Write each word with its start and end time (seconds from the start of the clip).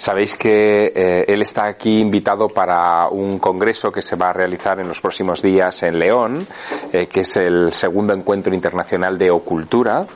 Sabéis 0.00 0.34
que 0.34 0.92
eh, 0.96 1.26
él 1.28 1.42
está 1.42 1.66
aquí 1.66 2.00
invitado 2.00 2.48
para 2.48 3.06
un 3.08 3.38
congreso 3.38 3.92
que 3.92 4.00
se 4.00 4.16
va 4.16 4.30
a 4.30 4.32
realizar 4.32 4.80
en 4.80 4.88
los 4.88 4.98
próximos 4.98 5.42
días 5.42 5.82
en 5.82 5.98
León, 5.98 6.46
eh, 6.90 7.06
que 7.06 7.20
es 7.20 7.36
el 7.36 7.70
segundo 7.74 8.14
encuentro 8.14 8.54
internacional 8.54 9.18
de 9.18 9.30
ocultura 9.30 10.06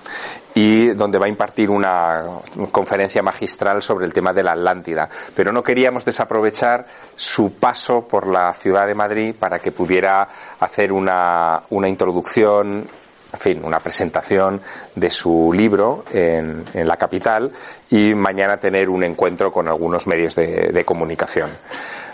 y 0.55 0.89
donde 0.91 1.19
va 1.19 1.27
a 1.27 1.29
impartir 1.29 1.71
una 1.71 2.25
conferencia 2.71 3.23
magistral 3.23 3.83
sobre 3.83 4.07
el 4.07 4.13
tema 4.13 4.33
de 4.33 4.43
la 4.43 4.53
Atlántida. 4.53 5.09
Pero 5.35 5.53
no 5.53 5.63
queríamos 5.63 6.05
desaprovechar 6.05 6.87
su 7.17 7.55
paso 7.55 8.07
por 8.07 8.29
la 8.29 8.55
ciudad 8.55 8.87
de 8.87 8.95
Madrid 8.95 9.35
para 9.39 9.59
que 9.59 9.73
pudiera 9.73 10.29
hacer 10.61 10.93
una, 10.93 11.63
una 11.71 11.89
introducción 11.89 12.87
en 13.35 13.41
fin, 13.41 13.65
una 13.65 13.81
presentación 13.81 14.61
de 14.95 15.11
su 15.11 15.53
libro 15.53 16.05
en, 16.13 16.65
en, 16.73 16.87
la 16.87 16.97
capital 16.97 17.51
y 17.91 18.15
mañana 18.15 18.59
tener 18.59 18.89
un 18.89 19.03
encuentro 19.03 19.51
con 19.51 19.67
algunos 19.67 20.07
medios 20.07 20.37
de, 20.37 20.71
de 20.73 20.85
comunicación. 20.85 21.51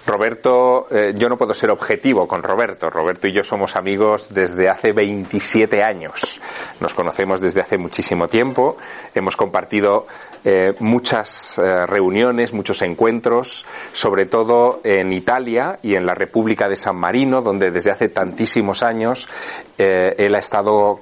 Roberto, 0.07 0.87
eh, 0.91 1.13
yo 1.17 1.29
no 1.29 1.37
puedo 1.37 1.55
ser 1.55 1.71
objetivo 1.71 2.27
con 2.27 2.43
Roberto. 2.43 2.91
Roberto 2.91 3.29
y 3.29 3.33
yo 3.33 3.45
somos 3.45 3.77
amigos 3.77 4.33
desde 4.33 4.69
hace 4.69 4.93
27 4.93 5.83
años. 5.83 6.41
Nos 6.81 6.95
conocemos 6.95 7.41
desde 7.41 7.61
hace 7.61 7.79
muchísimo 7.79 8.29
tiempo. 8.29 8.77
Hemos 9.15 9.37
compartido 9.37 10.07
eh, 10.45 10.75
muchas 10.81 11.59
eh, 11.59 11.87
reuniones, 11.87 12.53
muchos 12.53 12.83
encuentros, 12.83 13.67
sobre 13.93 14.27
todo 14.27 14.81
en 14.85 15.13
Italia 15.13 15.79
y 15.83 15.95
en 15.95 16.07
la 16.07 16.15
República 16.15 16.69
de 16.69 16.77
San 16.77 16.97
Marino, 16.97 17.43
donde 17.43 17.71
desde 17.71 17.91
hace 17.91 18.09
tantísimos 18.09 18.83
años 18.83 19.29
él 19.77 20.35
ha 20.35 20.39
estado 20.39 21.01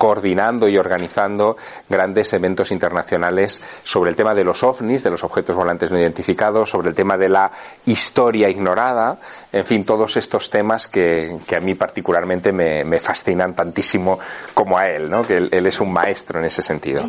coordinando 0.00 0.66
y 0.66 0.78
organizando 0.78 1.58
grandes 1.86 2.32
eventos 2.32 2.72
internacionales 2.72 3.60
sobre 3.84 4.08
el 4.08 4.16
tema 4.16 4.34
de 4.34 4.44
los 4.44 4.62
ovnis, 4.62 5.02
de 5.02 5.10
los 5.10 5.22
objetos 5.24 5.54
volantes 5.54 5.90
no 5.90 5.98
identificados, 6.00 6.70
sobre 6.70 6.88
el 6.88 6.94
tema 6.94 7.18
de 7.18 7.28
la 7.28 7.52
historia 7.84 8.48
ignorada, 8.48 9.18
en 9.52 9.66
fin, 9.66 9.84
todos 9.84 10.16
estos 10.16 10.48
temas 10.48 10.88
que, 10.88 11.36
que 11.46 11.54
a 11.54 11.60
mí 11.60 11.74
particularmente 11.74 12.50
me, 12.50 12.82
me, 12.82 12.98
fascinan 12.98 13.52
tantísimo 13.52 14.18
como 14.54 14.78
a 14.78 14.88
él, 14.88 15.10
¿no? 15.10 15.22
que 15.26 15.36
él, 15.36 15.50
él, 15.52 15.66
es 15.66 15.78
un 15.82 15.92
maestro 15.92 16.38
en 16.38 16.46
ese 16.46 16.62
sentido. 16.62 17.04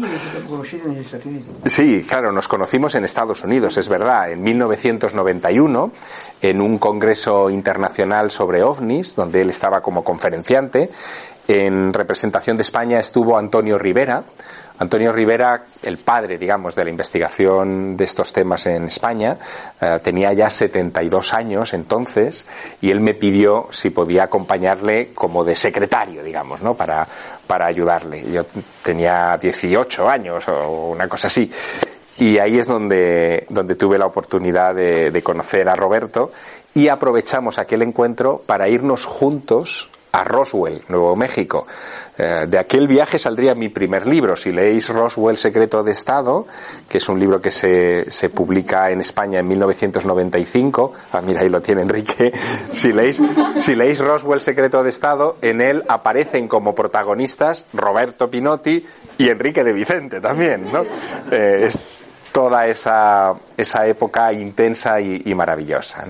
Sí, 1.68 2.06
claro, 2.06 2.34
nos 2.34 2.50
conocimos 2.50 2.94
en 2.96 3.06
Estados 3.06 3.42
Unidos, 3.46 3.78
es 3.78 3.88
verdad, 3.88 4.34
en 4.34 4.44
1991, 4.44 5.94
en 6.42 6.60
un 6.60 6.78
congreso 6.78 7.50
internacional 7.50 8.32
sobre 8.32 8.64
ovnis, 8.64 9.16
donde 9.16 9.44
él 9.44 9.50
estaba 9.50 9.80
como 9.80 10.04
conferenciante, 10.04 10.90
en 11.52 11.94
representación 11.94 12.58
de 12.58 12.64
España 12.64 13.00
estuvo 13.00 13.38
Antonio 13.38 13.78
Rivera. 13.78 14.24
Antonio 14.80 15.12
Rivera, 15.12 15.64
el 15.84 16.00
padre, 16.00 16.40
digamos, 16.40 16.74
de 16.74 16.84
la 16.84 16.90
investigación 16.90 17.96
de 17.96 18.04
estos 18.04 18.34
temas 18.34 18.66
en 18.66 18.86
España, 18.86 19.38
eh, 19.80 20.00
tenía 20.04 20.34
ya 20.34 20.50
72 20.50 21.36
años 21.36 21.74
entonces 21.74 22.48
y 22.82 22.90
él 22.90 23.00
me 23.00 23.14
pidió 23.14 23.68
si 23.70 23.92
podía 23.92 24.24
acompañarle 24.24 25.12
como 25.14 25.44
de 25.44 25.56
secretario, 25.56 26.24
digamos, 26.24 26.64
¿no? 26.64 26.74
Para, 26.74 27.08
para 27.46 27.68
ayudarle. 27.68 28.24
Yo 28.32 28.44
tenía 28.84 29.38
18 29.40 30.10
años 30.10 30.48
o 30.48 30.90
una 30.90 31.08
cosa 31.08 31.28
así. 31.28 31.52
Y 32.18 32.40
ahí 32.40 32.58
es 32.58 32.66
donde, 32.66 33.46
donde 33.50 33.76
tuve 33.76 34.00
la 34.00 34.08
oportunidad 34.08 34.74
de, 34.74 35.12
de 35.12 35.22
conocer 35.22 35.70
a 35.70 35.76
Roberto 35.76 36.32
y 36.74 36.88
aprovechamos 36.88 37.60
aquel 37.60 37.84
encuentro 37.84 38.42
para 38.48 38.68
irnos 38.68 39.06
juntos 39.06 39.91
a 40.12 40.24
Roswell, 40.24 40.82
Nuevo 40.90 41.16
México. 41.16 41.66
Eh, 42.18 42.46
de 42.48 42.60
aquel 42.60 42.88
viaje 42.88 43.18
saldría 43.18 43.56
mi 43.56 43.70
primer 43.70 44.06
libro. 44.06 44.36
Si 44.36 44.52
leéis 44.52 44.90
Roswell, 44.90 45.38
Secreto 45.38 45.84
de 45.84 45.92
Estado, 45.92 46.46
que 46.88 46.98
es 46.98 47.10
un 47.10 47.20
libro 47.20 47.42
que 47.42 47.52
se, 47.52 48.12
se 48.12 48.30
publica 48.30 48.92
en 48.92 49.02
España 49.02 49.40
en 49.40 49.48
1995, 49.48 50.94
ah, 51.14 51.22
mira, 51.22 51.42
ahí 51.42 51.50
lo 51.50 51.62
tiene 51.62 51.82
Enrique. 51.82 52.32
Si 52.72 52.94
leéis, 52.94 53.22
si 53.58 53.76
leéis 53.76 54.00
Roswell, 54.00 54.42
Secreto 54.42 54.84
de 54.84 54.90
Estado, 54.90 55.38
en 55.42 55.62
él 55.62 55.84
aparecen 55.88 56.48
como 56.48 56.74
protagonistas 56.74 57.66
Roberto 57.74 58.30
Pinotti 58.30 58.86
y 59.18 59.30
Enrique 59.30 59.64
de 59.64 59.74
Vicente 59.74 60.20
también, 60.20 60.72
¿no? 60.72 60.84
Eh, 61.32 61.70
toda 62.32 62.68
esa, 62.68 63.34
esa 63.58 63.86
época 63.86 64.32
intensa 64.34 65.00
y, 65.02 65.34
maravillosa. 65.36 66.06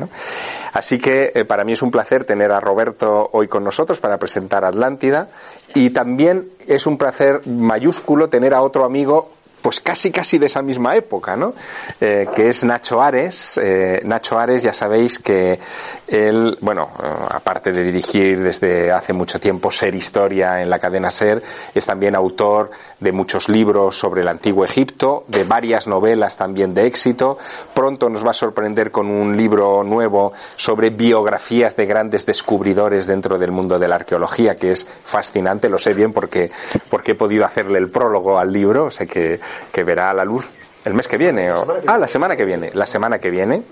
Así 0.74 1.00
que 1.00 1.32
eh, 1.36 1.46
para 1.46 1.64
mí 1.64 1.74
es 1.74 1.82
un 1.82 1.92
placer 1.92 2.26
tener 2.26 2.52
a 2.52 2.59
Roberto 2.59 3.30
hoy 3.34 3.48
con 3.48 3.64
nosotros 3.64 4.00
para 4.00 4.18
presentar 4.18 4.64
Atlántida 4.64 5.30
y 5.74 5.90
también 5.90 6.50
es 6.68 6.86
un 6.88 6.98
placer 6.98 7.42
mayúsculo 7.46 8.30
tener 8.30 8.54
a 8.54 8.62
otro 8.62 8.86
amigo 8.86 9.32
pues 9.61 9.79
casi 9.81 10.11
casi 10.11 10.38
de 10.38 10.47
esa 10.47 10.61
misma 10.61 10.95
época, 10.95 11.35
¿no? 11.35 11.53
Eh, 11.99 12.27
que 12.35 12.49
es 12.49 12.63
Nacho 12.63 13.01
Ares. 13.01 13.59
Eh, 13.61 14.01
Nacho 14.03 14.39
Ares, 14.39 14.63
ya 14.63 14.73
sabéis 14.73 15.19
que 15.19 15.59
él, 16.07 16.57
bueno, 16.61 16.89
aparte 17.29 17.72
de 17.72 17.83
dirigir 17.83 18.41
desde 18.41 18.91
hace 18.91 19.13
mucho 19.13 19.39
tiempo 19.39 19.72
Ser 19.72 19.95
Historia 19.95 20.61
en 20.61 20.69
la 20.69 20.79
cadena 20.79 21.09
Ser, 21.09 21.41
es 21.73 21.85
también 21.85 22.16
autor 22.16 22.72
de 22.99 23.11
muchos 23.11 23.49
libros 23.49 23.97
sobre 23.97 24.22
el 24.22 24.27
antiguo 24.27 24.66
Egipto, 24.66 25.23
de 25.27 25.44
varias 25.44 25.88
novelas 25.88 26.38
también 26.38 26.73
de 26.73 26.85
éxito. 26.85 27.38
Pronto 27.73 28.09
nos 28.09 28.25
va 28.25 28.31
a 28.31 28.33
sorprender 28.33 28.91
con 28.91 29.07
un 29.07 29.38
libro 29.38 29.83
nuevo 29.83 30.33
sobre 30.55 30.89
biografías 30.89 31.75
de 31.75 31.85
grandes 31.85 32.25
descubridores 32.25 33.07
dentro 33.07 33.38
del 33.38 33.51
mundo 33.51 33.79
de 33.79 33.88
la 33.88 33.95
arqueología, 33.95 34.55
que 34.55 34.72
es 34.72 34.85
fascinante, 34.85 35.69
lo 35.69 35.78
sé 35.78 35.93
bien 35.93 36.13
porque, 36.13 36.51
porque 36.89 37.11
he 37.11 37.16
podido 37.16 37.45
hacerle 37.45 37.79
el 37.79 37.89
prólogo 37.89 38.38
al 38.38 38.51
libro, 38.51 38.91
sé 38.91 39.07
que 39.07 39.39
que 39.72 39.84
verá 39.84 40.09
a 40.09 40.13
la 40.13 40.25
luz 40.25 40.51
el 40.85 40.94
mes 40.94 41.07
que 41.07 41.17
viene. 41.17 41.51
O, 41.51 41.66
ah, 41.88 41.97
la 41.97 42.07
semana 42.07 42.35
que 42.35 42.45
viene. 42.45 42.72
La 42.73 42.85
semana 42.85 43.19
que 43.19 43.29
viene. 43.29 43.63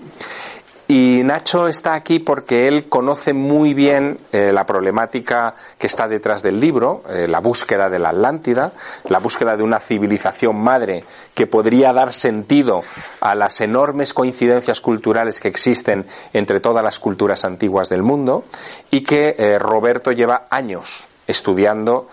Y 0.90 1.22
Nacho 1.22 1.68
está 1.68 1.94
aquí 1.94 2.18
porque 2.18 2.66
él 2.66 2.88
conoce 2.88 3.32
muy 3.32 3.74
bien 3.74 4.18
eh, 4.32 4.50
la 4.52 4.66
problemática 4.66 5.54
que 5.78 5.86
está 5.86 6.08
detrás 6.08 6.42
del 6.42 6.58
libro, 6.58 7.04
eh, 7.08 7.28
la 7.28 7.38
búsqueda 7.38 7.88
de 7.88 8.00
la 8.00 8.08
Atlántida, 8.08 8.72
la 9.08 9.20
búsqueda 9.20 9.56
de 9.56 9.62
una 9.62 9.78
civilización 9.78 10.56
madre 10.56 11.04
que 11.32 11.46
podría 11.46 11.92
dar 11.92 12.12
sentido 12.12 12.82
a 13.20 13.36
las 13.36 13.60
enormes 13.60 14.12
coincidencias 14.12 14.80
culturales 14.80 15.38
que 15.38 15.46
existen 15.46 16.06
entre 16.32 16.58
todas 16.58 16.82
las 16.82 16.98
culturas 16.98 17.44
antiguas 17.44 17.88
del 17.88 18.02
mundo 18.02 18.42
y 18.90 19.02
que 19.02 19.36
eh, 19.38 19.60
Roberto 19.60 20.10
lleva 20.10 20.48
años 20.50 21.06
estudiando 21.28 22.08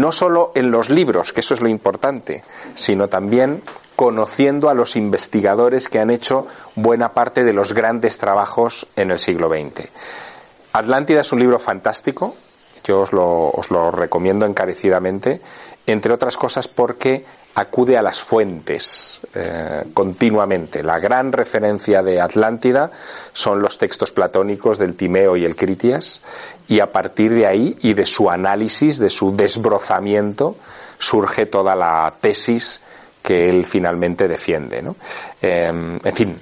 no 0.00 0.12
solo 0.12 0.52
en 0.54 0.70
los 0.70 0.90
libros, 0.90 1.32
que 1.32 1.40
eso 1.40 1.54
es 1.54 1.60
lo 1.60 1.68
importante, 1.68 2.44
sino 2.74 3.08
también 3.08 3.62
conociendo 3.96 4.68
a 4.68 4.74
los 4.74 4.94
investigadores 4.94 5.88
que 5.88 5.98
han 5.98 6.10
hecho 6.10 6.46
buena 6.74 7.10
parte 7.10 7.44
de 7.44 7.52
los 7.52 7.72
grandes 7.72 8.18
trabajos 8.18 8.86
en 8.94 9.10
el 9.10 9.18
siglo 9.18 9.48
XX. 9.48 9.88
Atlántida 10.74 11.22
es 11.22 11.32
un 11.32 11.40
libro 11.40 11.58
fantástico, 11.58 12.34
yo 12.84 13.00
os 13.00 13.12
lo, 13.12 13.48
os 13.50 13.70
lo 13.70 13.90
recomiendo 13.90 14.44
encarecidamente, 14.44 15.40
entre 15.86 16.12
otras 16.12 16.36
cosas 16.36 16.68
porque 16.68 17.24
acude 17.54 17.96
a 17.96 18.02
las 18.02 18.20
fuentes 18.20 19.20
eh, 19.34 19.84
continuamente. 19.94 20.82
La 20.82 20.98
gran 20.98 21.32
referencia 21.32 22.02
de 22.02 22.20
Atlántida 22.20 22.90
son 23.32 23.62
los 23.62 23.78
textos 23.78 24.12
platónicos 24.12 24.78
del 24.78 24.94
Timeo 24.94 25.36
y 25.36 25.44
el 25.44 25.56
Critias, 25.56 26.20
y 26.68 26.80
a 26.80 26.92
partir 26.92 27.32
de 27.32 27.46
ahí 27.46 27.76
y 27.80 27.94
de 27.94 28.04
su 28.04 28.28
análisis, 28.28 28.98
de 28.98 29.08
su 29.08 29.34
desbrozamiento, 29.34 30.56
surge 30.98 31.46
toda 31.46 31.74
la 31.74 32.12
tesis 32.20 32.82
que 33.22 33.48
él 33.48 33.64
finalmente 33.64 34.28
defiende. 34.28 34.84
Eh, 35.40 35.66
en 36.04 36.14
fin, 36.14 36.38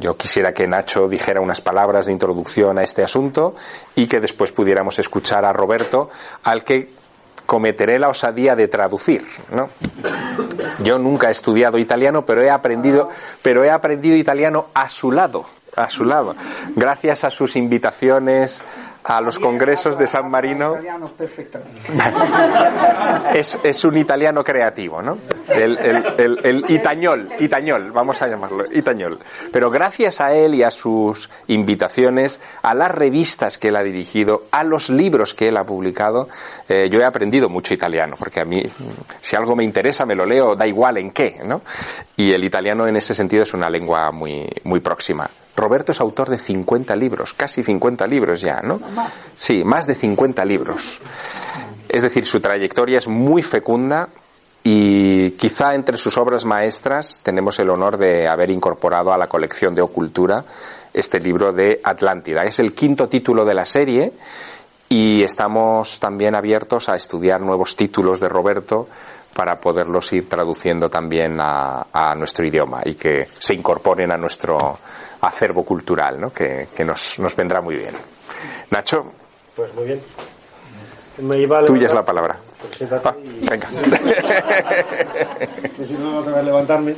yo 0.00 0.16
quisiera 0.16 0.52
que 0.52 0.68
Nacho 0.68 1.08
dijera 1.08 1.40
unas 1.40 1.60
palabras 1.60 2.06
de 2.06 2.12
introducción 2.12 2.78
a 2.78 2.82
este 2.82 3.02
asunto 3.02 3.54
y 3.94 4.06
que 4.06 4.20
después 4.20 4.52
pudiéramos 4.52 4.98
escuchar 4.98 5.44
a 5.44 5.52
Roberto, 5.52 6.10
al 6.44 6.62
que 6.62 7.01
cometeré 7.52 7.98
la 7.98 8.08
osadía 8.08 8.56
de 8.56 8.66
traducir, 8.66 9.26
¿no? 9.50 9.68
Yo 10.82 10.98
nunca 10.98 11.28
he 11.28 11.32
estudiado 11.32 11.76
italiano, 11.76 12.24
pero 12.24 12.40
he 12.40 12.48
aprendido, 12.48 13.10
pero 13.42 13.62
he 13.62 13.70
aprendido 13.70 14.16
italiano 14.16 14.68
a 14.72 14.88
su 14.88 15.12
lado, 15.12 15.44
a 15.76 15.90
su 15.90 16.06
lado, 16.06 16.34
gracias 16.74 17.24
a 17.24 17.30
sus 17.30 17.54
invitaciones 17.56 18.64
a 19.04 19.20
los 19.20 19.38
congresos 19.38 19.98
de 19.98 20.06
San 20.06 20.30
Marino. 20.30 20.76
Es, 23.34 23.58
es 23.62 23.84
un 23.84 23.96
italiano 23.96 24.44
creativo, 24.44 25.00
¿no? 25.00 25.18
El, 25.48 25.78
el, 25.78 26.38
el, 26.44 26.70
itañol, 26.70 27.30
itañol, 27.38 27.90
vamos 27.90 28.20
a 28.20 28.28
llamarlo, 28.28 28.66
itañol. 28.70 29.18
Pero 29.50 29.70
gracias 29.70 30.20
a 30.20 30.34
él 30.34 30.54
y 30.54 30.62
a 30.62 30.70
sus 30.70 31.30
invitaciones, 31.48 32.40
a 32.62 32.74
las 32.74 32.90
revistas 32.90 33.58
que 33.58 33.68
él 33.68 33.76
ha 33.76 33.82
dirigido, 33.82 34.44
a 34.50 34.64
los 34.64 34.90
libros 34.90 35.34
que 35.34 35.48
él 35.48 35.56
ha 35.56 35.64
publicado, 35.64 36.28
eh, 36.68 36.88
yo 36.90 37.00
he 37.00 37.04
aprendido 37.04 37.48
mucho 37.48 37.74
italiano, 37.74 38.16
porque 38.18 38.40
a 38.40 38.44
mí, 38.44 38.62
si 39.20 39.36
algo 39.36 39.56
me 39.56 39.64
interesa, 39.64 40.04
me 40.04 40.14
lo 40.14 40.26
leo, 40.26 40.54
da 40.54 40.66
igual 40.66 40.98
en 40.98 41.10
qué, 41.10 41.40
¿no? 41.44 41.62
Y 42.16 42.32
el 42.32 42.44
italiano 42.44 42.86
en 42.86 42.96
ese 42.96 43.14
sentido 43.14 43.42
es 43.42 43.54
una 43.54 43.70
lengua 43.70 44.10
muy, 44.10 44.48
muy 44.64 44.80
próxima. 44.80 45.28
Roberto 45.56 45.92
es 45.92 46.00
autor 46.00 46.30
de 46.30 46.38
50 46.38 46.96
libros, 46.96 47.34
casi 47.34 47.62
50 47.62 48.06
libros 48.06 48.40
ya, 48.40 48.60
¿no? 48.62 48.80
Sí, 49.36 49.64
más 49.64 49.86
de 49.86 49.94
50 49.94 50.44
libros. 50.44 51.00
Es 51.88 52.02
decir, 52.02 52.24
su 52.24 52.40
trayectoria 52.40 52.98
es 52.98 53.08
muy 53.08 53.42
fecunda 53.42 54.08
y 54.64 55.32
quizá 55.32 55.74
entre 55.74 55.96
sus 55.96 56.16
obras 56.16 56.44
maestras 56.44 57.20
tenemos 57.22 57.58
el 57.58 57.68
honor 57.68 57.98
de 57.98 58.28
haber 58.28 58.50
incorporado 58.50 59.12
a 59.12 59.18
la 59.18 59.26
colección 59.26 59.74
de 59.74 59.82
Ocultura 59.82 60.44
este 60.94 61.20
libro 61.20 61.52
de 61.52 61.80
Atlántida. 61.82 62.44
Es 62.44 62.58
el 62.58 62.72
quinto 62.72 63.08
título 63.08 63.44
de 63.44 63.54
la 63.54 63.66
serie 63.66 64.12
y 64.88 65.22
estamos 65.22 65.98
también 65.98 66.34
abiertos 66.34 66.88
a 66.88 66.96
estudiar 66.96 67.40
nuevos 67.40 67.76
títulos 67.76 68.20
de 68.20 68.28
Roberto 68.28 68.88
para 69.34 69.60
poderlos 69.60 70.12
ir 70.12 70.28
traduciendo 70.28 70.88
también 70.88 71.38
a, 71.40 71.86
a 71.92 72.14
nuestro 72.14 72.46
idioma 72.46 72.82
y 72.84 72.94
que 72.94 73.28
se 73.38 73.54
incorporen 73.54 74.10
a 74.12 74.16
nuestro 74.16 74.78
acervo 75.20 75.64
cultural, 75.64 76.20
¿no? 76.20 76.32
que, 76.32 76.68
que 76.74 76.84
nos, 76.84 77.18
nos 77.18 77.34
vendrá 77.36 77.60
muy 77.60 77.76
bien. 77.76 77.94
Nacho. 78.70 79.12
Pues 79.54 79.72
muy 79.74 79.84
bien. 79.86 80.00
Me 81.18 81.38
iba 81.38 81.64
Tuya 81.64 81.86
es 81.86 81.94
la 81.94 82.04
palabra. 82.04 82.38
Ah, 83.04 83.14
venga. 83.50 83.68
Necesito 85.78 86.00
no 86.00 86.42
levantarme. 86.42 86.94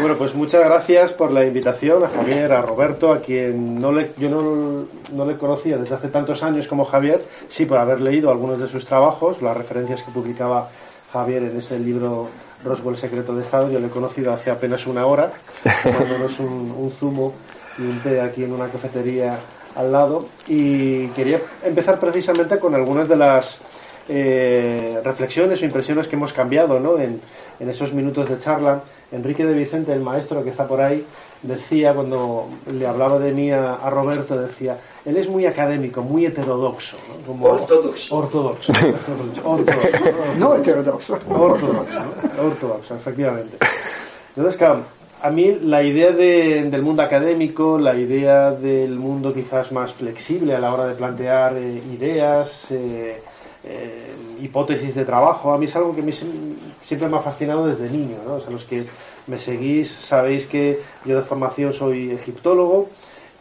Bueno, 0.00 0.16
pues 0.16 0.34
muchas 0.34 0.64
gracias 0.64 1.12
por 1.12 1.30
la 1.30 1.44
invitación 1.44 2.04
a 2.04 2.08
Javier, 2.08 2.52
a 2.52 2.62
Roberto, 2.62 3.12
a 3.12 3.20
quien 3.20 3.80
no 3.80 3.92
le, 3.92 4.12
yo 4.18 4.28
no, 4.28 4.86
no 5.12 5.24
le 5.24 5.36
conocía 5.36 5.76
desde 5.76 5.94
hace 5.94 6.08
tantos 6.08 6.42
años 6.42 6.68
como 6.68 6.84
Javier, 6.84 7.22
sí 7.48 7.66
por 7.66 7.78
haber 7.78 8.00
leído 8.00 8.30
algunos 8.30 8.58
de 8.58 8.68
sus 8.68 8.84
trabajos, 8.84 9.42
las 9.42 9.56
referencias 9.56 10.02
que 10.02 10.10
publicaba 10.10 10.68
Javier 11.12 11.44
en 11.44 11.56
ese 11.56 11.78
libro 11.78 12.28
Roswell 12.64 12.96
Secreto 12.96 13.34
de 13.34 13.42
Estado, 13.42 13.70
yo 13.70 13.78
lo 13.78 13.86
he 13.86 13.90
conocido 13.90 14.32
hace 14.32 14.50
apenas 14.50 14.86
una 14.86 15.06
hora, 15.06 15.32
tomándonos 15.82 16.38
un, 16.40 16.74
un 16.76 16.90
zumo 16.90 17.34
y 17.78 17.82
un 17.82 18.00
té 18.00 18.20
aquí 18.20 18.44
en 18.44 18.52
una 18.52 18.68
cafetería 18.68 19.38
al 19.74 19.92
lado. 19.92 20.26
Y 20.46 21.08
quería 21.08 21.40
empezar 21.64 21.98
precisamente 21.98 22.58
con 22.58 22.74
algunas 22.74 23.08
de 23.08 23.16
las 23.16 23.60
eh, 24.08 25.00
reflexiones 25.04 25.60
o 25.60 25.64
impresiones 25.64 26.08
que 26.08 26.16
hemos 26.16 26.32
cambiado 26.32 26.80
¿no? 26.80 26.98
en, 26.98 27.20
en, 27.60 27.68
esos 27.68 27.92
minutos 27.92 28.28
de 28.28 28.38
charla. 28.38 28.82
Enrique 29.12 29.44
de 29.44 29.54
Vicente, 29.54 29.92
el 29.92 30.00
maestro 30.00 30.42
que 30.42 30.50
está 30.50 30.66
por 30.66 30.80
ahí, 30.80 31.04
decía 31.42 31.94
cuando 31.94 32.48
le 32.72 32.86
hablaba 32.86 33.18
de 33.18 33.32
mí 33.32 33.50
a, 33.50 33.74
a 33.74 33.90
Roberto, 33.90 34.40
decía, 34.40 34.78
él 35.04 35.16
es 35.16 35.28
muy 35.28 35.46
académico, 35.46 36.02
muy 36.02 36.26
heterodoxo. 36.26 36.96
¿no? 37.08 37.26
Como 37.26 37.46
ortodoxo. 37.46 38.16
Ortodoxo. 38.16 38.72
ortodoxo. 39.44 40.10
no 40.38 40.56
heterodoxo. 40.56 41.18
Ortodoxo, 41.28 41.98
¿no? 42.00 42.42
ortodoxo, 42.46 42.94
efectivamente. 42.94 43.58
Entonces, 44.36 44.56
claro, 44.56 44.82
a 45.20 45.30
mí 45.30 45.58
la 45.62 45.82
idea 45.82 46.12
de, 46.12 46.64
del 46.70 46.82
mundo 46.82 47.02
académico, 47.02 47.78
la 47.78 47.96
idea 47.96 48.52
del 48.52 48.96
mundo 48.96 49.34
quizás 49.34 49.72
más 49.72 49.92
flexible 49.92 50.54
a 50.54 50.60
la 50.60 50.72
hora 50.72 50.86
de 50.86 50.94
plantear 50.94 51.56
eh, 51.56 51.82
ideas, 51.92 52.70
eh, 52.70 53.20
eh, 53.68 54.14
hipótesis 54.40 54.94
de 54.94 55.04
trabajo, 55.04 55.52
a 55.52 55.58
mí 55.58 55.66
es 55.66 55.76
algo 55.76 55.94
que 55.94 56.02
mí 56.02 56.12
siempre 56.12 57.08
me 57.08 57.16
ha 57.16 57.20
fascinado 57.20 57.66
desde 57.66 57.90
niño. 57.90 58.16
¿no? 58.26 58.34
O 58.34 58.40
sea, 58.40 58.50
los 58.50 58.64
que 58.64 58.84
me 59.26 59.38
seguís 59.38 59.90
sabéis 59.90 60.46
que 60.46 60.80
yo 61.04 61.16
de 61.16 61.22
formación 61.22 61.72
soy 61.72 62.10
egiptólogo, 62.12 62.88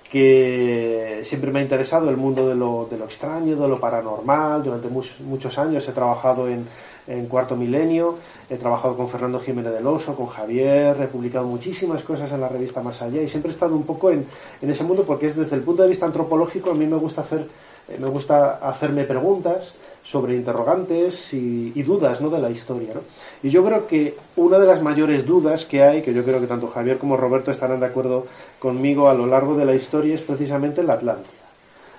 que 0.10 1.22
siempre 1.24 1.52
me 1.52 1.60
ha 1.60 1.62
interesado 1.62 2.10
el 2.10 2.18
mundo 2.18 2.48
de 2.48 2.56
lo, 2.56 2.88
de 2.90 2.98
lo 2.98 3.06
extraño, 3.06 3.56
de 3.56 3.68
lo 3.68 3.80
paranormal. 3.80 4.64
Durante 4.64 4.88
muchos, 4.88 5.20
muchos 5.20 5.58
años 5.58 5.88
he 5.88 5.92
trabajado 5.92 6.48
en, 6.48 6.66
en 7.08 7.26
Cuarto 7.28 7.56
Milenio, 7.56 8.16
he 8.50 8.56
trabajado 8.56 8.96
con 8.96 9.10
Fernando 9.10 9.40
Jiménez 9.40 9.74
del 9.74 9.88
Oso, 9.88 10.16
con 10.16 10.28
Javier, 10.28 10.98
he 11.02 11.08
publicado 11.08 11.48
muchísimas 11.48 12.04
cosas 12.04 12.32
en 12.32 12.42
la 12.42 12.50
revista 12.50 12.82
Más 12.82 13.02
Allá 13.02 13.22
y 13.22 13.28
siempre 13.28 13.52
he 13.52 13.54
estado 13.54 13.76
un 13.76 13.84
poco 13.84 14.12
en, 14.12 14.26
en 14.62 14.70
ese 14.70 14.84
mundo 14.84 15.04
porque 15.06 15.28
es 15.28 15.36
desde 15.36 15.56
el 15.56 15.62
punto 15.62 15.84
de 15.84 15.90
vista 15.90 16.06
antropológico 16.06 16.72
a 16.72 16.74
mí 16.74 16.86
me 16.86 16.98
gusta 16.98 17.22
hacer 17.22 17.48
eh, 17.88 17.98
me 18.00 18.08
gusta 18.08 18.56
hacerme 18.56 19.06
preguntas 19.06 19.74
sobre 20.08 20.36
interrogantes 20.36 21.34
y, 21.34 21.74
y 21.76 21.84
dudas 21.84 22.22
¿no? 22.22 22.30
de 22.30 22.40
la 22.40 22.50
historia. 22.50 22.94
¿no? 22.94 23.02
Y 23.44 23.50
yo 23.50 23.62
creo 23.66 23.88
que 23.88 24.16
una 24.38 24.58
de 24.58 24.66
las 24.66 24.82
mayores 24.82 25.26
dudas 25.26 25.66
que 25.66 25.84
hay, 25.84 26.02
que 26.02 26.14
yo 26.14 26.24
creo 26.24 26.40
que 26.40 26.48
tanto 26.48 26.70
Javier 26.70 26.98
como 26.98 27.18
Roberto 27.18 27.52
estarán 27.52 27.82
de 27.82 27.88
acuerdo 27.88 28.26
conmigo 28.58 29.10
a 29.10 29.14
lo 29.14 29.26
largo 29.26 29.58
de 29.58 29.66
la 29.66 29.76
historia, 29.76 30.16
es 30.16 30.22
precisamente 30.22 30.82
la 30.82 30.94
Atlántida. 30.94 31.34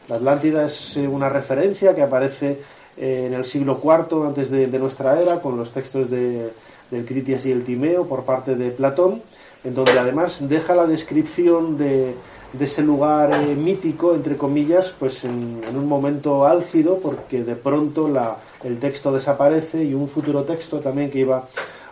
La 0.08 0.16
Atlántida 0.16 0.64
es 0.64 0.96
eh, 0.96 1.06
una 1.06 1.28
referencia 1.28 1.94
que 1.94 2.00
aparece 2.00 2.62
eh, 2.96 3.24
en 3.26 3.34
el 3.34 3.44
siglo 3.44 3.78
IV 3.84 4.26
antes 4.26 4.50
de, 4.50 4.68
de, 4.68 4.78
nuestra 4.78 5.20
era, 5.20 5.42
con 5.42 5.58
los 5.58 5.70
textos 5.70 6.08
de, 6.08 6.50
del 6.90 7.04
Critias 7.04 7.44
y 7.44 7.52
el 7.52 7.62
Timeo 7.62 8.06
por 8.06 8.24
parte 8.24 8.54
de 8.54 8.70
Platón, 8.70 9.20
en 9.64 9.74
donde 9.74 9.98
además 9.98 10.48
deja 10.48 10.74
la 10.74 10.86
descripción 10.86 11.76
de, 11.76 12.14
de 12.52 12.64
ese 12.64 12.82
lugar 12.82 13.32
eh, 13.32 13.54
mítico, 13.54 14.14
entre 14.14 14.36
comillas, 14.36 14.94
pues 14.98 15.24
en, 15.24 15.60
un 15.74 15.86
momento 15.86 16.46
álgido, 16.46 16.98
porque 16.98 17.42
de 17.42 17.56
pronto 17.56 18.08
la, 18.08 18.36
el 18.64 18.78
texto 18.78 19.12
desaparece 19.12 19.84
y 19.84 19.94
un 19.94 20.08
futuro 20.08 20.44
texto 20.44 20.80
también 20.80 21.10
que 21.10 21.20
iba 21.20 21.46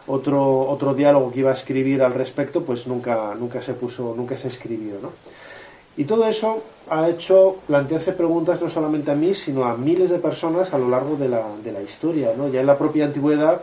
otro, 0.06 0.61
otro 0.69 0.94
diálogo 0.94 1.31
que 1.31 1.41
iba 1.41 1.50
a 1.50 1.55
escribir 1.55 2.03
al 2.03 2.14
respecto, 2.14 2.62
pues 2.62 2.87
nunca, 2.87 3.35
nunca 3.38 3.61
se 3.61 3.75
puso, 3.75 4.14
nunca 4.17 4.37
se 4.37 4.49
escribió, 4.49 4.94
¿no? 5.03 5.11
Y 5.99 6.05
todo 6.05 6.26
eso 6.26 6.62
ha 6.91 7.09
hecho 7.09 7.56
plantearse 7.67 8.12
preguntas 8.12 8.61
no 8.61 8.69
solamente 8.69 9.11
a 9.11 9.14
mí, 9.14 9.32
sino 9.32 9.64
a 9.64 9.76
miles 9.76 10.11
de 10.11 10.19
personas 10.19 10.75
a 10.75 10.79
lo 10.79 10.88
largo 10.88 11.17
de 11.17 11.29
la, 11.29 11.43
de 11.64 11.73
la 11.73 11.81
historia, 11.81 12.32
¿no? 12.37 12.49
Ya 12.49 12.61
en 12.61 12.67
la 12.67 12.76
propia 12.76 13.06
antigüedad 13.06 13.62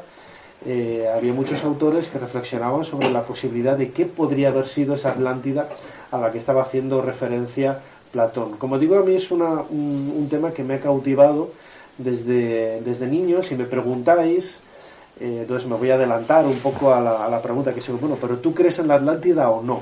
eh, 0.66 1.07
había 1.16 1.34
muchos 1.34 1.63
autores 1.63 2.07
que 2.07 2.18
reflexionaban 2.18 2.86
sobre 2.86 3.12
la 3.12 3.24
posibilidad 3.24 3.78
de 3.78 3.92
qué 3.92 4.06
podría 4.06 4.48
haber 4.48 4.68
sido 4.68 4.96
esa 4.96 5.12
Atlántida 5.12 5.68
a 6.13 6.18
la 6.19 6.31
que 6.31 6.38
estaba 6.38 6.62
haciendo 6.62 7.01
referencia 7.01 7.80
Platón. 8.12 8.57
Como 8.57 8.77
digo, 8.77 8.98
a 8.98 9.01
mí 9.01 9.15
es 9.15 9.31
una, 9.31 9.63
un, 9.69 10.27
tema 10.30 10.51
que 10.51 10.63
me 10.63 10.75
ha 10.75 10.80
cautivado 10.80 11.51
desde, 11.98 12.79
desde 12.82 13.08
niño. 13.08 13.41
Si 13.41 13.55
me 13.55 13.65
preguntáis, 13.65 14.60
eh, 15.20 15.39
entonces 15.41 15.67
me 15.67 15.75
voy 15.75 15.89
a 15.89 15.96
adelantar 15.96 16.46
un 16.46 16.60
poco 16.60 16.93
a 16.93 17.01
la, 17.01 17.25
a 17.25 17.29
la 17.29 17.41
pregunta 17.41 17.74
que 17.74 17.82
se 17.82 17.91
bueno, 17.91 18.15
pero 18.22 18.38
¿tú 18.38 18.53
crees 18.53 18.77
en 18.77 18.88
la 18.88 18.96
Atlántida 18.96 19.50
o 19.50 19.63
no? 19.63 19.82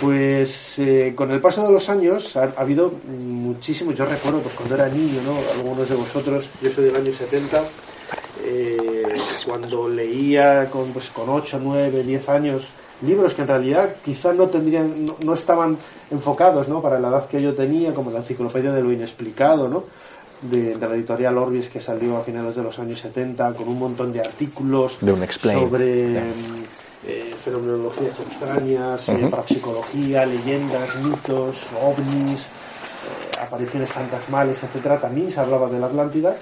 Pues 0.00 0.78
eh, 0.78 1.12
con 1.16 1.32
el 1.32 1.40
paso 1.40 1.66
de 1.66 1.72
los 1.72 1.88
años 1.88 2.36
ha, 2.36 2.44
ha, 2.56 2.60
habido 2.60 2.92
muchísimos, 3.08 3.96
yo 3.96 4.04
recuerdo 4.04 4.38
pues 4.38 4.54
cuando 4.54 4.76
era 4.76 4.88
niño, 4.88 5.20
¿no? 5.26 5.36
algunos 5.58 5.88
de 5.88 5.96
vosotros, 5.96 6.48
yo 6.62 6.70
soy 6.70 6.84
del 6.84 6.96
año 6.96 7.12
70, 7.12 7.64
eh, 8.44 9.08
cuando 9.44 9.88
leía 9.88 10.68
pues, 10.92 11.10
con 11.10 11.28
8, 11.28 11.60
9, 11.62 12.02
10 12.04 12.28
años 12.28 12.68
libros 13.04 13.34
que 13.34 13.42
en 13.42 13.48
realidad 13.48 13.94
quizás 14.04 14.34
no 14.34 14.48
tendrían 14.48 15.06
no, 15.06 15.16
no, 15.24 15.34
estaban 15.34 15.76
enfocados 16.10 16.68
¿no? 16.68 16.80
para 16.82 16.98
la 16.98 17.08
edad 17.08 17.26
que 17.28 17.40
yo 17.40 17.54
tenía 17.54 17.92
como 17.94 18.10
la 18.10 18.18
enciclopedia 18.18 18.72
de 18.72 18.82
lo 18.82 18.92
inexplicado 18.92 19.68
¿no? 19.68 19.84
de, 20.42 20.76
de 20.76 20.88
la 20.88 20.94
editorial 20.94 21.38
Orbis 21.38 21.68
que 21.68 21.80
salió 21.80 22.16
a 22.16 22.22
finales 22.22 22.54
de 22.56 22.62
los 22.62 22.78
años 22.78 23.00
70 23.00 23.54
con 23.54 23.68
un 23.68 23.78
montón 23.78 24.12
de 24.12 24.20
artículos 24.20 24.98
de 25.00 25.12
un 25.12 25.26
sobre 25.30 26.12
yeah. 26.12 26.22
eh, 27.06 27.34
fenomenologías 27.42 28.20
extrañas 28.20 29.08
uh 29.08 29.12
-huh. 29.12 29.26
eh, 29.26 29.30
parapsicología, 29.30 30.26
leyendas, 30.26 30.96
mitos, 30.96 31.66
ovnis 31.82 32.40
eh, 32.42 33.40
apariciones 33.40 33.90
fantasmales, 33.90 34.62
etcétera 34.62 34.98
también 35.00 35.30
se 35.30 35.40
hablaba 35.40 35.68
de 35.68 35.78
la 35.78 35.86
Atlántida 35.86 36.36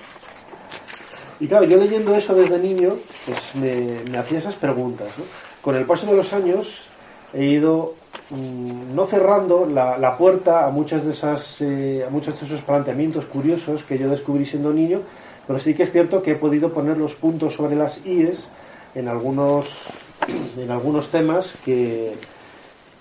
y 1.41 1.47
claro, 1.49 1.65
yo 1.65 1.77
leyendo 1.77 2.15
eso 2.15 2.35
desde 2.35 2.59
niño 2.59 2.97
pues 3.27 3.55
me, 3.55 4.01
me 4.11 4.19
hacía 4.19 4.39
esas 4.39 4.57
preguntas 4.57 5.09
¿no? 5.19 5.25
Con 5.63 5.77
el 5.77 5.87
paso 5.87 6.07
de 6.07 6.17
los 6.17 6.33
años 6.33 6.87
he 7.33 7.45
ido 7.47 7.95
mmm, 8.31 8.95
no 8.95 9.07
cerrando 9.07 9.65
la, 9.65 9.97
la, 9.97 10.19
puerta 10.19 10.67
a 10.67 10.71
muchas 10.71 11.05
de 11.05 11.13
esas 11.13 11.61
eh, 11.63 12.05
a 12.07 12.11
muchos 12.11 12.39
de 12.39 12.45
esos 12.45 12.61
planteamientos 12.63 13.25
curiosos 13.27 13.85
que 13.85 13.99
yo 13.99 14.11
descubrí 14.11 14.45
siendo 14.45 14.73
niño 14.73 15.01
pero 15.47 15.59
sí 15.59 15.73
que 15.75 15.85
es 15.85 15.93
cierto 15.93 16.23
que 16.23 16.33
he 16.33 16.37
podido 16.37 16.73
poner 16.73 16.99
los 16.99 17.15
puntos 17.15 17.55
sobre 17.55 17.77
las 17.77 18.05
IES 18.05 18.49
en 18.95 19.09
algunos 19.09 19.87
en 20.59 20.71
algunos 20.71 21.09
temas 21.09 21.55
que 21.65 22.15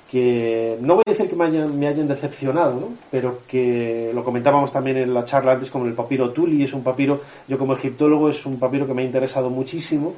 que 0.10 0.78
no 0.82 0.96
voy 0.96 1.04
a 1.08 1.12
decir 1.12 1.30
que 1.30 1.38
me 1.38 1.46
hayan, 1.46 1.80
me 1.80 1.88
hayan 1.88 2.06
decepcionado, 2.06 2.74
¿no? 2.74 2.90
pero 3.10 3.44
que 3.48 4.12
lo 4.14 4.26
comentábamos 4.26 4.70
también 4.70 4.98
en 4.98 5.14
la 5.14 5.24
charla 5.24 5.54
antes 5.54 5.72
como 5.72 5.86
el 5.86 5.94
papiro 5.94 6.32
Tuli, 6.32 6.64
es 6.64 6.74
un 6.74 6.84
papiro, 6.84 7.22
yo 7.48 7.58
como 7.58 7.76
egiptólogo 7.76 8.28
es 8.28 8.46
un 8.46 8.60
papiro 8.60 8.86
que 8.86 8.94
me 8.94 9.04
ha 9.04 9.06
interesado 9.06 9.50
muchísimo 9.50 10.16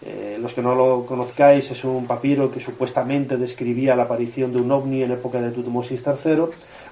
Eh, 0.00 0.38
los 0.40 0.54
que 0.54 0.62
no 0.62 0.76
lo 0.76 1.04
conozcáis, 1.04 1.70
es 1.72 1.82
un 1.84 2.06
papiro 2.06 2.50
que 2.50 2.60
supuestamente 2.60 3.36
describía 3.36 3.96
la 3.96 4.04
aparición 4.04 4.52
de 4.52 4.60
un 4.60 4.70
ovni 4.70 5.02
en 5.02 5.10
época 5.10 5.40
de 5.40 5.50
Tutmosis 5.50 6.04
III. 6.06 6.44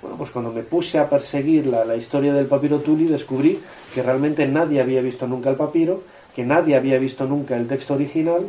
Bueno, 0.03 0.17
pues 0.19 0.31
cuando 0.31 0.51
me 0.51 0.63
puse 0.63 0.99
a 0.99 1.09
perseguir 1.09 1.67
la, 1.67 1.95
historia 1.95 2.33
del 2.35 2.47
papiro 2.47 2.81
Tuli, 2.81 3.07
descubrí 3.07 3.61
que 3.95 4.03
realmente 4.03 4.47
nadie 4.49 4.81
había 4.81 5.01
visto 5.01 5.27
nunca 5.27 5.51
el 5.51 5.57
papiro, 5.57 6.03
que 6.35 6.45
nadie 6.45 6.75
había 6.75 6.99
visto 6.99 7.27
nunca 7.27 7.57
el 7.57 7.69
texto 7.69 7.95
original, 7.95 8.45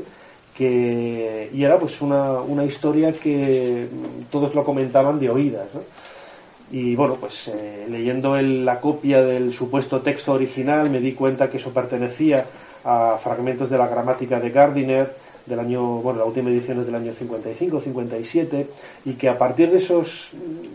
que, 0.56 1.52
y 1.54 1.64
era 1.64 1.80
pues 1.80 2.02
una, 2.02 2.42
una 2.42 2.66
historia 2.66 3.14
que 3.14 3.88
todos 4.32 4.56
lo 4.56 4.66
comentaban 4.66 5.20
de 5.20 5.30
oídas. 5.30 5.68
¿no? 5.76 5.82
Y 6.72 6.96
bueno, 6.96 7.16
pues 7.16 7.48
eh, 7.48 7.86
leyendo 7.90 8.36
el- 8.38 8.66
la 8.66 8.80
copia 8.82 9.22
del 9.22 9.54
supuesto 9.54 10.02
texto 10.02 10.34
original 10.34 10.90
me 10.90 11.00
di 11.00 11.14
cuenta 11.14 11.50
que 11.50 11.58
eso 11.58 11.72
pertenecía 11.72 12.46
a 12.84 13.18
fragmentos 13.18 13.70
de 13.70 13.78
la 13.78 13.88
gramática 13.88 14.40
de 14.40 14.50
Gardiner 14.50 15.14
del 15.46 15.60
año, 15.62 15.82
bueno, 16.02 16.20
la 16.20 16.26
última 16.26 16.50
edición 16.50 16.80
es 16.80 16.88
del 16.88 16.96
año 16.96 17.14
55, 17.14 17.80
57 17.80 18.68
y 19.06 19.14
que 19.14 19.30
a 19.30 19.38
partir 19.38 19.72
de 19.72 19.78
esos, 19.78 20.32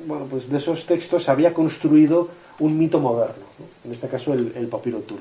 bueno, 0.06 0.26
pues 0.30 0.48
de 0.48 0.56
esos 0.56 0.86
textos 0.86 1.24
se 1.24 1.30
había 1.30 1.52
construido 1.52 2.28
un 2.58 2.78
mito 2.78 2.98
moderno, 2.98 3.44
¿no? 3.58 3.66
en 3.84 3.92
este 3.94 4.08
caso 4.08 4.32
el, 4.32 4.66
papiro 4.68 5.00
Tuli. 5.00 5.20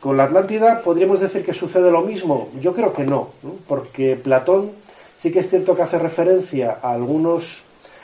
Con 0.00 0.16
la 0.18 0.24
Atlántida 0.24 0.82
podríamos 0.82 1.20
decir 1.20 1.42
que 1.44 1.54
sucede 1.54 1.90
lo 1.90 2.02
mismo. 2.02 2.50
Yo 2.60 2.74
creo 2.74 2.92
que 2.92 3.04
¿no? 3.04 3.30
porque 3.66 4.14
Platón 4.16 4.72
sí 5.16 5.32
que 5.32 5.38
es 5.40 5.48
cierto 5.48 5.74
que 5.74 5.82
hace 5.82 5.98
referencia 5.98 6.78
a 6.82 6.92
algunos 6.92 7.62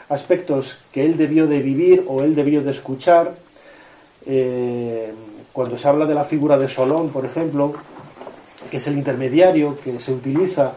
aspectos 0.08 0.78
que 0.92 1.04
él 1.04 1.16
debió 1.16 1.46
de 1.46 1.60
vivir 1.60 2.04
o 2.08 2.22
él 2.22 2.34
debió 2.34 2.62
de 2.62 2.70
escuchar. 2.70 3.34
Eh, 4.26 5.12
cuando 5.52 5.78
se 5.78 5.88
habla 5.88 6.06
de 6.06 6.14
la 6.14 6.24
figura 6.24 6.58
de 6.58 6.68
Solón, 6.68 7.10
por 7.10 7.24
ejemplo, 7.24 7.74
que 8.70 8.78
es 8.78 8.86
el 8.86 8.94
intermediario 8.94 9.78
que 9.80 9.98
se 10.00 10.12
utiliza 10.12 10.72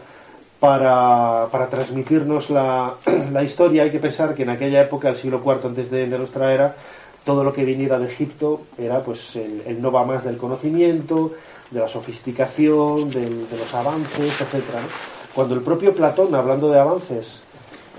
para, 0.60 1.46
para 1.50 1.68
transmitirnos 1.68 2.50
la, 2.50 2.94
la 3.32 3.42
historia, 3.42 3.82
hay 3.82 3.90
que 3.90 3.98
pensar 3.98 4.34
que 4.34 4.42
en 4.42 4.50
aquella 4.50 4.80
época, 4.80 5.08
el 5.08 5.16
siglo 5.16 5.42
IV 5.44 5.66
antes 5.66 5.90
de, 5.90 6.06
nuestra 6.06 6.52
era, 6.52 6.76
todo 7.24 7.44
lo 7.44 7.52
que 7.52 7.64
viniera 7.64 7.98
de 7.98 8.06
Egipto 8.06 8.62
era 8.78 9.02
pues 9.02 9.36
el, 9.36 9.62
el 9.66 9.82
no 9.82 9.90
va 9.90 10.04
más 10.04 10.24
del 10.24 10.36
conocimiento, 10.36 11.32
de 11.70 11.80
la 11.80 11.88
sofisticación, 11.88 13.10
de 13.10 13.28
los 13.50 13.74
avances, 13.74 14.32
¿no? 14.40 14.88
Cuando 15.34 15.54
el 15.54 15.60
propio 15.60 15.94
Platón, 15.94 16.34
hablando 16.34 16.70
de 16.70 16.80
avances, 16.80 17.42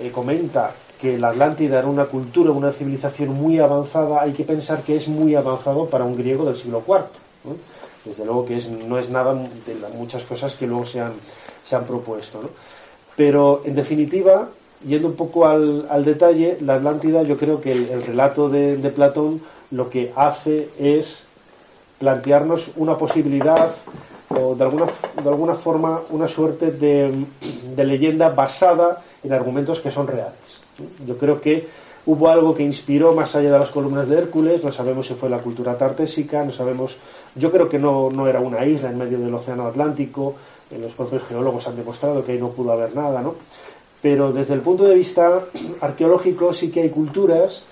eh, 0.02 0.12
comenta 0.12 0.74
que 1.00 1.18
la 1.18 1.30
Atlántida 1.30 1.80
era 1.80 1.88
una 1.88 2.06
cultura, 2.06 2.52
una 2.52 2.72
civilización 2.72 3.30
muy 3.30 3.60
avanzada, 3.60 4.22
hay 4.22 4.34
que 4.34 4.44
pensar 4.44 4.82
que 4.84 4.98
es 4.98 5.08
muy 5.08 5.34
avanzado 5.34 5.86
para 5.86 6.04
un 6.04 6.18
griego 6.18 6.46
del 6.46 6.58
siglo 6.58 6.84
IV. 6.86 7.56
Desde 8.04 8.26
luego 8.26 8.46
que 8.46 8.58
es, 8.58 8.70
no 8.70 8.98
es 8.98 9.10
nada 9.10 9.34
de 9.34 9.76
las 9.82 9.94
muchas 9.94 10.24
cosas 10.26 10.56
que 10.56 10.68
luego 10.68 10.86
se 10.86 11.00
han, 11.00 11.14
se 11.64 11.76
han 11.76 11.86
propuesto. 11.86 12.42
¿no? 12.42 12.50
Pero, 13.16 13.62
en 13.64 13.76
definitiva, 13.76 14.50
yendo 14.86 15.08
un 15.08 15.16
poco 15.16 15.46
al, 15.46 15.88
al 15.90 16.04
detalle, 16.04 16.58
la 16.62 16.76
Atlántida, 16.76 17.24
yo 17.24 17.38
creo 17.38 17.62
que 17.62 17.72
el, 17.72 17.90
el 17.90 18.04
relato 18.04 18.50
de, 18.50 18.76
de 18.76 18.90
Platón 18.90 19.42
lo 19.72 19.90
que 19.90 20.12
hace 20.16 20.70
es 20.78 21.24
plantearnos 21.98 22.72
una 22.76 22.98
posibilidad 22.98 23.72
o 24.30 24.56
de 24.56 24.64
alguna, 24.64 24.86
de 25.22 25.30
alguna 25.30 25.56
forma 25.56 26.02
una 26.10 26.28
suerte 26.28 26.72
de, 26.72 27.26
de 27.76 27.84
leyenda 27.84 28.30
basada 28.30 29.02
en 29.24 29.34
argumentos 29.34 29.80
que 29.80 29.92
son 29.92 30.08
reales. 30.08 30.62
Yo 31.06 31.18
creo 31.18 31.42
que 31.42 31.68
hubo 32.06 32.30
algo 32.30 32.54
que 32.56 32.64
inspiró 32.64 33.14
más 33.14 33.36
allá 33.36 33.52
de 33.52 33.60
las 33.60 33.70
columnas 33.70 34.08
de 34.08 34.18
Hércules, 34.18 34.64
no 34.64 34.72
sabemos 34.72 35.08
si 35.08 35.14
fue 35.14 35.30
la 35.30 35.40
cultura 35.40 35.78
tartésica, 35.78 36.44
no 36.44 36.52
sabemos, 36.52 36.98
yo 37.36 37.52
creo 37.52 37.70
que 37.70 37.80
no, 37.80 38.10
no 38.10 38.28
era 38.28 38.40
una 38.40 38.66
isla 38.66 38.90
en 38.90 38.98
medio 38.98 39.20
del 39.20 39.34
océano 39.34 39.66
Atlántico, 39.66 40.36
eh, 40.72 40.80
los 40.82 40.94
propios 40.94 41.24
geólogos 41.24 41.68
han 41.68 41.76
demostrado 41.76 42.24
que 42.24 42.34
ahí 42.34 42.40
no 42.40 42.50
pudo 42.50 42.72
haber 42.72 42.96
nada, 42.96 43.22
¿no? 43.22 43.36
Pero 44.02 44.32
desde 44.32 44.54
el 44.54 44.62
punto 44.62 44.86
de 44.86 44.96
vista 44.96 45.44
arqueológico 45.82 46.54
sí 46.54 46.72
que 46.72 46.82
hay 46.82 46.90
culturas 46.90 47.64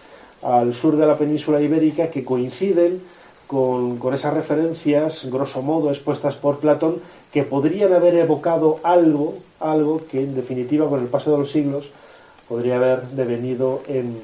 al 0.41 0.73
sur 0.73 0.97
de 0.97 1.07
la 1.07 1.17
península 1.17 1.61
ibérica 1.61 2.09
que 2.09 2.23
coinciden 2.23 3.01
con, 3.47 3.97
con 3.97 4.13
esas 4.13 4.33
referencias, 4.33 5.25
grosso 5.31 5.61
modo, 5.61 5.89
expuestas 5.89 6.35
por 6.35 6.59
Platón, 6.59 6.97
que 7.31 7.43
podrían 7.43 7.93
haber 7.93 8.15
evocado 8.15 8.79
algo, 8.83 9.35
algo 9.59 10.01
que 10.09 10.21
en 10.21 10.35
definitiva 10.35 10.89
con 10.89 11.01
el 11.01 11.07
paso 11.07 11.31
de 11.31 11.37
los 11.39 11.51
siglos 11.51 11.89
podría 12.47 12.77
haber 12.77 13.03
devenido 13.09 13.81
en, 13.87 14.17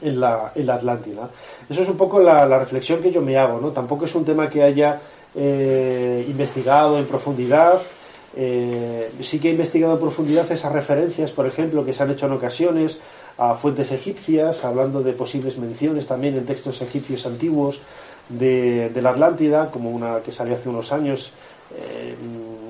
en, 0.00 0.20
la, 0.20 0.52
en 0.54 0.66
la 0.66 0.74
Atlántida. 0.74 1.30
Eso 1.68 1.82
es 1.82 1.88
un 1.88 1.96
poco 1.96 2.20
la, 2.20 2.58
reflexión 2.58 3.00
que 3.00 3.10
yo 3.10 3.20
me 3.20 3.36
hago, 3.36 3.60
¿no? 3.60 3.70
Tampoco 3.70 4.06
es 4.06 4.14
un 4.14 4.24
tema 4.24 4.48
que 4.48 4.62
haya 4.62 5.00
eh, 5.34 6.24
investigado 6.28 6.98
en 6.98 7.06
profundidad. 7.06 7.80
Eh, 8.34 9.12
sí 9.20 9.38
que 9.38 9.48
he 9.48 9.52
investigado 9.52 9.94
en 9.94 10.00
profundidad 10.00 10.50
esas 10.50 10.72
referencias, 10.72 11.32
por 11.32 11.46
ejemplo, 11.46 11.84
que 11.84 11.92
se 11.92 12.02
han 12.02 12.10
hecho 12.10 12.26
en 12.26 12.32
ocasiones 12.32 12.98
a 13.36 13.54
fuentes 13.54 13.92
egipcias, 13.92 14.64
hablando 14.64 15.02
de 15.02 15.12
posibles 15.12 15.58
menciones 15.58 16.06
también 16.06 16.36
en 16.36 16.46
textos 16.46 16.80
egipcios 16.80 17.26
antiguos 17.26 17.80
de 18.28 18.90
la 19.02 19.10
Atlántida, 19.10 19.70
como 19.70 19.90
una 19.90 20.20
que 20.20 20.32
salió 20.32 20.54
hace 20.54 20.68
unos 20.68 20.92
años 20.92 21.32
eh, 21.76 22.14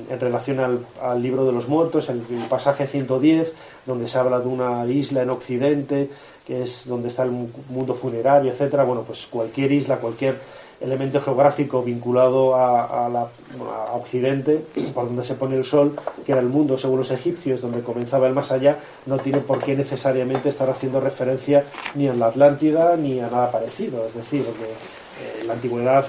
en 0.09 0.21
relación 0.21 0.61
al, 0.61 1.23
libro 1.23 1.45
de 1.45 1.53
los 1.53 1.69
muertos, 1.69 2.09
el, 2.09 2.21
pasaje 2.49 2.87
110, 2.87 3.53
donde 3.87 4.07
se 4.07 4.19
habla 4.19 4.41
de 4.41 4.49
una 4.49 4.85
isla 4.87 5.23
en 5.23 5.31
Occidente, 5.31 6.11
que 6.47 6.63
es 6.63 6.87
donde 6.87 7.09
está 7.09 7.23
el 7.23 7.31
mundo 7.31 7.95
funerario, 7.95 8.51
etcétera. 8.51 8.85
Bueno, 8.85 9.03
pues 9.03 9.27
cualquier 9.31 9.73
isla, 9.73 9.99
cualquier 9.99 10.37
elemento 10.81 11.21
geográfico 11.21 11.83
vinculado 11.83 12.57
a, 12.57 13.09
la, 13.09 13.21
a, 13.21 13.95
Occidente, 13.95 14.65
por 14.95 15.07
donde 15.07 15.25
se 15.25 15.35
pone 15.35 15.57
el 15.57 15.65
sol, 15.65 15.97
que 16.27 16.33
era 16.33 16.41
el 16.41 16.49
mundo 16.49 16.77
según 16.77 16.99
los 16.99 17.11
egipcios, 17.11 17.61
donde 17.61 17.81
comenzaba 17.81 18.27
el 18.27 18.35
más 18.35 18.51
allá, 18.53 18.79
no 19.07 19.19
tiene 19.19 19.39
por 19.39 19.61
qué 19.61 19.75
necesariamente 19.77 20.49
estar 20.49 20.69
haciendo 20.69 21.01
referencia 21.01 21.65
ni 21.95 22.09
a 22.09 22.15
la 22.15 22.27
Atlántida 22.27 22.97
ni 22.97 23.21
a 23.21 23.29
nada 23.29 23.51
parecido. 23.51 24.05
Es 24.07 24.15
decir, 24.15 24.45
que 24.45 25.02
en 25.41 25.49
la 25.49 25.55
antigüedad 25.55 26.07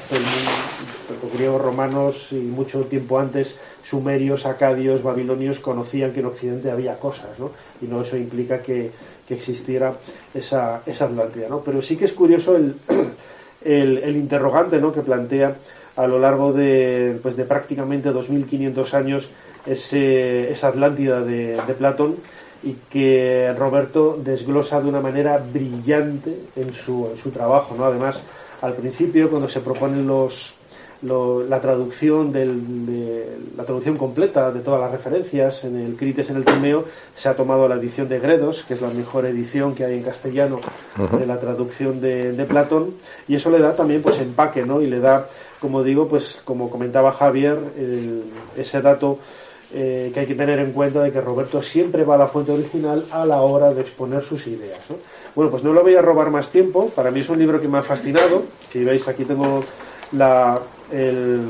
los 1.21 1.33
griegos 1.33 1.61
romanos 1.61 2.27
y 2.31 2.35
mucho 2.35 2.81
tiempo 2.85 3.19
antes 3.19 3.55
sumerios, 3.83 4.45
acadios, 4.45 5.03
babilonios 5.03 5.59
conocían 5.59 6.13
que 6.13 6.21
en 6.21 6.27
Occidente 6.27 6.71
había 6.71 6.97
cosas, 6.97 7.37
¿no? 7.39 7.51
Y 7.81 7.85
no 7.85 8.01
eso 8.01 8.17
implica 8.17 8.61
que, 8.61 8.91
que 9.27 9.33
existiera 9.33 9.93
esa, 10.33 10.81
esa 10.85 11.05
Atlántida, 11.05 11.49
¿no? 11.49 11.59
Pero 11.59 11.81
sí 11.81 11.97
que 11.97 12.05
es 12.05 12.13
curioso 12.13 12.55
el, 12.55 12.75
el, 13.63 13.97
el 13.97 14.15
interrogante, 14.15 14.79
¿no? 14.79 14.93
Que 14.93 15.01
plantea 15.01 15.55
a 15.95 16.07
lo 16.07 16.19
largo 16.19 16.53
de, 16.53 17.19
pues 17.21 17.35
de 17.35 17.45
prácticamente 17.45 18.11
2.500 18.11 18.93
años 18.93 19.29
ese, 19.65 20.49
esa 20.49 20.69
Atlántida 20.69 21.21
de, 21.21 21.61
de 21.67 21.73
Platón 21.73 22.15
y 22.63 22.73
que 22.89 23.53
Roberto 23.57 24.17
desglosa 24.23 24.81
de 24.81 24.87
una 24.87 25.01
manera 25.01 25.37
brillante 25.37 26.33
en 26.55 26.73
su, 26.73 27.07
en 27.11 27.17
su 27.17 27.31
trabajo, 27.31 27.75
¿no? 27.77 27.85
Además, 27.85 28.23
al 28.63 28.73
principio, 28.75 29.29
cuando 29.29 29.49
se 29.49 29.59
proponen 29.59 30.07
los, 30.07 30.53
lo, 31.01 31.43
la 31.43 31.59
traducción 31.59 32.31
del, 32.31 32.85
de, 32.85 33.37
la 33.57 33.65
traducción 33.65 33.97
completa 33.97 34.51
de 34.53 34.61
todas 34.61 34.79
las 34.79 34.89
referencias 34.89 35.65
en 35.65 35.77
el 35.77 35.97
Crites 35.97 36.29
en 36.29 36.37
el 36.37 36.45
Timeo 36.45 36.85
se 37.13 37.27
ha 37.27 37.35
tomado 37.35 37.67
la 37.67 37.75
edición 37.75 38.07
de 38.07 38.19
Gredos 38.19 38.63
que 38.63 38.73
es 38.73 38.81
la 38.81 38.87
mejor 38.89 39.25
edición 39.25 39.75
que 39.75 39.83
hay 39.83 39.95
en 39.95 40.03
castellano 40.03 40.61
uh 40.97 41.01
-huh. 41.01 41.19
de 41.19 41.27
la 41.27 41.39
traducción 41.39 41.99
de, 41.99 42.31
de, 42.31 42.45
Platón 42.45 42.95
y 43.27 43.35
eso 43.35 43.49
le 43.49 43.59
da 43.59 43.75
también 43.75 44.01
pues 44.01 44.19
empaque 44.19 44.65
no 44.65 44.81
y 44.81 44.87
le 44.87 44.99
da 45.01 45.27
como 45.59 45.83
digo 45.83 46.07
pues 46.07 46.41
como 46.45 46.69
comentaba 46.69 47.11
Javier 47.11 47.57
el, 47.77 48.23
ese 48.55 48.81
dato 48.81 49.19
eh, 49.73 50.11
que 50.13 50.19
hay 50.19 50.25
que 50.25 50.35
tener 50.35 50.59
en 50.59 50.71
cuenta 50.71 51.01
de 51.01 51.11
que 51.11 51.19
Roberto 51.19 51.61
siempre 51.61 52.03
va 52.03 52.15
a 52.15 52.17
la 52.19 52.27
fuente 52.27 52.51
original 52.51 53.05
a 53.11 53.25
la 53.25 53.41
hora 53.41 53.73
de 53.73 53.81
exponer 53.81 54.23
sus 54.23 54.45
ideas 54.47 54.79
¿no? 54.89 54.97
bueno 55.35 55.49
pues 55.49 55.63
no 55.63 55.73
lo 55.73 55.81
voy 55.81 55.95
a 55.95 56.01
robar 56.01 56.29
más 56.29 56.49
tiempo 56.49 56.89
para 56.89 57.11
mí 57.11 57.21
es 57.21 57.29
un 57.29 57.39
libro 57.39 57.59
que 57.59 57.67
me 57.67 57.79
ha 57.79 57.83
fascinado 57.83 58.43
que 58.71 58.83
veis 58.83 59.07
aquí 59.07 59.25
tengo 59.25 59.63
la, 60.13 60.59
el, 60.91 61.49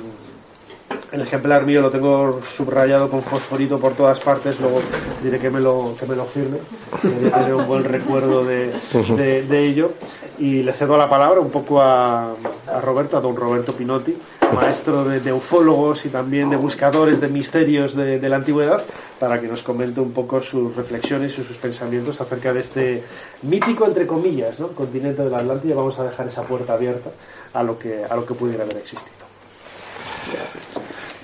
el, 1.11 1.21
ejemplar 1.21 1.65
mío 1.65 1.81
lo 1.81 1.91
tengo 1.91 2.41
subrayado 2.43 3.09
con 3.09 3.21
fosforito 3.21 3.79
por 3.79 3.93
todas 3.93 4.19
partes, 4.19 4.59
luego 4.59 4.81
diré 5.21 5.39
que 5.39 5.49
me 5.49 5.59
lo, 5.59 5.95
que 5.99 6.05
me 6.05 6.15
lo 6.15 6.25
firme, 6.25 6.59
que 7.01 7.29
tener 7.29 7.53
un 7.53 7.67
buen 7.67 7.83
recuerdo 7.83 8.45
de, 8.45 8.73
de, 9.15 9.43
de, 9.43 9.65
ello. 9.65 9.91
Y 10.39 10.63
le 10.63 10.73
cedo 10.73 10.97
la 10.97 11.09
palabra 11.09 11.39
un 11.39 11.51
poco 11.51 11.81
a, 11.81 12.31
a 12.67 12.81
Roberto, 12.81 13.17
a 13.17 13.21
don 13.21 13.35
Roberto 13.35 13.73
Pinotti, 13.73 14.17
maestro 14.53 15.03
de, 15.03 15.19
de, 15.19 15.33
ufólogos 15.33 16.05
y 16.05 16.09
también 16.09 16.49
de 16.49 16.55
buscadores 16.55 17.19
de 17.21 17.27
misterios 17.27 17.95
de, 17.95 18.19
de, 18.19 18.29
la 18.29 18.37
antigüedad, 18.37 18.83
para 19.19 19.39
que 19.39 19.47
nos 19.47 19.63
comente 19.63 19.99
un 19.99 20.11
poco 20.11 20.41
sus 20.41 20.75
reflexiones 20.75 21.37
y 21.37 21.43
sus 21.43 21.57
pensamientos 21.57 22.21
acerca 22.21 22.53
de 22.53 22.59
este 22.59 23.03
mítico, 23.43 23.85
entre 23.85 24.07
comillas, 24.07 24.59
¿no? 24.59 24.69
continente 24.69 25.23
de 25.23 25.29
la 25.29 25.37
Atlántida. 25.37 25.75
Vamos 25.75 25.99
a 25.99 26.03
dejar 26.03 26.27
esa 26.27 26.43
puerta 26.43 26.73
abierta 26.73 27.09
a 27.53 27.63
lo 27.63 27.77
que, 27.77 28.03
a 28.09 28.15
lo 28.15 28.25
que 28.25 28.33
pudiera 28.33 28.63
haber 28.63 28.77
existido. 28.77 29.23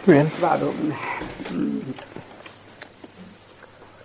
Muy 0.05 0.15
bien. 0.15 0.29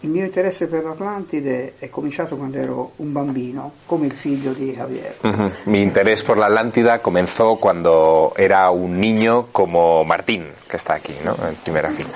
Il 0.05 0.11
mio 0.11 0.25
interesse 0.25 0.67
per 0.67 0.85
l'Atlantide 0.85 1.75
è 1.79 1.89
cominciato 1.89 2.37
quando 2.37 2.59
ero 2.59 2.93
un 2.97 3.13
bambino, 3.13 3.73
come 3.87 4.07
il 4.07 4.13
figlio 4.13 4.53
di 4.53 4.73
Javier. 4.73 5.17
Ujú. 5.23 5.51
Mi 5.65 5.81
interés 5.81 6.23
por 6.23 6.37
la 6.37 6.47
Atlántida 6.47 7.01
comenzó 7.01 7.57
cuando 7.57 8.33
era 8.37 8.71
un 8.71 9.01
niño 9.01 9.47
como 9.51 10.05
Martín, 10.05 10.47
que 10.69 10.77
está 10.77 10.95
aquí, 10.95 11.15
¿no? 11.25 11.37
En 11.49 11.57
primera 11.57 11.91
fila. 11.91 12.11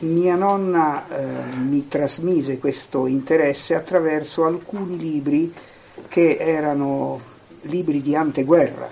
Mia 0.00 0.36
nonna 0.36 1.04
eh, 1.08 1.56
mi 1.56 1.88
trasmise 1.88 2.58
questo 2.58 3.06
interesse 3.06 3.74
attraverso 3.74 4.44
alcuni 4.44 4.98
libri 4.98 5.52
che 6.08 6.36
erano 6.38 7.20
libri 7.62 8.02
di 8.02 8.14
anteguerra. 8.14 8.88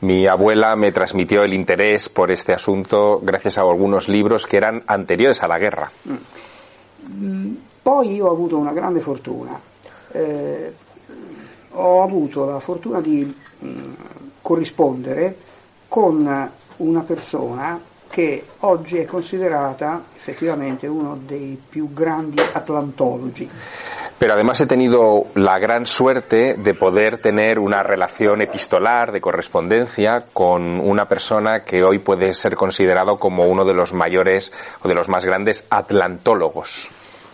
Mi 0.00 0.26
abuela 0.26 0.74
me 0.76 0.92
transmitió 0.92 1.42
el 1.42 1.52
interés 1.52 2.08
por 2.08 2.30
este 2.30 2.52
asunto 2.52 3.20
gracias 3.22 3.58
a 3.58 3.62
algunos 3.62 4.08
libros 4.08 4.46
que 4.46 4.56
eran 4.56 4.82
anteriores 4.86 5.42
a 5.42 5.48
la 5.48 5.58
guerra. 5.58 5.90
Poi 7.82 8.12
io 8.12 8.26
ho 8.26 8.32
avuto 8.32 8.56
una 8.56 8.72
grande 8.72 9.00
fortuna. 9.00 9.60
Eh, 10.12 10.74
ho 11.70 12.02
avuto 12.02 12.44
la 12.44 12.60
fortuna 12.60 13.00
di 13.00 13.34
mh, 13.58 13.80
corrispondere 14.42 15.36
con 15.88 16.50
una 16.76 17.00
persona 17.00 17.80
che 18.08 18.44
oggi 18.60 18.98
è 18.98 19.06
considerata 19.06 20.04
effettivamente 20.14 20.86
uno 20.86 21.18
dei 21.24 21.60
più 21.66 21.92
grandi 21.92 22.38
atlantologi. 22.52 23.48
Pero 24.18 24.34
además 24.34 24.60
he 24.60 24.66
tenido 24.66 25.24
la 25.34 25.58
gran 25.58 25.84
suerte 25.84 26.54
de 26.54 26.74
poder 26.74 27.18
tener 27.18 27.58
una 27.58 27.82
relación 27.82 28.40
epistolar, 28.40 29.10
de 29.10 29.20
correspondencia, 29.20 30.24
con 30.32 30.80
una 30.80 31.08
persona 31.08 31.64
que 31.64 31.82
hoy 31.82 31.98
puede 31.98 32.32
ser 32.34 32.54
considerado 32.54 33.16
como 33.16 33.46
uno 33.46 33.64
de 33.64 33.74
los 33.74 33.92
mayores 33.92 34.52
o 34.82 34.88
de 34.88 34.94
los 34.94 35.08
más 35.08 35.24
grandes 35.24 35.64
atlantólogos. 35.70 36.90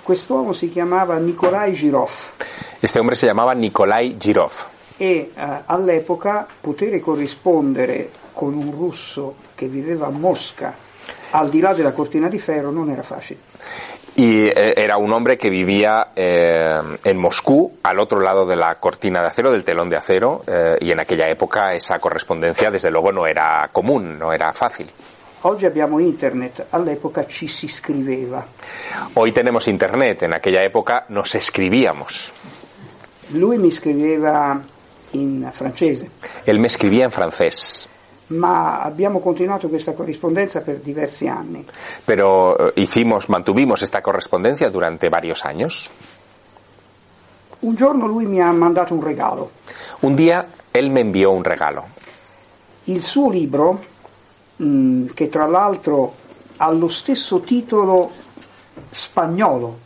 Quest'uomo 0.07 0.55
si 0.55 0.71
chiamava 0.71 1.21
Nikolai 1.21 1.75
Girov 1.75 2.09
Este 2.81 2.99
hombre 2.99 3.15
se 3.15 3.27
llamaba 3.27 3.55
Nikolai 3.55 4.17
Girov. 4.19 4.53
e 4.97 5.05
eh, 5.07 5.33
all'epoca 5.67 6.47
poter 6.61 6.99
corrispondere 6.99 8.11
con 8.33 8.55
un 8.55 8.73
russo 8.73 9.35
che 9.55 9.69
viveva 9.69 10.07
a 10.07 10.11
Mosca 10.11 10.75
al 11.31 11.49
di 11.51 11.61
là 11.61 11.75
della 11.75 11.93
cortina 11.93 12.29
di 12.29 12.39
ferro 12.39 12.71
non 12.71 12.91
era 12.91 13.03
facile. 13.03 13.41
Y 14.19 14.49
eh, 14.49 14.75
era 14.77 14.97
un 14.97 15.13
hombre 15.13 15.39
que 15.39 15.49
vivía 15.49 16.09
eh, 16.17 16.83
en 17.05 17.17
Moscú, 17.19 17.79
al 17.85 18.01
otro 18.01 18.19
lado 18.19 18.45
de 18.47 18.57
la 18.57 18.75
cortina 18.81 19.21
de 19.21 19.29
acero, 19.29 19.53
del 19.53 19.63
telón 19.63 19.89
de 19.89 19.97
acero, 19.97 20.43
eh, 20.45 20.77
y 20.81 20.91
en 20.91 20.99
aquella 20.99 21.29
época 21.29 21.73
esa 21.73 22.01
correspondencia 22.01 22.69
desde 22.69 22.91
luego 22.91 23.13
no 23.13 23.29
era 23.29 23.71
común, 23.71 24.19
no 24.19 24.33
era 24.33 24.53
fácil. 24.53 24.91
Oggi 25.43 25.67
abbiamo 25.67 26.01
internet, 26.01 26.67
all'epoca 26.73 27.29
ci 27.29 27.47
si 27.47 27.69
scriveva. 27.69 28.45
Hoy 29.15 29.31
tenemos 29.31 29.69
internet, 29.69 30.25
en 30.25 30.33
aquella 30.33 30.65
época 30.65 31.05
nos 31.11 31.37
escribíamos. 31.37 32.33
Lui 33.35 33.57
mi 33.57 33.71
scriveva 33.71 34.61
in 35.13 35.49
francese, 35.53 36.11
Él 36.45 36.59
me 36.59 36.67
escribía 36.67 37.05
en 37.05 37.13
francés, 37.13 37.89
ma 38.29 38.81
abbiamo 38.81 39.21
continuato 39.21 39.69
questa 39.69 39.93
corrispondenza 39.93 40.61
per 40.61 40.79
diversi 40.79 41.29
anni. 41.29 41.65
pero 42.05 42.57
eh, 42.57 42.81
hicimos, 42.81 43.29
mantuvimos 43.29 43.83
esta 43.83 44.01
correspondencia 44.01 44.69
durante 44.71 45.09
varios 45.09 45.45
años. 45.45 45.91
Un 47.61 47.75
giorno 47.75 48.07
lui 48.07 48.27
mi 48.27 48.41
ha 48.41 48.53
mandato 48.53 48.95
un 48.95 49.03
regalo, 49.03 49.51
Un 50.01 50.15
día 50.15 50.47
él 50.71 50.91
me 50.91 51.01
envió 51.01 51.31
un 51.33 51.43
regalo, 51.43 51.87
il 52.85 53.03
suo 53.03 53.31
libro, 53.31 53.81
mh, 54.57 55.07
che 55.15 55.29
tra 55.29 55.47
l'altro 55.47 56.15
ha 56.59 56.71
lo 56.71 56.89
stesso 56.89 57.41
titolo 57.41 58.11
spagnolo 58.91 59.79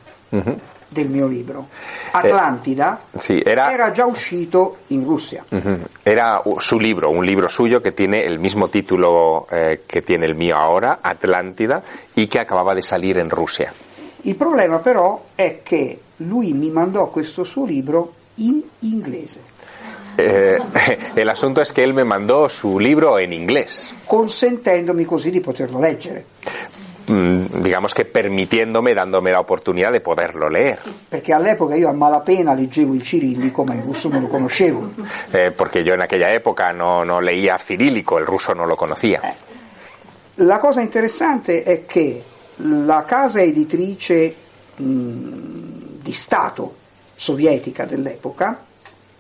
del 0.93 1.09
mio 1.09 1.27
libro, 1.27 1.67
Atlantida, 2.13 3.01
Sí, 3.19 3.41
era- 3.45 3.73
era 3.73 3.91
già 3.91 4.05
uscito 4.07 4.79
in 4.89 5.05
Russia. 5.05 5.45
Ujú. 5.51 5.79
Era 6.03 6.43
su 6.59 6.79
libro, 6.79 7.11
un 7.11 7.25
libro 7.25 7.49
suyo 7.49 7.81
que 7.81 7.93
tiene 7.93 8.25
el 8.25 8.39
mismo 8.39 8.69
título 8.69 9.47
eh, 9.51 9.83
que 9.87 10.03
tiene 10.03 10.27
el 10.27 10.35
mío 10.35 10.57
ahora, 10.57 10.99
Atlántida, 11.03 11.83
y 12.15 12.27
que 12.27 12.39
acababa 12.39 12.75
de 12.75 12.83
salir 12.83 13.19
en 13.19 13.31
Rusia. 13.31 13.73
Il 14.25 14.37
problema 14.37 14.79
però 14.79 15.25
è 15.35 15.61
che 15.63 15.99
lui 16.19 16.53
mi 16.53 16.71
mandò 16.71 17.09
questo 17.09 17.43
suo 17.45 17.65
libro 17.65 18.13
in 18.37 18.63
inglese, 18.81 19.51
Eh, 20.15 20.59
el 21.17 21.29
asunto 21.31 21.63
es 21.63 21.73
que 21.73 21.83
él 21.83 21.95
me 21.95 22.05
mandó 22.05 22.47
su 22.47 22.79
libro 22.79 23.19
en 23.19 23.33
inglés, 23.33 23.95
consentendomi 24.05 25.05
così 25.07 25.31
di 25.31 25.41
poterlo 25.41 25.81
leggere, 25.81 26.27
digamos 27.07 27.95
que 27.95 28.05
permitiéndome, 28.05 28.95
dándome 28.95 29.31
la 29.31 29.41
oportunidad 29.41 29.93
de 29.93 30.01
poderlo 30.01 30.49
leer, 30.49 30.81
perché 31.09 31.33
all'epoca 31.33 31.75
io 31.75 31.89
a 31.89 31.93
malapena 31.93 32.55
leggevo 32.55 32.95
il 32.95 33.03
cirillico, 33.03 33.65
ma 33.65 33.75
il 33.75 33.83
russo 33.83 34.09
non 34.09 34.23
lo 34.23 34.29
conoscevo. 34.29 34.91
Eh, 35.33 35.51
porque 35.51 35.83
yo 35.83 35.95
en 35.95 36.03
aquella 36.03 36.33
época 36.33 36.73
no, 36.73 37.05
no 37.05 37.21
leía 37.21 37.59
cirílico, 37.59 38.19
el 38.19 38.27
ruso 38.27 38.55
no 38.55 38.67
lo 38.67 38.77
conocía. 38.77 39.21
La 40.37 40.59
cosa 40.59 40.81
interessante 40.81 41.63
è 41.63 41.85
che 41.85 42.23
la 42.57 43.05
casa 43.05 43.41
editrice 43.41 44.35
mh, 44.77 44.85
di 46.03 46.13
Stato 46.13 46.75
sovietica 47.15 47.85
dell'epoca, 47.85 48.65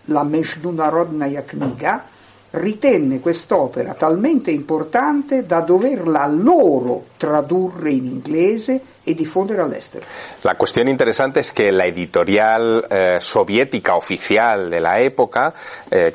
la 0.07 0.25
Mezhnarodnaya 0.25 1.42
Kniga, 1.42 2.05
ritenne 2.51 3.21
quest'opera 3.21 3.95
talmente 3.95 4.51
importante 4.51 5.47
da 5.47 5.61
doverla 5.61 6.27
loro 6.27 7.05
tradurre 7.27 7.93
in 7.93 8.05
inglese 8.07 8.81
e 9.05 9.15
diffondere 9.15 9.63
all'estero. 9.63 10.05
La 10.43 10.57
cuestión 10.57 10.89
interesante 10.89 11.39
es 11.41 11.53
que 11.53 11.71
la 11.71 11.87
editorial 11.87 12.85
eh, 12.91 13.17
soviética 13.21 13.95
oficial 13.95 14.69
de 14.69 14.81
la 14.81 14.99
época 15.01 15.55
eh, 15.89 16.13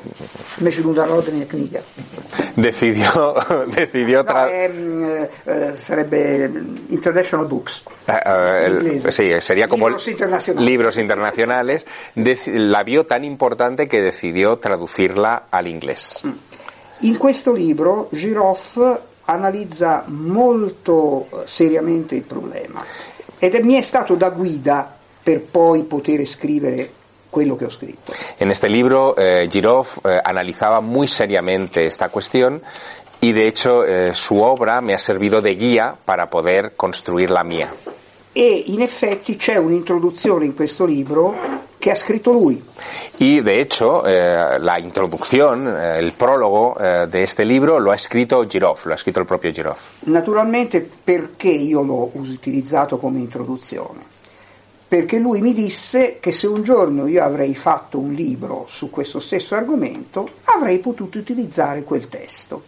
decidió, 2.56 3.34
decidió 3.66 4.18
No, 4.22 4.24
tra- 4.24 4.48
è, 4.50 4.68
mh, 4.68 5.28
eh, 5.46 5.72
sarebbe 5.76 6.50
International 6.88 7.46
Books. 7.46 7.82
Eh, 8.06 8.12
eh, 8.12 8.64
el- 8.66 9.12
sí, 9.12 9.30
sería 9.40 9.66
como 9.68 9.88
Libros 9.88 10.08
internacionales. 10.08 10.66
libros 10.68 10.96
internacionales. 10.96 11.86
La 12.46 12.82
vio 12.82 13.06
tan 13.06 13.24
importante 13.24 13.86
que 13.88 14.02
decidió 14.02 14.56
traducirla 14.58 15.44
al 15.50 15.68
inglés. 15.68 16.22
In 17.02 17.16
questo 17.16 17.52
libro 17.52 18.08
Girov 18.12 18.58
analizza 19.30 20.04
molto 20.06 21.26
eh, 21.30 21.46
seriamente 21.46 22.14
il 22.14 22.22
problema 22.22 22.82
ed 23.38 23.54
è- 23.54 23.62
mi 23.62 23.74
è 23.74 23.82
stato 23.82 24.14
da 24.14 24.30
guida 24.30 24.96
per 25.22 25.42
poi 25.42 25.82
poter 25.84 26.24
scrivere 26.24 26.90
quello 27.28 27.54
che 27.56 27.66
ho 27.66 27.68
scritto. 27.70 28.12
En 28.38 28.48
este 28.50 28.68
libro, 28.68 29.14
eh, 29.14 29.46
Girov 29.48 30.00
eh, 30.02 30.18
analizaba 30.22 30.80
muy 30.80 31.06
seriamente 31.06 31.84
esta 31.84 32.08
cuestión 32.08 32.60
y, 33.20 33.32
de 33.32 33.46
hecho, 33.46 33.84
eh, 33.84 34.14
su 34.14 34.40
obra 34.40 34.80
me 34.80 34.94
ha 34.94 34.98
servido 34.98 35.42
de 35.42 35.54
guía 35.54 35.94
para 36.02 36.30
poder 36.30 36.72
construir 36.74 37.30
la 37.30 37.44
mía. 37.44 37.74
E 38.32 38.64
in 38.68 38.80
effetti 38.80 39.36
c'è 39.36 39.56
un'introduzione 39.56 40.46
in 40.46 40.54
questo 40.54 40.86
libro 40.86 41.36
che 41.78 41.90
ha 41.90 41.94
scritto 41.94 42.32
lui. 42.32 42.62
Y, 43.18 43.40
de 43.40 43.60
hecho, 43.60 44.04
eh, 44.04 44.58
la 44.58 44.78
introducción, 44.78 45.66
eh, 45.66 45.98
el 45.98 46.12
prólogo 46.12 46.76
eh, 46.78 47.06
de 47.08 47.22
este 47.22 47.44
libro 47.44 47.78
lo 47.78 47.90
ha 47.90 47.94
escrito 47.94 48.46
Girov, 48.46 48.80
lo 48.84 48.92
ha 48.92 48.96
escrito 48.96 49.20
el 49.20 49.26
propio 49.26 49.50
Girov. 49.52 49.78
Naturalmente 50.00 50.80
perché 51.02 51.48
io 51.48 51.82
l'ho 51.82 52.10
utilizzato 52.14 52.98
come 52.98 53.18
introduzione? 53.18 54.16
Perché 54.88 55.18
lui 55.18 55.42
mi 55.42 55.52
disse 55.52 56.16
che 56.18 56.32
se 56.32 56.46
un 56.46 56.62
giorno 56.62 57.06
io 57.06 57.22
avrei 57.22 57.54
fatto 57.54 57.98
un 57.98 58.14
libro 58.14 58.64
su 58.66 58.88
questo 58.88 59.18
stesso 59.18 59.54
argomento 59.54 60.26
avrei 60.44 60.78
potuto 60.78 61.18
utilizzare 61.18 61.84
quel 61.84 62.08
testo. 62.08 62.62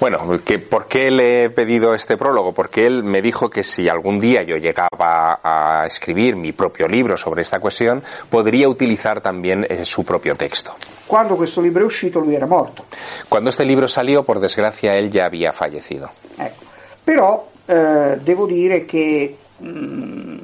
Bueno, 0.00 0.18
que, 0.44 0.58
¿por 0.58 0.86
qué 0.86 1.10
le 1.10 1.44
he 1.44 1.50
pedido 1.50 1.94
este 1.94 2.16
prólogo? 2.16 2.52
Porque 2.52 2.86
él 2.86 3.02
me 3.02 3.20
dijo 3.20 3.50
que 3.50 3.62
si 3.62 3.88
algún 3.88 4.18
día 4.18 4.42
yo 4.42 4.56
llegaba 4.56 5.40
a 5.42 5.84
escribir 5.86 6.36
mi 6.36 6.52
propio 6.52 6.88
libro 6.88 7.16
sobre 7.16 7.42
esta 7.42 7.60
cuestión, 7.60 8.02
podría 8.30 8.68
utilizar 8.68 9.20
también 9.20 9.66
eh, 9.68 9.84
su 9.84 10.04
propio 10.04 10.34
texto. 10.34 10.74
Quando 11.06 11.36
questo 11.36 11.60
libro 11.60 11.82
è 11.82 11.86
uscito 11.86 12.20
lui 12.20 12.34
era 12.34 12.46
morto. 12.46 12.86
Cuando 13.28 13.50
este 13.50 13.64
libro 13.64 13.86
salió, 13.86 14.22
por 14.24 14.40
desgracia, 14.40 14.96
él 14.96 15.10
ya 15.10 15.26
había 15.26 15.52
fallecido. 15.52 16.10
Ecco. 16.38 16.64
Però 17.04 17.48
eh, 17.66 18.18
devo 18.20 18.46
dire 18.46 18.84
che 18.84 19.36
mh, 19.58 20.36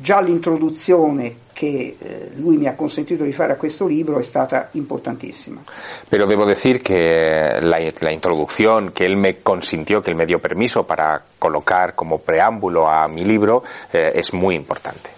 già 0.00 0.20
l'introduzione 0.20 1.36
che 1.58 1.96
eh, 1.98 2.30
lui 2.36 2.56
mi 2.56 2.68
ha 2.68 2.76
consentito 2.76 3.24
di 3.24 3.32
fare 3.32 3.54
a 3.54 3.56
questo 3.56 3.84
libro 3.88 4.20
è 4.20 4.22
stata 4.22 4.68
importantissima. 4.74 5.60
Pero 6.08 6.24
debo 6.24 6.44
decir 6.44 6.80
que 6.80 7.58
la, 7.60 7.78
la 7.98 8.12
introducción 8.12 8.92
que 8.92 9.04
él 9.04 9.16
me 9.16 9.38
consintió, 9.42 10.00
que 10.00 10.10
él 10.10 10.16
me 10.16 10.24
dio 10.24 10.38
permiso 10.38 10.84
para 10.84 11.20
colocar 11.36 11.96
como 11.96 12.20
preámbulo 12.20 12.86
a 12.86 13.08
mi 13.08 13.24
libro, 13.24 13.64
eh, 13.92 14.12
es 14.14 14.32
muy 14.32 14.54
importante. 14.54 15.10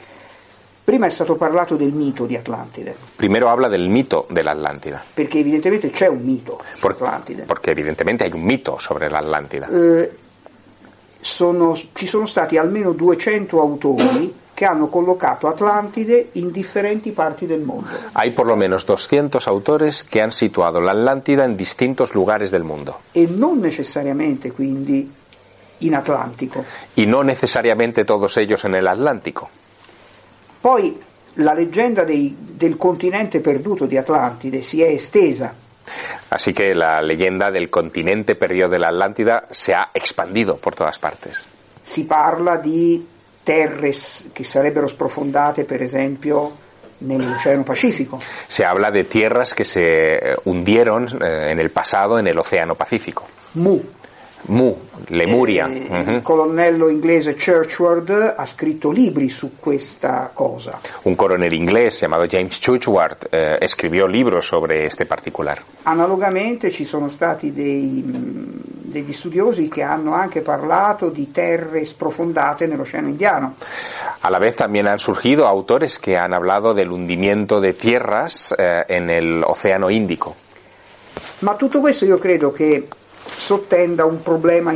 Prima 0.83 1.05
è 1.05 1.11
stato 1.11 1.37
parlato 1.37 1.76
del 1.76 1.92
mito 1.92 2.24
di 2.24 2.37
Atlantide, 2.37 2.96
Primero 3.16 3.50
habla 3.50 3.68
del 3.68 3.90
mito 3.90 4.26
de 4.31 4.42
la 4.42 4.53
Atlántida, 4.53 5.05
perché 5.12 5.40
evidentemente 5.40 5.90
c'è 5.90 6.09
un 6.09 6.24
mito 6.24 6.59
por- 6.81 6.96
porque 7.46 7.70
evidentemente 7.70 8.24
hay 8.24 8.33
un 8.33 8.42
mito 8.42 8.79
sobre 8.79 9.11
la 9.11 9.18
Atlántida. 9.18 9.68
Eh, 9.68 10.11
sono, 11.20 11.78
ci 11.92 12.06
sono 12.06 12.26
stati 12.26 12.56
almeno 12.56 12.92
200 12.92 13.61
autori 13.61 14.35
che 14.54 14.66
hanno 14.66 14.88
collocato 14.88 15.46
Atlantide 15.46 16.28
in 16.33 16.50
differenti 16.50 17.12
parti 17.12 17.46
del 17.46 17.61
mondo. 17.61 17.88
Hay 18.12 18.33
por 18.33 18.46
lo 18.46 18.56
menos 18.56 18.85
200 18.85 19.46
autores 19.46 20.04
que 20.04 20.20
han 20.20 20.33
situado 20.33 20.80
la 20.80 20.90
Atlántida 20.90 21.44
en 21.44 21.56
distintos 21.56 22.12
lugares 22.12 22.50
del 22.50 22.62
mundo. 22.62 23.00
E 23.12 23.26
non 23.26 23.59
necessariamente 23.59 24.52
quindi 24.52 25.11
in 25.78 25.94
Atlantico. 25.94 26.62
Y 26.94 27.06
no 27.06 27.22
necesariamente 27.22 28.04
todos 28.04 28.37
ellos 28.37 28.62
en 28.64 28.74
el 28.74 28.87
Atlántico. 28.87 29.48
Poi 30.61 31.00
la 31.37 31.54
leggenda 31.54 32.04
dei- 32.04 32.37
del 32.38 32.76
continente 32.76 33.40
perduto 33.40 33.87
di 33.87 33.96
Atlantide 33.96 34.61
si 34.61 34.83
è 34.83 34.88
estesa 34.88 35.54
Así 36.31 36.53
que 36.53 36.74
la 36.74 37.00
leyenda 37.03 37.50
del 37.50 37.68
continente 37.70 38.35
perdido 38.35 38.68
de 38.68 38.79
la 38.79 38.88
Atlántida 38.88 39.44
se 39.50 39.74
ha 39.74 39.90
expandido 39.94 40.57
por 40.57 40.74
todas 40.74 40.98
partes. 40.98 41.46
si 41.83 42.05
parla 42.05 42.57
di 42.59 43.05
terre 43.42 43.88
s- 43.88 44.31
che 44.33 44.44
sarebbero 44.44 44.87
sprofondate 44.87 45.64
per 45.64 45.81
esempio 45.83 46.53
nell'Oceano 46.98 47.62
Pacifico. 47.64 48.20
Se 48.46 48.64
habla 48.64 48.90
de 48.90 49.05
tierras 49.05 49.55
que 49.55 49.64
se 49.64 50.37
hundieron 50.44 51.07
eh, 51.22 51.48
en 51.50 51.59
el 51.59 51.70
pasado 51.70 52.18
en 52.18 52.26
el 52.26 52.38
Océano 52.38 52.74
Pacífico. 52.74 53.26
Mu, 53.55 53.81
Mu, 54.42 54.74
Lemuria. 55.09 55.68
Eh. 55.68 56.14
Il 56.14 56.22
colonnello 56.22 56.88
inglese 56.88 57.35
Churchward 57.35 58.35
ha 58.37 58.46
scritto 58.46 58.90
libri 58.90 59.29
su 59.29 59.53
questa 59.59 60.31
cosa. 60.33 60.81
Un 61.03 61.14
coronel 61.14 61.53
inglés 61.53 62.00
llamado 62.00 62.26
James 62.26 62.59
Churchward 62.59 63.29
eh, 63.31 63.59
escribió 63.61 64.07
libros 64.07 64.46
sobre 64.46 64.85
este 64.85 65.05
particular. 65.07 65.61
Analogamente 65.83 66.70
ci 66.70 66.85
sono 66.85 67.09
stati 67.09 67.53
dei, 67.53 68.03
mh, 68.05 68.61
degli 68.90 69.12
studiosi 69.12 69.68
che 69.68 69.83
hanno 69.83 70.12
anche 70.14 70.40
parlato 70.40 71.11
di 71.11 71.31
terre 71.31 71.85
sprofondate 71.85 72.66
nell'Oceano 72.66 73.09
Indiano. 73.09 73.55
A 74.20 74.29
la 74.31 74.38
vez 74.38 74.55
también 74.55 74.87
han 74.87 74.98
surgido 74.98 75.46
autores 75.46 75.98
que 75.98 76.16
han 76.16 76.33
hablado 76.33 76.74
del 76.74 76.90
hundimiento 76.90 77.61
de 77.61 77.72
tierras 77.72 78.55
eh, 78.57 78.85
en 78.88 79.09
el 79.09 79.42
Océano 79.44 79.88
Índico. 79.88 80.35
Ma 81.40 81.55
tutto 81.55 81.81
questo 81.81 82.05
io 82.05 82.18
credo 82.18 82.53
che 82.53 82.87
sottenda 83.24 84.04
un 84.04 84.22
problema 84.22 84.72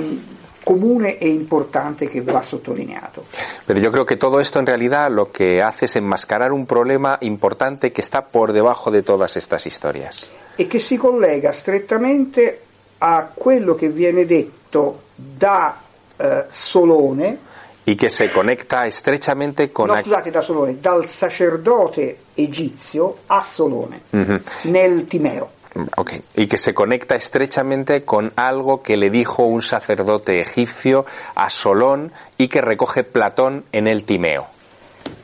comune 0.63 1.19
e 1.19 1.29
importante 1.29 2.07
che 2.09 2.23
va 2.23 2.41
sottolineato. 2.41 3.25
Pero 3.67 3.79
yo 3.81 3.91
creo 3.91 4.05
que 4.07 4.17
todo 4.17 4.41
esto 4.41 4.59
en 4.59 4.65
realidad 4.67 5.11
lo 5.11 5.31
que 5.31 5.61
hace 5.63 5.85
es 5.85 5.97
enmascarar 5.97 6.53
un 6.53 6.65
problema 6.65 7.19
importante 7.21 7.93
que 7.93 8.01
está 8.01 8.25
por 8.25 8.53
debajo 8.53 8.91
de 8.91 9.03
todas 9.03 9.37
estas 9.37 9.67
historias. 9.67 10.31
e 10.57 10.67
che 10.69 10.79
si 10.79 10.97
collega 10.97 11.51
strettamente 11.53 12.61
a 12.99 13.29
quello 13.35 13.75
che 13.75 13.89
viene 13.89 14.25
detto 14.25 15.03
da 15.17 15.77
eh, 16.17 16.45
Solone, 16.49 17.53
Y 17.87 17.97
que 17.97 18.09
se 18.09 18.31
conecta 18.31 18.87
estrechamente 18.87 19.71
con... 19.71 19.89
no 19.89 19.97
scusate 19.97 20.31
da 20.31 20.41
Solone, 20.41 20.79
dal 20.81 21.05
sacerdote 21.05 22.17
egizio 22.35 23.19
a 23.27 23.43
Solone, 23.43 24.01
Ujú. 24.11 24.41
nel 24.63 25.05
Timeo. 25.05 25.51
Ok. 25.97 26.13
Y 26.37 26.47
que 26.47 26.59
se 26.59 26.73
conecta 26.73 27.17
estrechamente 27.17 28.05
con 28.05 28.33
algo 28.37 28.83
que 28.83 28.97
le 28.97 29.11
dijo 29.11 29.45
un 29.45 29.63
sacerdote 29.63 30.41
egipcio 30.41 31.05
a 31.35 31.51
Solón 31.51 32.13
y 32.39 32.49
que 32.49 32.61
recoge 32.61 33.05
Platón 33.05 33.65
en 33.73 33.87
el 33.89 34.05
Timeo. 34.05 34.47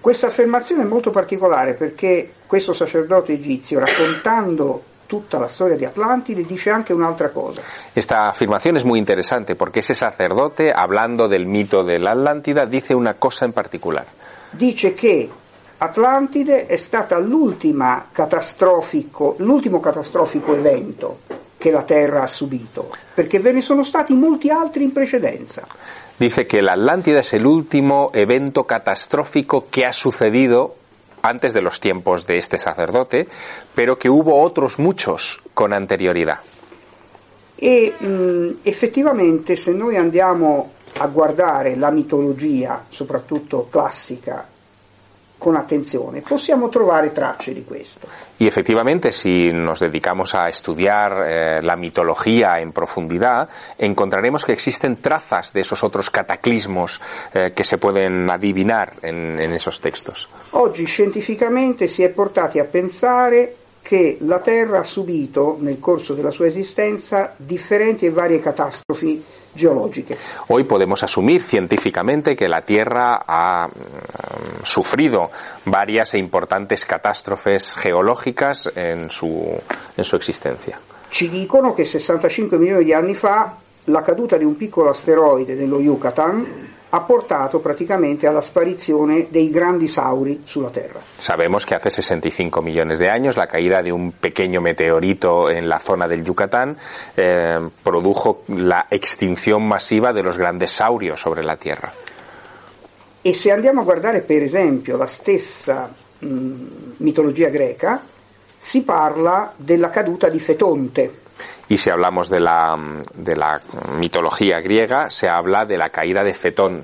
Questa 0.01 0.27
affermazione 0.27 0.83
è 0.83 0.87
molto 0.87 1.11
particolare 1.11 1.75
perché 1.75 2.33
questo 2.47 2.73
sacerdote 2.73 3.35
egizio, 3.35 3.79
raccontando 3.81 4.83
tutta 5.07 5.39
la 5.39 5.49
storia 5.49 5.77
di 5.77 5.85
Atlantide, 5.85 6.45
dice 6.45 6.71
anche 6.71 6.93
un'altra 6.93 7.31
cosa. 7.31 7.61
Esta 7.93 8.29
afirmación 8.29 8.77
es 8.77 8.85
muy 8.85 8.99
interesante 8.99 9.57
porque 9.57 9.81
ese 9.81 9.95
sacerdote, 9.95 10.73
hablando 10.73 11.29
del 11.29 11.47
mito 11.47 11.83
de 11.83 11.99
la 11.99 12.13
Atlántida, 12.13 12.65
dice 12.65 12.95
una 12.95 13.15
cosa 13.15 13.45
en 13.45 13.53
particular. 13.53 14.07
Dice 14.53 14.95
che 14.95 15.29
Atlantide 15.83 16.67
è 16.67 16.77
stata 16.77 17.19
l'ultima 17.19 18.09
catastrofico, 18.13 19.37
l'ultimo 19.39 19.81
catastrofico 19.81 20.55
evento 20.55 21.21
che 21.57 21.71
la 21.71 21.81
Terra 21.85 22.23
ha 22.23 22.27
subito, 22.27 22.95
perché 23.15 23.39
ve 23.39 23.53
ne 23.53 23.63
sono 23.63 23.83
stati 23.83 24.13
molti 24.13 24.51
altri 24.51 24.85
in 24.85 24.93
precedenza. 24.93 25.67
Dice 26.19 26.45
que 26.45 26.61
la 26.61 26.73
Atlántida 26.73 27.21
es 27.21 27.33
el 27.33 27.47
último 27.47 28.11
evento 28.13 28.65
catastrófico 28.65 29.69
que 29.71 29.87
ha 29.87 29.95
sucedido 29.95 30.75
antes 31.23 31.55
de 31.55 31.63
los 31.63 31.81
tiempos 31.81 32.27
de 32.27 32.37
este 32.37 32.59
sacerdote, 32.59 33.27
pero 33.73 33.97
que 33.97 34.11
hubo 34.11 34.43
otros 34.43 34.79
muchos 34.79 35.41
con 35.55 35.73
anterioridad. 35.73 36.41
E 37.57 37.95
mh, 37.99 38.59
effettivamente 38.65 39.57
se 39.57 39.73
noi 39.73 39.97
andiamo 39.97 40.73
a 40.99 41.07
guardare 41.07 41.75
la 41.77 41.91
mitologia, 41.91 42.85
soprattutto 42.87 43.69
classica, 43.71 44.47
con 45.41 45.57
attenzione, 45.57 46.21
possiamo 46.21 46.69
trovare 46.69 47.13
tracce 47.13 47.55
di 47.55 47.65
questo. 47.65 48.07
Y 48.37 48.47
efectivamente, 48.47 49.11
si 49.11 49.51
nos 49.53 49.81
dedicamos 49.81 50.35
a 50.35 50.49
estudiar 50.51 51.25
eh, 51.27 51.63
la 51.63 51.77
mitología 51.77 52.61
en 52.61 52.73
profundidad, 52.73 53.49
encontraremos 53.79 54.45
que 54.45 54.53
existen 54.53 55.01
trazas 55.01 55.55
de 55.55 55.61
esos 55.61 55.83
otros 55.83 56.11
cataclismos 56.11 57.01
eh, 57.33 57.53
que 57.57 57.65
se 57.65 57.79
pueden 57.79 58.29
adivinar 58.29 58.97
en, 59.01 59.41
en 59.41 59.53
esos 59.55 59.81
textos. 59.81 60.29
Oggi 60.51 60.85
scientificamente 60.85 61.87
si 61.87 62.03
è 62.03 62.11
portati 62.11 62.59
a 62.59 62.65
pensare 62.65 63.57
che 63.83 64.19
la 64.21 64.39
Terra 64.39 64.81
ha 64.81 64.85
subito 64.85 65.57
nel 65.61 65.79
corso 65.79 66.15
della 66.15 66.31
sua 66.31 66.47
esistenza 66.47 67.35
differenti 67.37 68.07
e 68.07 68.11
varie 68.11 68.39
catastrofi 68.39 69.23
geologiche. 69.53 70.17
Hoy 70.47 70.65
podemos 70.65 71.03
asumir 71.03 71.43
científicamente 71.43 72.37
que 72.37 72.49
la 72.49 72.63
Tierra 72.63 73.25
ha 73.27 73.69
mm, 73.69 74.63
sufrido 74.63 75.31
varias 75.65 76.15
e 76.15 76.19
importantes 76.19 76.85
catástrofes 76.85 77.75
geológicas 77.75 78.71
en 78.75 79.11
su, 79.11 79.59
en 79.97 80.05
su 80.05 80.17
existencia. 80.17 80.79
Ci 81.09 81.29
dicono 81.29 81.73
che 81.73 81.85
65 81.85 82.57
milioni 82.57 82.85
di 82.85 82.93
anni 82.93 83.15
fa 83.15 83.57
la 83.85 84.03
caduta 84.03 84.37
di 84.37 84.45
un 84.45 84.57
piccolo 84.57 84.91
asteroide 84.91 85.55
nello 85.55 85.81
Yucatan 85.81 86.79
ha 86.91 87.01
portato 87.03 87.61
praticamente 87.61 88.27
alla 88.27 88.41
sparizione 88.41 89.29
dei 89.31 89.51
grandi 89.51 89.89
sauri 89.89 90.43
sulla 90.45 90.71
Terra. 90.71 91.01
Sabemos 91.17 91.65
que 91.65 91.75
hace 91.75 91.91
65 91.91 92.61
millones 92.63 92.99
de 92.99 93.09
años 93.09 93.37
la 93.37 93.47
caída 93.47 93.83
de 93.83 93.93
un 93.93 94.13
pequeño 94.13 94.61
meteorito 94.61 95.49
en 95.51 95.69
la 95.69 95.79
zona 95.79 96.09
del 96.09 96.25
Yucatán 96.25 96.77
eh, 97.17 97.61
produjo 97.83 98.43
la 98.49 98.87
extinción 98.91 99.67
masiva 99.67 100.13
de 100.13 100.23
los 100.23 100.37
grandes 100.37 100.73
saurios 100.73 101.21
sobre 101.21 101.45
la 101.45 101.57
Tierra. 101.57 101.93
E 103.23 103.35
se 103.35 103.53
andiamo 103.53 103.83
a 103.83 103.85
guardare 103.85 104.23
per 104.23 104.43
esempio 104.43 104.97
la 104.97 105.07
stessa 105.07 105.93
mh, 106.21 106.65
mitologia 106.99 107.51
greca, 107.51 108.03
si 108.57 108.83
parla 108.83 109.53
della 109.57 109.91
caduta 109.91 110.29
di 110.29 110.41
Fetonte, 110.41 111.13
Y 111.69 111.77
si 111.77 111.89
hablamos 111.91 112.29
de 112.29 112.41
la, 112.41 112.77
de 113.15 113.37
la 113.37 113.61
mitología 113.97 114.61
griega, 114.61 115.09
se 115.11 115.29
habla 115.29 115.65
de 115.65 115.79
la 115.79 115.91
caída 115.91 116.25
de 116.25 116.35
Fetón. 116.35 116.83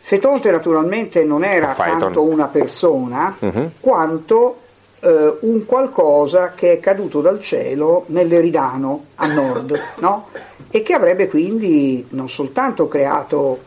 Fetonte 0.00 0.52
naturalmente 0.52 1.24
non 1.24 1.42
era 1.42 1.72
Faeton. 1.74 1.98
tanto 1.98 2.22
una 2.22 2.46
persona 2.46 3.34
Mhm. 3.40 3.70
quanto 3.80 4.58
eh, 5.00 5.36
un 5.40 5.64
qualcosa 5.66 6.52
che 6.54 6.72
è 6.72 6.80
caduto 6.80 7.20
dal 7.20 7.40
cielo 7.40 8.04
nell'Eridano 8.08 9.06
a 9.16 9.26
nord, 9.26 9.78
no? 9.98 10.28
e 10.70 10.82
che 10.82 10.94
avrebbe 10.94 11.28
quindi 11.28 12.06
non 12.10 12.28
soltanto 12.28 12.86
creato 12.88 13.58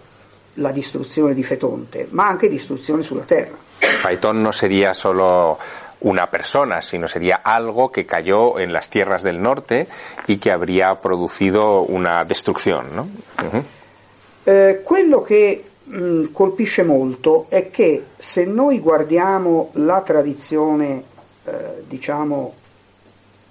la 0.56 0.72
distruzione 0.72 1.34
di 1.34 1.44
Fetonte, 1.44 2.08
ma 2.12 2.28
anche 2.28 2.50
distruzione 2.50 3.04
sulla 3.04 3.24
terra. 3.24 3.56
Faetón 3.80 4.42
no 4.42 4.52
sería 4.52 4.94
solo 4.94 5.58
una 6.02 6.28
persona, 6.28 6.82
sino 6.82 7.08
sería 7.08 7.42
algo 7.44 7.92
que 7.92 8.06
cayó 8.06 8.60
en 8.60 8.72
las 8.72 8.90
tierras 8.90 9.22
del 9.24 9.42
norte 9.42 9.88
y 10.28 10.38
que 10.38 10.52
habría 10.52 10.96
producido 11.02 11.82
una 11.82 12.24
destrucción. 12.24 12.96
¿no? 12.96 13.02
Ujú. 13.46 13.64
Eh, 14.46 14.82
quello 14.84 15.22
che 15.22 15.64
mh, 15.86 16.32
colpisce 16.32 16.84
molto 16.84 17.48
è 17.50 17.70
che 17.70 18.06
se 18.18 18.46
noi 18.46 18.80
guardiamo 18.80 19.72
la 19.74 20.02
tradizione, 20.02 21.04
eh, 21.44 21.84
diciamo, 21.88 22.54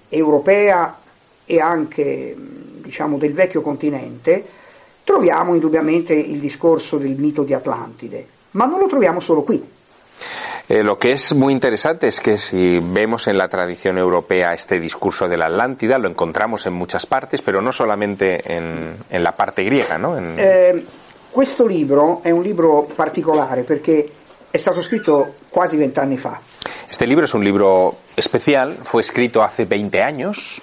europea 0.08 0.98
e 1.44 1.60
anche 1.60 2.34
mh, 2.34 2.82
diciamo, 2.82 3.18
del 3.18 3.34
vecchio 3.34 3.60
continente, 3.60 4.44
troviamo 5.04 5.54
indubbiamente 5.54 6.14
il 6.14 6.38
discorso 6.38 6.96
del 6.96 7.16
mito 7.16 7.42
di 7.42 7.52
Atlantide, 7.52 8.26
ma 8.52 8.64
non 8.64 8.78
lo 8.78 8.86
troviamo 8.86 9.20
solo 9.20 9.42
qui. 9.42 9.76
Eh, 10.68 10.82
lo 10.82 10.98
que 10.98 11.12
es 11.12 11.32
muy 11.34 11.52
interesante 11.54 12.08
es 12.08 12.20
que 12.20 12.36
si 12.36 12.78
vemos 12.78 13.26
en 13.26 13.38
la 13.38 13.48
tradición 13.48 13.96
europea 13.96 14.52
este 14.52 14.78
discurso 14.78 15.26
de 15.26 15.38
la 15.38 15.46
Atlántida, 15.46 15.96
lo 15.98 16.08
encontramos 16.08 16.66
en 16.66 16.74
muchas 16.74 17.06
partes, 17.06 17.40
pero 17.40 17.62
no 17.62 17.72
solamente 17.72 18.40
en, 18.54 18.94
en 19.08 19.22
la 19.24 19.32
parte 19.32 19.64
griega. 19.64 19.96
¿no? 19.96 20.16
En- 20.18 20.34
Eh, 20.38 20.84
questo 21.30 21.66
libro 21.66 22.20
è 22.22 22.30
un 22.30 22.42
libro 22.42 22.86
particolare 22.94 23.62
perché 23.62 24.06
è 24.50 24.56
stato 24.58 24.80
scritto 24.82 25.34
quasi 25.50 25.76
vent'anni 25.76 26.16
fa 26.16 26.40
Este 26.90 27.06
libro 27.06 27.24
es 27.24 27.32
un 27.34 27.44
libro 27.44 27.98
especial, 28.14 28.76
fue 28.82 29.00
escrito 29.02 29.42
hace 29.42 29.64
20 29.66 30.00
años, 30.00 30.60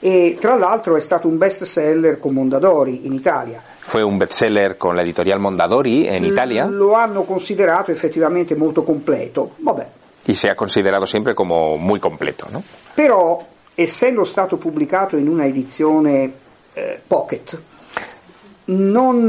e 0.00 0.36
tra 0.40 0.56
l'altro 0.56 0.96
è 0.96 1.00
stato 1.00 1.26
un 1.28 1.36
best 1.38 1.64
seller 1.64 2.18
con 2.18 2.32
Mondadori 2.34 3.04
in 3.06 3.12
Italia. 3.12 3.60
Fue 3.90 4.04
un 4.04 4.18
bestseller 4.18 4.76
con 4.76 4.94
la 4.94 5.02
editorial 5.02 5.40
Mondadori 5.40 6.06
en 6.06 6.24
Italia. 6.24 6.64
Lo 6.66 6.94
hanno 6.94 7.24
considerato 7.24 7.90
effettivamente 7.90 8.54
molto 8.54 8.84
completo. 8.84 9.50
Vabbè. 9.56 9.86
Y 10.26 10.34
se 10.36 10.48
ha 10.48 10.54
considerado 10.54 11.06
siempre 11.06 11.34
como 11.34 11.76
muy 11.76 11.98
completo, 11.98 12.46
¿no? 12.52 12.62
Però, 12.94 13.44
essendo 13.74 14.22
stato 14.22 14.58
pubblicato 14.58 15.16
in 15.16 15.26
una 15.26 15.44
edizione 15.44 16.32
eh, 16.72 17.00
pocket, 17.04 17.60
non, 18.66 19.26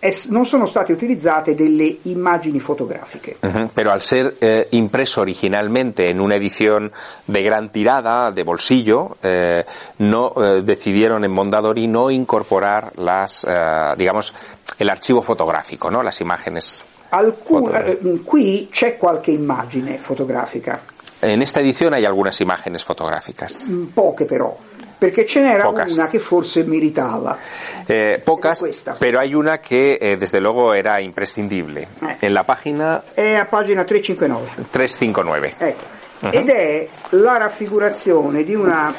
es- 0.00 0.28
non 0.28 0.44
sono 0.46 0.66
state 0.66 0.92
utilizzate 0.92 1.54
delle 1.54 1.98
immagini 2.02 2.58
fotografiche. 2.58 3.36
Ujú, 3.40 3.70
Pero 3.72 3.90
al 3.92 4.02
ser 4.02 4.36
eh, 4.40 4.66
impreso 4.70 5.20
originalmente 5.20 6.08
en 6.10 6.20
una 6.20 6.34
edición 6.36 6.90
de 7.26 7.42
gran 7.42 7.70
tirada, 7.70 8.30
de 8.32 8.42
bolsillo, 8.42 9.16
eh, 9.22 9.64
no 9.98 10.32
eh, 10.36 10.62
decidieron 10.62 11.22
en 11.24 11.30
Mondadori 11.30 11.86
no 11.86 12.10
incorporar 12.10 12.92
las, 12.98 13.44
eh, 13.48 13.94
digamos, 13.96 14.32
el 14.78 14.88
archivo 14.88 15.20
fotográfico, 15.22 15.90
¿no? 15.90 16.02
Las 16.02 16.20
imágenes. 16.20 16.82
Alcun- 17.10 17.64
Foto- 17.66 17.76
eh, 17.76 17.98
qui 18.24 18.68
c'è 18.72 18.96
qualche 18.96 19.30
immagine 19.32 19.98
fotografica, 19.98 20.80
En 21.22 21.42
esta 21.42 21.60
edición 21.60 21.92
hay 21.92 22.06
algunas 22.06 22.40
imágenes 22.40 22.82
fotográficas, 22.82 23.68
mm, 23.68 23.88
poche 23.92 24.24
però, 24.24 24.56
perché 25.00 25.24
ce 25.24 25.40
n'era 25.40 25.64
Pocas. 25.64 25.92
una 25.94 26.08
che 26.08 26.18
forse 26.18 26.62
meritava. 26.64 27.38
Eh, 27.86 28.20
pocas, 28.22 28.58
Questa. 28.58 28.94
pero 28.98 29.18
hay 29.18 29.32
una 29.34 29.58
que 29.58 29.96
eh, 29.98 30.16
desde 30.18 30.38
luego 30.40 30.74
era 30.74 31.00
imprescindible. 31.00 31.88
Eh. 32.02 32.16
En 32.26 32.34
la 32.34 32.44
página 32.44 33.02
È 33.14 33.34
a 33.34 33.46
pagina 33.46 33.82
359. 33.82 34.66
359. 34.70 35.54
Ecco. 35.56 35.98
Ed 36.30 36.50
è 36.50 36.86
la 37.10 37.38
raffigurazione 37.38 38.44
di, 38.44 38.54
una, 38.54 38.94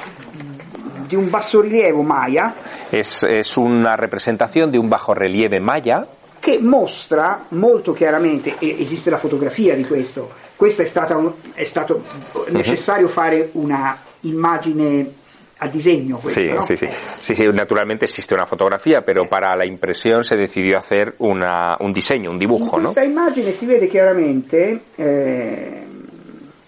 di 1.06 1.16
un 1.16 1.30
bassorilievo 1.30 2.02
maya 2.02 2.52
Es, 2.90 3.22
es 3.24 3.56
una 3.58 3.96
representación 3.96 4.72
de 4.72 4.80
un 4.80 4.90
bajorrelieve 4.90 5.60
maya 5.60 6.06
che 6.40 6.58
mostra 6.60 7.46
molto 7.50 7.94
chiaramente, 7.94 8.56
e 8.58 8.82
esiste 8.82 9.12
la 9.12 9.18
fotografia 9.20 9.76
di 9.76 9.86
questo, 9.86 10.32
questo 10.56 10.82
è, 10.82 10.86
stata 10.86 11.16
è 11.54 11.64
stato 11.64 12.04
necessario 12.48 13.08
fare 13.08 13.50
una 13.54 13.96
immagine 14.22 15.20
a 15.64 15.68
disegno. 15.68 16.18
questo, 16.18 16.40
Sí, 16.40 16.48
no? 16.48 16.64
sí, 16.64 16.76
sí. 16.76 16.88
Sí, 17.22 17.36
sí, 17.36 17.46
naturalmente 17.54 18.06
existe 18.06 18.34
una 18.34 18.48
fotografía, 18.48 19.06
pero 19.06 19.28
para 19.30 19.56
la 19.56 19.64
impresión 19.64 20.24
se 20.24 20.36
decidió 20.36 20.78
hacer 20.80 21.14
una, 21.20 21.78
un 21.82 21.94
diseño, 21.94 22.30
un 22.32 22.36
In 22.36 22.40
dibujo, 22.40 22.78
¿no? 22.78 22.86
questa 22.86 23.04
immagine 23.04 23.52
si 23.52 23.68
vede 23.68 23.88
chiaramente 23.88 24.82
eh, 24.96 25.84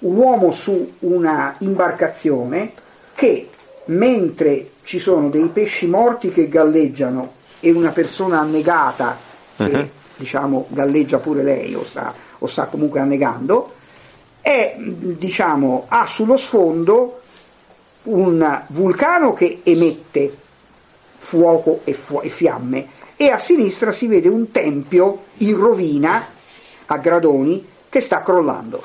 un 0.02 0.16
uomo 0.18 0.52
su 0.52 0.94
una 1.00 1.56
imbarcazione 1.60 2.74
che 3.16 3.50
mentre 3.86 4.70
ci 4.84 5.00
sono 5.00 5.30
dei 5.30 5.48
pesci 5.48 5.88
morti 5.88 6.30
che 6.30 6.48
galleggiano 6.48 7.34
e 7.62 7.72
una 7.72 7.92
persona 7.92 8.40
annegata 8.42 9.18
che 9.58 9.64
Mhm. 9.64 9.90
diciamo 10.18 10.66
galleggia 10.70 11.18
pure 11.18 11.42
lei 11.42 11.74
o 11.74 11.84
sta, 11.84 12.14
o 12.40 12.46
sta 12.46 12.66
comunque 12.68 13.00
annegando, 13.00 13.74
è, 14.40 14.76
diciamo, 14.78 15.86
ha 15.88 16.06
sullo 16.06 16.38
sfondo 16.38 17.22
un 18.04 18.64
vulcano 18.68 19.34
che 19.34 19.62
emette 19.64 20.36
fuoco 21.18 21.82
e, 21.84 21.94
fu- 21.94 22.22
e 22.22 22.30
fiamme 22.30 22.88
e 23.16 23.30
a 23.30 23.38
sinistra 23.38 23.92
si 23.92 24.08
vede 24.08 24.28
un 24.28 24.52
tempio 24.52 25.26
in 25.38 25.56
rovina 25.56 26.28
a 26.86 26.98
gradoni 26.98 27.66
che 27.90 28.02
sta 28.02 28.22
crollando. 28.22 28.84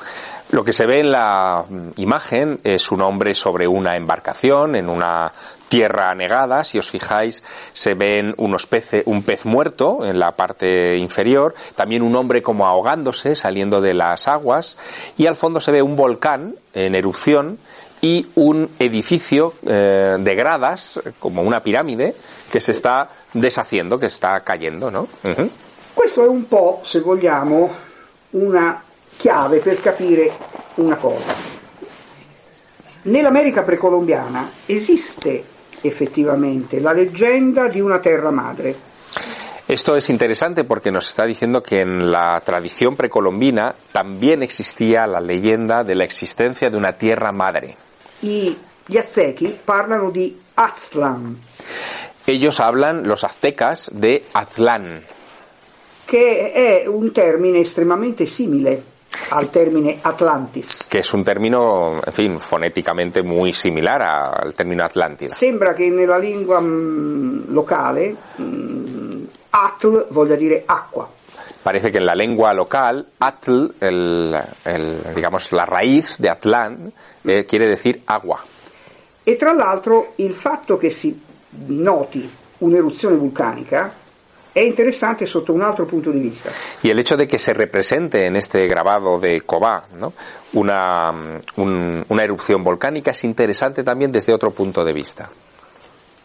Lo 0.51 0.63
que 0.63 0.73
se 0.73 0.85
ve 0.85 0.99
en 0.99 1.11
la 1.11 1.63
mm, 1.67 1.89
imagen 1.97 2.59
es 2.63 2.91
un 2.91 3.01
hombre 3.01 3.33
sobre 3.33 3.67
una 3.67 3.95
embarcación 3.95 4.75
en 4.75 4.89
una 4.89 5.31
tierra 5.67 6.09
anegada. 6.09 6.63
Si 6.63 6.79
os 6.79 6.89
fijáis, 6.89 7.43
se 7.73 7.93
ven 7.93 8.33
unos 8.37 8.65
peces, 8.65 9.03
un 9.05 9.23
pez 9.23 9.45
muerto 9.45 10.05
en 10.05 10.17
la 10.17 10.31
parte 10.31 10.97
inferior, 10.97 11.53
también 11.75 12.01
un 12.01 12.15
hombre 12.15 12.41
como 12.41 12.67
ahogándose, 12.67 13.35
saliendo 13.35 13.79
de 13.79 13.93
las 13.93 14.27
aguas, 14.27 14.77
y 15.17 15.27
al 15.27 15.35
fondo 15.35 15.61
se 15.61 15.71
ve 15.71 15.81
un 15.81 15.95
volcán 15.95 16.55
en 16.73 16.95
erupción 16.95 17.59
y 18.01 18.25
un 18.35 18.69
edificio 18.79 19.53
eh, 19.65 20.15
de 20.19 20.35
gradas, 20.35 20.99
como 21.19 21.41
una 21.41 21.61
pirámide, 21.61 22.15
que 22.51 22.59
se 22.59 22.71
está 22.71 23.09
deshaciendo, 23.33 23.99
que 23.99 24.07
está 24.07 24.39
cayendo, 24.41 24.89
¿no? 24.89 25.07
Ujú. 25.23 25.49
Questo 25.93 26.23
è 26.23 26.27
un 26.27 26.45
po', 26.45 26.79
se 26.83 27.01
vogliamo, 27.01 27.69
una 28.31 28.81
chiave 29.17 29.59
per 29.59 29.81
capire 29.81 30.31
una 30.75 30.95
cosa. 30.95 31.33
Nell'America 33.01 33.63
precolombiana 33.63 34.49
esiste 34.65 35.43
effettivamente 35.81 36.79
la 36.79 36.93
leggenda 36.93 37.67
di 37.67 37.81
una 37.81 37.99
terra 37.99 38.31
madre. 38.31 38.75
Esto 39.67 39.95
es 39.95 40.09
interesante 40.09 40.63
porque 40.63 40.89
nos 40.89 41.09
está 41.09 41.25
diciendo 41.25 41.61
que 41.61 41.81
en 41.81 42.09
la 42.09 42.41
tradición 42.45 42.95
precolombina 42.95 43.75
también 43.91 44.41
existía 44.41 45.05
la 45.05 45.19
leyenda 45.19 45.83
de 45.83 45.95
la 45.95 46.05
existencia 46.05 46.69
de 46.69 46.77
una 46.77 46.93
tierra 46.93 47.31
madre. 47.31 47.75
I, 48.21 48.57
gli 48.85 48.97
Aztechi 48.97 49.57
parlano 49.63 50.09
di 50.09 50.39
Aztlan, 50.55 51.37
Ellos 52.25 52.59
hablan, 52.59 53.07
los 53.07 53.23
aztecas, 53.23 53.89
de 53.91 54.23
Aztlán, 54.33 55.03
che 56.05 56.51
è 56.51 56.87
un 56.87 57.11
termine 57.11 57.59
estremamente 57.59 58.27
simile 58.27 58.83
al 59.29 59.49
termine 59.49 59.97
Atlantis. 60.01 60.85
que 60.87 60.99
es 60.99 61.13
un 61.13 61.23
término, 61.23 61.99
en 62.05 62.13
fin, 62.13 62.39
fonéticamente 62.39 63.23
muy 63.23 63.51
similar 63.51 64.01
al 64.03 64.53
término 64.53 64.83
Atlántida. 64.83 65.33
Sembra 65.33 65.73
che 65.73 65.89
nella 65.89 66.19
lingua 66.19 66.59
mm, 66.59 67.51
locale 67.51 68.15
mm, 68.39 69.23
Atl 69.49 70.05
voglia 70.09 70.35
dire 70.35 70.63
acqua. 70.67 71.09
Parece 71.69 71.91
que 71.91 71.99
en 71.99 72.05
la 72.07 72.15
lengua 72.15 72.51
local, 72.51 73.05
Atl, 73.19 73.75
el, 73.79 74.35
el, 74.65 75.13
digamos, 75.13 75.51
la 75.51 75.67
raíz 75.67 76.15
de 76.17 76.27
Atlán, 76.27 76.91
eh, 77.23 77.45
quiere 77.45 77.67
decir 77.67 78.01
agua. 78.07 78.43
E 79.23 79.35
tra 79.35 79.53
l'altro 79.53 80.13
il 80.15 80.33
fatto 80.33 80.79
che 80.79 80.89
si 80.89 81.15
noti 81.67 82.27
un'eruzione 82.57 83.15
vulcanica 83.17 83.93
è 84.51 84.61
interessante 84.61 85.27
sotto 85.27 85.53
un 85.53 85.61
altro 85.61 85.85
punto 85.85 86.09
di 86.09 86.19
vista. 86.19 86.49
Y 86.81 86.89
el 86.89 86.97
hecho 86.97 87.15
de 87.15 87.27
que 87.27 87.37
se 87.37 87.53
represente 87.53 88.25
en 88.25 88.35
este 88.35 88.65
grabado 88.65 89.19
de 89.19 89.41
Cobá 89.41 89.85
¿no? 89.95 90.13
una, 90.53 91.11
mm, 91.11 91.37
un- 91.57 92.03
una 92.07 92.23
erupción 92.23 92.63
volcánica 92.63 93.11
es 93.11 93.23
interesante 93.25 93.83
también 93.83 94.11
desde 94.11 94.33
otro 94.33 94.49
punto 94.49 94.83
de 94.83 94.91
vista. 94.91 95.29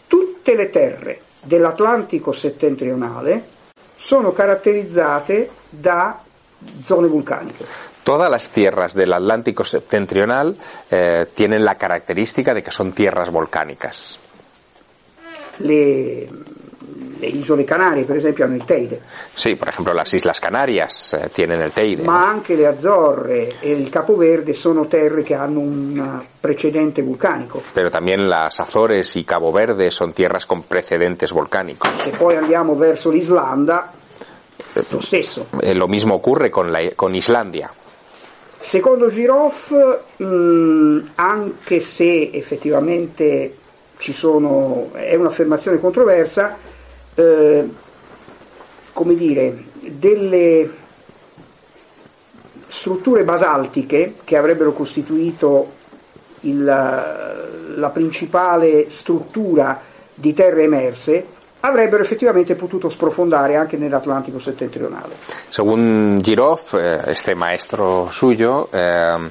Tutte 0.08 0.56
le 0.56 0.66
terre 0.70 1.20
dell'Atlantico 1.42 2.32
settentrionale 2.32 3.52
sono 3.96 4.32
caratterizzate 4.32 5.50
da 5.70 6.20
zone 6.82 7.08
vulcaniche. 7.08 7.64
Todas 8.02 8.30
las 8.30 8.50
tierras 8.50 8.92
del 8.94 9.12
Atlántico 9.12 9.64
septentrional 9.64 10.56
eh, 10.90 11.26
tienen 11.34 11.64
la 11.64 11.76
característica 11.76 12.52
de 12.52 12.62
que 12.62 12.70
son 12.70 12.92
tierras 12.92 13.30
volcánicas. 13.30 14.18
Le, 15.58 16.28
le 17.18 17.26
isole 17.26 17.64
Canarie, 17.64 18.04
per 18.04 18.16
esempio, 18.16 18.44
hanno 18.44 18.56
il 18.56 18.64
Teide, 18.64 19.00
Sí, 19.34 19.56
por 19.56 19.68
ejemplo, 19.68 19.94
las 19.94 20.12
Islas 20.12 20.40
Canarias 20.40 21.14
eh, 21.14 21.30
tienen 21.32 21.60
el 21.60 21.72
Teide. 21.72 22.02
¿no? 22.02 22.10
ma 22.10 22.28
anche 22.28 22.54
le 22.54 22.66
Azzorre 22.66 23.60
e 23.60 23.70
il 23.70 23.88
Capoverde 23.88 24.52
sono 24.52 24.86
terre 24.86 25.22
che 25.22 25.34
hanno 25.34 25.60
un 25.60 26.22
precedente 26.40 27.02
vulcanico. 27.02 27.62
Pero 27.72 27.90
también 27.90 28.28
las 28.28 28.60
Azores 28.60 29.16
y 29.16 29.24
Cabo 29.24 29.52
Verde 29.52 29.90
son 29.90 30.12
tierras 30.12 30.46
con 30.46 30.64
precedentes 30.64 31.32
volcánicos. 31.32 31.90
Se 32.02 32.10
poi 32.10 32.36
andiamo 32.36 32.76
verso 32.76 33.10
l'Islanda, 33.10 33.92
lo 34.88 35.00
stesso. 35.00 35.46
Eh, 35.60 35.74
lo 35.74 35.88
mismo 35.88 36.14
ocurre 36.14 36.50
con, 36.50 36.70
la, 36.70 36.80
con 36.94 37.14
Islandia. 37.14 37.72
Secondo 38.58 39.10
Giroff, 39.10 39.72
mh, 40.16 41.10
anche 41.16 41.80
se 41.80 42.30
effettivamente 42.32 43.58
ci 43.98 44.12
sono, 44.12 44.90
è 44.94 45.14
un'affermazione 45.14 45.78
controversa, 45.78 46.56
eh, 47.14 47.68
come 48.92 49.14
dire, 49.14 49.64
delle 49.80 50.70
strutture 52.66 53.24
basaltiche 53.24 54.14
che 54.24 54.36
avrebbero 54.36 54.72
costituito 54.72 55.72
il- 56.40 56.64
la 57.76 57.90
principale 57.90 58.90
struttura 58.90 59.80
di 60.14 60.32
terre 60.32 60.62
emerse 60.64 61.26
avrebbero 61.60 62.02
effettivamente 62.02 62.54
potuto 62.54 62.88
sprofondare 62.90 63.56
anche 63.56 63.76
nell'Atlantico 63.78 64.38
settentrionale. 64.38 65.14
Según 65.48 66.20
Girov, 66.22 66.74
eh, 66.74 67.10
este 67.10 67.34
maestro 67.34 68.08
suyo, 68.10 68.68
eh, 68.70 69.30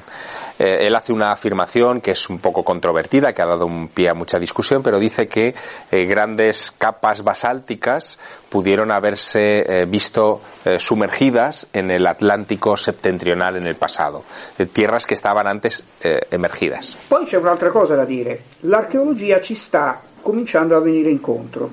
eh, 0.58 0.86
él 0.86 0.94
hace 0.94 1.12
una 1.12 1.32
afirmación 1.32 2.00
que 2.00 2.12
es 2.12 2.30
un 2.30 2.38
poco 2.38 2.62
controvertida, 2.62 3.32
que 3.32 3.42
ha 3.42 3.46
dado 3.46 3.66
un 3.66 3.88
pie 3.88 4.08
a 4.08 4.14
mucha 4.14 4.38
discusión, 4.38 4.82
pero 4.82 4.98
dice 4.98 5.26
que 5.26 5.54
eh, 5.90 6.04
grandes 6.04 6.70
capas 6.70 7.22
basálticas 7.22 8.18
pudieron 8.48 8.92
haberse 8.92 9.64
eh, 9.66 9.84
visto 9.86 10.40
sumergidas 10.78 11.66
en 11.72 11.90
el 11.90 12.06
Atlántico 12.06 12.76
septentrional 12.76 13.56
en 13.56 13.66
el 13.66 13.74
pasado, 13.74 14.22
de 14.56 14.66
tierras 14.66 15.06
que 15.06 15.14
estaban 15.14 15.46
antes 15.46 15.84
emergidas. 16.30 16.96
Poi 17.08 17.26
c'è 17.26 17.36
un'altra 17.36 17.70
cosa 17.70 17.94
da 17.94 18.04
dire, 18.06 18.44
l'archeologia 18.60 19.40
ci 19.40 19.54
sta 19.54 20.00
cominciando 20.22 20.74
a 20.74 20.80
venire 20.80 21.10
incontro. 21.10 21.70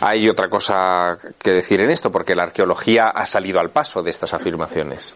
Hay 0.00 0.28
otra 0.28 0.48
cosa 0.48 1.18
que 1.38 1.52
decir 1.52 1.80
en 1.80 1.90
esto, 1.90 2.10
porque 2.10 2.34
la 2.34 2.44
arqueología 2.44 3.08
ha 3.08 3.24
salido 3.24 3.60
al 3.60 3.70
paso 3.70 4.02
de 4.02 4.10
estas 4.10 4.34
afirmaciones. 4.34 5.14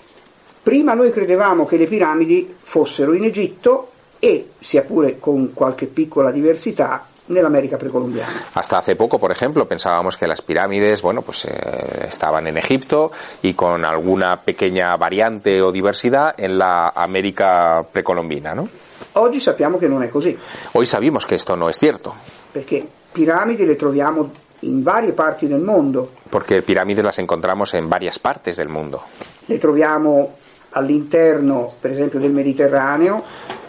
Prima 0.65 0.95
noi 0.95 1.13
credevamo 1.13 1.67
che 1.67 1.77
le 1.77 1.87
piramidi 1.87 2.57
fossero 2.63 3.13
in 3.13 3.25
Egitto 3.25 3.91
e, 4.19 4.49
sia 4.59 4.81
pure 4.81 5.19
con 5.19 5.53
qualche 5.53 5.85
piccola 5.85 6.31
diversità, 6.31 7.07
nell'America 7.27 7.77
precolombiana. 7.77 8.47
Hasta 8.55 8.79
hace 8.79 8.97
poco, 8.97 9.19
por 9.19 9.31
ejemplo, 9.31 9.67
pensábamos 9.67 10.17
que 10.17 10.27
las 10.27 10.41
pirámides, 10.41 11.03
bueno, 11.03 11.21
pues 11.21 11.45
eh, 11.45 12.07
estaban 12.09 12.47
en 12.47 12.57
Egipto 12.57 13.13
y 13.43 13.53
con 13.53 13.85
alguna 13.85 14.41
pequeña 14.41 14.97
variante 14.97 15.61
o 15.61 15.71
diversidad 15.71 16.35
en 16.39 16.57
la 16.57 16.95
América 16.95 17.85
precolombina, 17.93 18.55
¿no? 18.55 18.67
Oggi 19.13 19.41
sappiamo 19.41 19.77
che 19.77 19.87
non 19.87 20.03
è 20.03 20.09
così, 20.09 20.35
Hoy 20.73 20.87
sabemos 20.87 21.27
que 21.27 21.35
esto 21.35 21.57
no 21.57 21.69
es 21.69 21.79
cierto, 21.79 22.15
perché 22.51 22.87
piramidi 23.13 23.67
le 23.67 23.77
troviamo 23.77 24.31
in 24.61 24.83
varie 24.83 25.13
parti 25.13 25.47
del 25.47 25.61
mondo, 25.61 26.13
porque 26.31 26.63
pirámides 26.63 27.05
las 27.05 27.19
encontramos 27.19 27.75
en 27.75 27.87
varias 27.87 28.19
partes 28.19 28.57
del 28.57 28.71
mundo. 28.71 29.03
le 29.47 29.59
troviamo 29.59 30.39
all'interno, 30.75 31.73
per 31.81 31.93
esempio, 31.93 32.21
del 32.21 32.33
Mediterraneo, 32.33 33.25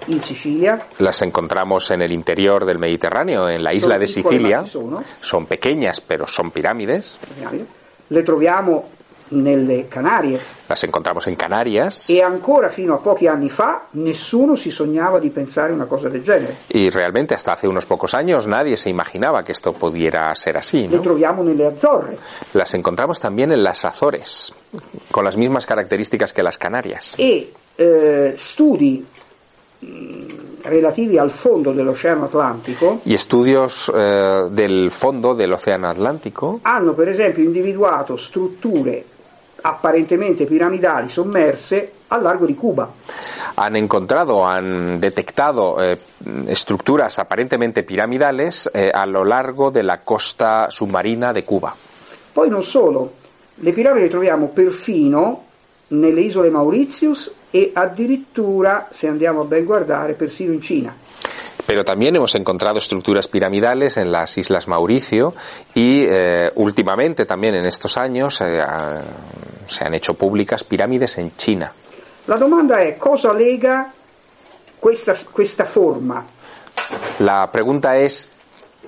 in 0.07 0.19
Sicilia, 0.19 0.79
Las 0.99 1.21
encontramos 1.23 1.89
en 1.89 2.01
el 2.01 2.11
interior 2.11 2.65
del 2.65 2.77
Mediterráneo, 2.77 3.49
en 3.49 3.63
la 3.63 3.73
isla 3.73 3.97
de 3.97 4.07
Sicilia. 4.07 4.63
Son 5.21 5.45
pequeñas, 5.47 6.01
pero 6.01 6.27
son 6.27 6.51
pirámides. 6.51 7.17
le 8.09 8.23
troviamo 8.23 8.89
nelle 9.29 9.87
Canarie 9.87 10.39
Las 10.67 10.83
encontramos 10.83 11.25
en 11.27 11.35
Canarias. 11.35 12.09
e 12.09 12.21
ancora 12.21 12.69
fino 12.69 12.93
a 12.93 12.97
pochi 12.97 13.27
anni 13.27 13.49
fa 13.49 13.87
nessuno 13.91 14.55
si 14.55 14.69
sognava 14.71 15.19
di 15.19 15.29
pensare 15.29 15.71
una 15.73 15.85
cosa 15.85 16.09
del 16.09 16.23
genere. 16.23 16.55
Y 16.69 16.89
realmente 16.89 17.33
hasta 17.33 17.53
hace 17.53 17.67
unos 17.67 17.85
pocos 17.85 18.13
años 18.13 18.45
nadie 18.47 18.77
se 18.77 18.89
imaginaba 18.89 19.43
que 19.43 19.51
esto 19.51 19.73
pudiera 19.73 20.33
ser 20.35 20.57
así. 20.57 20.87
Le 20.87 20.97
¿no? 20.97 21.01
troviamo 21.01 21.43
nelle 21.43 21.65
Azzorre 21.65 22.17
Las 22.53 22.73
encontramos 22.73 23.19
también 23.19 23.51
en 23.51 23.63
las 23.63 23.83
Azores, 23.85 24.53
con 25.11 25.23
las 25.23 25.37
mismas 25.37 25.65
características 25.65 26.31
que 26.33 26.43
las 26.43 26.57
Canarias. 26.57 27.13
e 27.17 27.51
eh, 27.77 28.33
studi 28.37 29.05
mh, 29.81 30.25
relativi 30.63 31.17
al 31.17 31.29
fondo 31.29 31.73
dell'Oceano 31.73 32.25
Atlantico 32.25 33.01
Y 33.03 33.13
estudios 33.13 33.91
eh, 33.93 34.47
del 34.49 34.89
fondo 34.91 35.33
del 35.35 35.51
Océano 35.53 35.87
Atlántico 35.89 36.59
hanno 36.63 36.93
per 36.93 37.09
esempio 37.09 37.43
individuato 37.43 38.15
strutture 38.17 39.05
apparentemente 39.65 40.45
piramidali 40.45 41.09
sommerse 41.09 41.91
al 42.07 42.21
largo 42.21 42.45
di 42.45 42.55
Cuba. 42.55 42.91
han 43.55 43.75
encontrado, 43.75 44.43
han 44.43 44.99
detectado 44.99 45.81
eh, 45.81 45.97
estructuras 46.47 47.19
aparentemente 47.19 47.83
piramidales 47.83 48.69
eh, 48.73 48.91
a 48.93 49.05
lo 49.05 49.23
largo 49.23 49.71
de 49.71 49.83
la 49.83 50.01
costa 50.01 50.69
submarina 50.69 51.31
de 51.31 51.43
Cuba. 51.43 51.75
Poi 52.33 52.49
non 52.49 52.63
solo, 52.63 53.13
le 53.55 53.71
piramidi 53.71 54.05
le 54.05 54.09
troviamo 54.09 54.49
perfino 54.49 55.43
nelle 55.87 56.21
isole 56.21 56.49
Mauritius 56.49 57.31
e 57.49 57.71
addirittura, 57.73 58.87
se 58.91 59.07
andiamo 59.07 59.41
a 59.41 59.45
ben 59.45 59.63
guardare, 59.63 60.13
persino 60.13 60.51
in 60.51 60.61
Cina. 60.61 60.93
Pero 61.65 61.83
también 61.83 62.15
hemos 62.15 62.35
encontrado 62.35 62.77
estructuras 62.77 63.27
piramidales 63.27 63.97
en 63.97 64.11
las 64.11 64.37
Islas 64.37 64.67
Mauricio 64.67 65.33
y 65.73 66.05
eh, 66.07 66.51
últimamente 66.55 67.25
también 67.25 67.55
en 67.55 67.65
estos 67.65 67.97
años 67.97 68.39
eh, 68.41 68.61
ah, 68.61 69.01
se 69.67 69.83
han 69.83 69.93
hecho 69.93 70.13
públicas 70.13 70.63
pirámides 70.63 71.17
en 71.17 71.35
China. 71.35 71.73
La 72.27 72.37
domanda 72.37 72.79
è 72.79 72.97
cosa 72.97 73.31
lega 73.33 73.91
questa, 74.79 75.13
questa 75.31 75.63
forma 75.63 76.25
La 77.19 77.49
pregunta 77.51 77.97
es, 77.97 78.31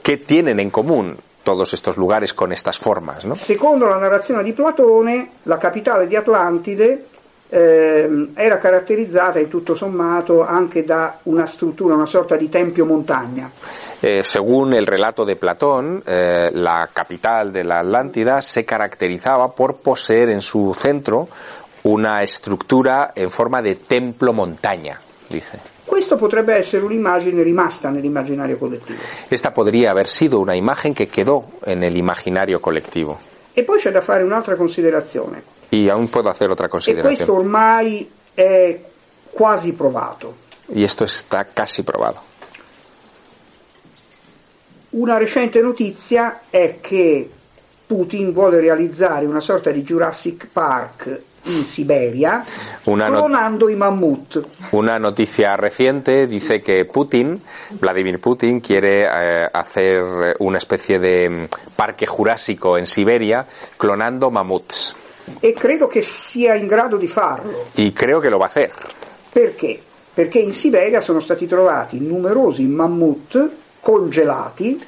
¿qué 0.03 0.17
tienen 0.17 0.59
en 0.59 0.69
común 0.69 1.17
todos 1.43 1.73
estos 1.73 1.97
lugares 1.97 2.33
con 2.33 2.51
estas 2.51 2.77
formas? 2.77 3.25
¿no? 3.25 3.35
Secondo 3.35 3.87
la 3.87 3.97
narrazione 3.97 4.43
di 4.43 4.53
Platone, 4.53 5.31
la 5.43 5.57
capitale 5.57 6.07
di 6.07 6.15
Atlantide 6.15 7.05
ehm, 7.49 8.31
era 8.35 8.57
caratterizzata 8.57 9.39
in 9.39 9.47
tutto 9.47 9.75
sommato 9.75 10.45
anche 10.45 10.83
da 10.83 11.19
una 11.23 11.45
struttura, 11.45 11.95
una 11.95 12.05
sorta 12.05 12.35
di 12.35 12.49
tempio 12.49 12.85
montagna. 12.85 13.49
Eh, 13.99 14.23
según 14.23 14.73
el 14.73 14.85
relato 14.85 15.25
de 15.25 15.35
Platón, 15.35 16.03
eh, 16.05 16.51
la 16.53 16.89
capital 16.93 17.51
de 17.51 17.63
la 17.63 17.79
Atlántida 17.79 18.41
se 18.41 18.63
caracterizaba 18.63 19.49
por 19.49 19.77
poseer 19.77 20.29
en 20.29 20.41
su 20.41 20.73
centro 20.77 21.27
una 21.83 22.21
estructura 22.21 23.11
en 23.15 23.29
forma 23.31 23.61
de 23.61 23.75
templo 23.75 24.33
montaña, 24.33 24.99
dice. 25.29 25.59
Questo 25.85 26.17
potrebbe 26.17 26.57
essere 26.57 26.83
un'immagine 26.83 27.41
rimasta 27.41 27.89
nell'immaginario 27.89 28.57
collettivo. 28.57 28.99
Esta 29.29 29.53
podría 29.53 29.91
haber 29.91 30.09
sido 30.09 30.39
una 30.39 30.55
imagen 30.55 30.93
que 30.93 31.07
quedó 31.07 31.45
en 31.65 31.81
el 31.81 31.95
imaginario 31.95 32.59
colectivo. 32.59 33.17
E 33.57 33.63
poi 33.63 33.79
c'è 33.79 33.89
da 33.89 34.01
fare 34.01 34.21
un'altra 34.21 34.55
considerazione, 34.55 35.41
Y 35.69 35.89
aún 35.89 36.09
puedo 36.09 36.29
hacer 36.29 36.47
otra 36.51 36.67
e 36.67 37.01
questo 37.01 37.33
ormai 37.33 38.07
è 38.35 38.79
quasi 39.31 39.73
provato. 39.73 40.37
Y 40.67 40.83
esto 40.83 41.03
está 41.03 41.43
casi 41.51 41.81
probado. 41.81 42.21
Una 44.91 45.17
recente 45.17 45.59
notizia 45.59 46.41
è 46.51 46.77
che 46.79 47.31
Putin 47.87 48.31
vuole 48.31 48.59
realizzare 48.59 49.25
una 49.25 49.39
sorta 49.39 49.71
di 49.71 49.81
Jurassic 49.81 50.49
Park 50.53 51.21
in 51.47 51.63
Siberia 51.63 52.43
Una 52.85 53.07
clonando 53.07 53.69
i 53.69 53.75
mammut. 53.75 54.45
Una 54.71 54.97
noticia 54.97 55.55
reciente 55.55 56.27
dice 56.27 56.61
que 56.61 56.85
Putin, 56.85 57.41
Vladimir 57.79 58.19
Putin, 58.19 58.59
quiere 58.59 59.03
eh, 59.03 59.49
hacer 59.51 60.35
una 60.39 60.57
especie 60.57 60.99
de 60.99 61.29
mm, 61.29 61.43
parque 61.75 62.05
jurásico 62.05 62.77
en 62.77 62.85
Siberia 62.85 63.45
clonando 63.75 64.29
mamuts. 64.29 64.95
E 65.39 65.53
credo 65.53 65.87
che 65.87 66.01
sia 66.01 66.55
in 66.55 66.67
grado 66.67 66.97
di 66.97 67.07
farlo. 67.07 67.65
Y 67.75 67.91
creo 67.91 68.21
que 68.21 68.29
lo 68.29 68.37
va 68.37 68.45
a 68.45 68.49
hacer. 68.49 68.71
Perché? 69.31 69.81
Perché 70.13 70.39
in 70.39 70.53
Siberia 70.53 71.01
sono 71.01 71.19
stati 71.19 71.45
trovati 71.45 71.99
numerosi 71.99 72.65
mammut 72.65 73.49
congelati 73.79 74.79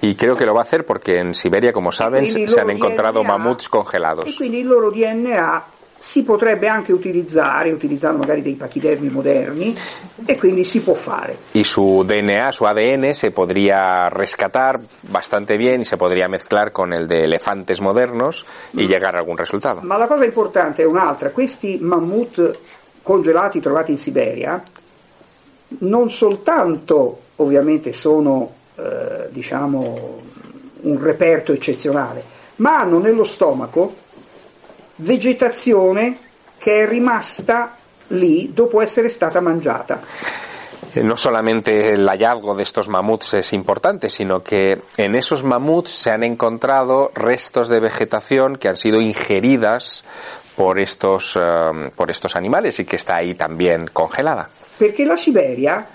Y 0.00 0.14
creo 0.14 0.36
que 0.36 0.46
lo 0.46 0.54
va 0.54 0.60
a 0.60 0.62
hacer 0.62 0.86
porque 0.86 1.18
en 1.18 1.34
Siberia, 1.34 1.72
como 1.72 1.90
saben, 1.90 2.24
quindi 2.24 2.42
il 2.42 2.48
se 2.48 2.60
han 2.60 2.70
encontrado 2.70 3.20
DNA 3.20 3.28
mamuts 3.36 3.66
e 3.66 3.68
congelados. 3.68 4.36
quindi 4.36 4.60
il 4.60 4.66
loro 4.66 4.90
DNA 4.90 5.64
si 5.98 6.22
potrebbe 6.22 6.68
anche 6.68 6.92
utilizzare, 6.92 7.72
utilizzando 7.72 8.18
magari 8.18 8.40
dei 8.40 8.54
pachidermi 8.54 9.08
moderni, 9.08 9.74
e 10.24 10.36
quindi 10.36 10.64
si 10.64 10.80
può 10.80 10.94
fare. 10.94 11.36
Y 11.52 11.64
su 11.64 12.04
DNA, 12.04 12.52
su 12.52 12.64
ADN, 12.64 13.12
se 13.12 13.30
podría 13.30 14.08
rescatar 14.08 14.80
bastante 15.02 15.56
bien 15.56 15.80
y 15.80 15.84
se 15.84 15.96
podría 15.96 16.28
mezclar 16.28 16.70
con 16.70 16.92
el 16.92 17.08
de 17.08 17.24
elefantes 17.24 17.80
modernos 17.80 18.46
y 18.72 18.86
llegar 18.86 19.16
a 19.16 19.18
algún 19.18 19.36
resultado. 19.36 19.80
Ma 19.82 19.96
la 19.96 20.06
cosa 20.06 20.24
importante 20.24 20.82
è 20.82 20.86
un'altra, 20.86 21.30
questi 21.30 21.78
mammut 21.80 22.58
congelati 23.02 23.60
trovati 23.60 23.92
in 23.92 23.98
Siberia 23.98 24.62
non 25.80 26.10
soltanto 26.10 27.20
ovviamente 27.36 27.92
sono 27.92 28.52
eh, 28.76 29.28
diciamo 29.30 30.20
un 30.80 31.02
reperto 31.02 31.52
eccezionale, 31.52 32.22
ma 32.56 32.80
hanno 32.80 32.98
nello 32.98 33.24
stomaco 33.24 34.06
vegetazione 34.98 36.16
che 36.58 36.82
è 36.82 36.88
rimasta 36.88 37.76
lì 38.08 38.52
dopo 38.52 38.80
essere 38.80 39.08
stata 39.08 39.40
mangiata. 39.40 40.00
Eh, 40.92 41.02
No 41.02 41.16
solamente 41.16 41.92
el 41.92 42.08
hallazgo 42.08 42.54
de 42.54 42.62
estos 42.62 42.88
mamuts 42.88 43.34
es 43.34 43.52
importante, 43.52 44.08
sino 44.08 44.42
que 44.42 44.82
en 44.96 45.14
esos 45.14 45.44
mamuts 45.44 45.90
se 45.90 46.10
han 46.10 46.22
encontrado 46.22 47.10
restos 47.14 47.68
de 47.68 47.80
vegetación 47.80 48.56
que 48.56 48.68
han 48.68 48.76
sido 48.76 49.00
ingeridas 49.00 50.04
por 50.56 50.80
estos, 50.80 51.36
eh, 51.36 51.90
por 51.94 52.10
estos 52.10 52.34
animales 52.36 52.80
y 52.80 52.84
que 52.84 52.96
está 52.96 53.16
ahí 53.16 53.34
también 53.34 53.88
congelada. 53.92 54.48
Perché 54.76 55.04
la 55.04 55.16
Siberia 55.16 55.86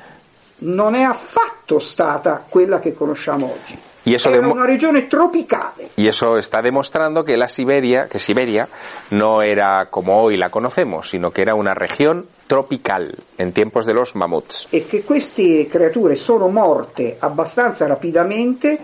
non 0.60 0.96
è 0.96 1.04
affatto 1.04 1.80
stata 1.80 2.46
quella 2.48 2.80
che 2.80 2.94
conosciamo 2.94 3.52
oggi. 3.52 3.78
Y 4.06 4.16
eso 4.16 4.30
Era 4.30 4.42
demo- 4.42 4.54
una 4.54 4.66
regione 4.66 5.04
tropicale. 5.04 5.90
Y 5.96 6.08
eso 6.08 6.38
está 6.38 6.62
demostrando 6.62 7.24
que 7.24 7.38
la 7.38 7.48
Siberia, 7.48 8.08
que 8.10 8.20
Siberia 8.20 8.68
no 9.12 9.42
era 9.42 9.88
como 9.90 10.22
hoy 10.22 10.36
la 10.38 10.50
conocemos, 10.50 11.10
sino 11.10 11.32
que 11.32 11.42
era 11.42 11.56
una 11.56 11.74
región 11.74 12.26
tropical 12.48 13.16
en 13.38 13.54
tiempos 13.54 13.86
de 13.86 13.94
los 13.94 14.16
mamuts. 14.16 14.68
e 14.72 14.86
che 14.86 15.04
queste 15.04 15.68
creature 15.68 16.16
sono 16.18 16.50
morte 16.50 17.16
abbastanza 17.20 17.88
rapidamente 17.88 18.78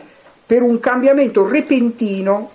per 0.48 0.64
un 0.64 0.80
cambiamento 0.80 1.46
repentino 1.46 2.50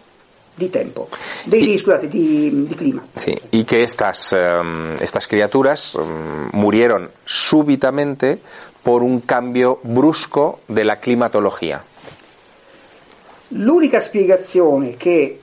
di 0.57 0.71
tempo, 0.71 1.09
di, 1.45 1.77
scusate, 1.77 2.09
di, 2.09 2.67
di 2.67 2.75
clima. 2.75 3.05
Sí, 3.17 3.37
y 3.51 3.65
que 3.65 3.83
estas, 3.83 4.33
em, 4.33 4.95
estas 5.01 5.27
criaturas 5.27 5.95
em, 5.97 6.49
murieron 6.53 7.11
súbitamente 7.25 8.39
por 8.83 9.03
un 9.03 9.21
cambio 9.21 9.81
brusco 9.83 10.61
de 10.69 10.85
la 10.85 10.97
climatología. 10.97 11.83
L'unica 13.57 14.01
spiegazione 14.01 14.97
che 14.97 15.41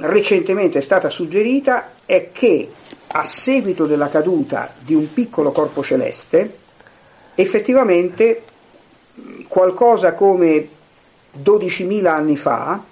recentemente 0.00 0.78
è 0.78 0.82
stata 0.82 1.08
suggerita 1.08 1.92
è 2.04 2.30
che 2.32 2.70
a 3.06 3.24
seguito 3.24 3.86
della 3.86 4.08
caduta 4.08 4.72
di 4.78 4.94
un 4.94 5.12
piccolo 5.12 5.50
corpo 5.50 5.82
celeste, 5.82 6.58
effettivamente 7.34 8.42
qualcosa 9.48 10.12
come 10.12 10.68
12.000 11.42 12.06
anni 12.06 12.36
fa, 12.36 12.82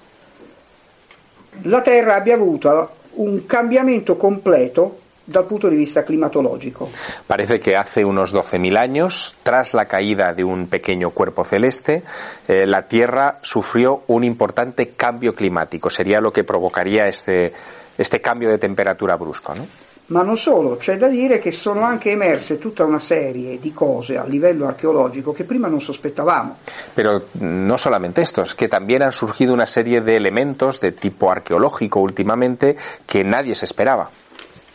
la 1.62 1.80
Terra 1.80 2.14
abbia 2.14 2.34
avuto 2.34 2.90
un 3.14 3.44
cambiamento 3.44 4.16
completo 4.16 4.97
dal 5.28 5.44
punto 5.44 5.68
di 5.68 5.76
vista 5.76 6.02
climatologico. 6.02 6.88
Parece 7.26 7.60
que 7.60 7.76
hace 7.76 8.02
unos 8.02 8.32
12.000 8.32 8.78
años, 8.78 9.34
tras 9.42 9.74
la 9.74 9.84
caída 9.84 10.32
de 10.32 10.42
un 10.42 10.68
pequeño 10.68 11.10
cuerpo 11.10 11.44
celeste, 11.44 12.02
eh, 12.46 12.66
la 12.66 12.88
Tierra 12.88 13.38
sufrió 13.42 14.04
un 14.06 14.24
importante 14.24 14.94
cambio 14.96 15.34
climático. 15.34 15.90
Sería 15.90 16.22
lo 16.22 16.32
que 16.32 16.44
provocaría 16.44 17.06
este, 17.06 17.52
este 17.98 18.20
cambio 18.22 18.48
de 18.48 18.56
temperatura 18.56 19.16
brusco. 19.16 19.54
¿no? 19.54 19.66
Ma 20.06 20.22
non 20.22 20.38
solo, 20.38 20.78
c'è 20.78 20.96
da 20.96 21.08
dire 21.08 21.38
che 21.38 21.52
sono 21.52 21.82
anche 21.82 22.10
emerse 22.10 22.56
tutta 22.56 22.82
una 22.82 22.98
serie 22.98 23.58
di 23.58 23.74
cose 23.74 24.16
a 24.16 24.24
livello 24.24 24.66
archeologico 24.66 25.34
che 25.34 25.44
prima 25.44 25.68
non 25.68 25.82
sospettavamo. 25.82 26.56
Pero 26.94 27.26
no 27.40 27.76
solamente 27.76 28.22
esto, 28.22 28.40
es 28.40 28.54
que 28.54 28.68
también 28.68 29.02
han 29.02 29.12
surgido 29.12 29.52
una 29.52 29.66
serie 29.66 30.00
de 30.00 30.16
elementos 30.16 30.80
de 30.80 30.92
tipo 30.92 31.30
arqueológico 31.30 32.00
últimamente 32.00 32.78
que 33.04 33.22
nadie 33.22 33.54
se 33.54 33.66
esperaba. 33.66 34.08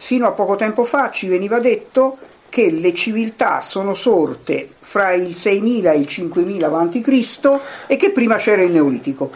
Fino 0.04 0.28
a 0.28 0.32
poco 0.32 0.58
tempo 0.58 0.84
fa 0.84 1.12
ci 1.12 1.30
veniva 1.30 1.60
detto 1.60 2.18
che 2.50 2.70
le 2.72 2.94
civiltà 2.94 3.62
sono 3.62 3.94
sorte 3.94 4.68
fra 4.82 5.14
il 5.14 5.34
6000 5.34 5.94
e 5.94 5.98
il 5.98 6.06
5000 6.08 6.68
a.C. 6.68 7.60
e 7.88 7.96
che 7.96 8.10
prima 8.12 8.36
c'era 8.36 8.64
il 8.64 8.72
Neolitico. 8.72 9.32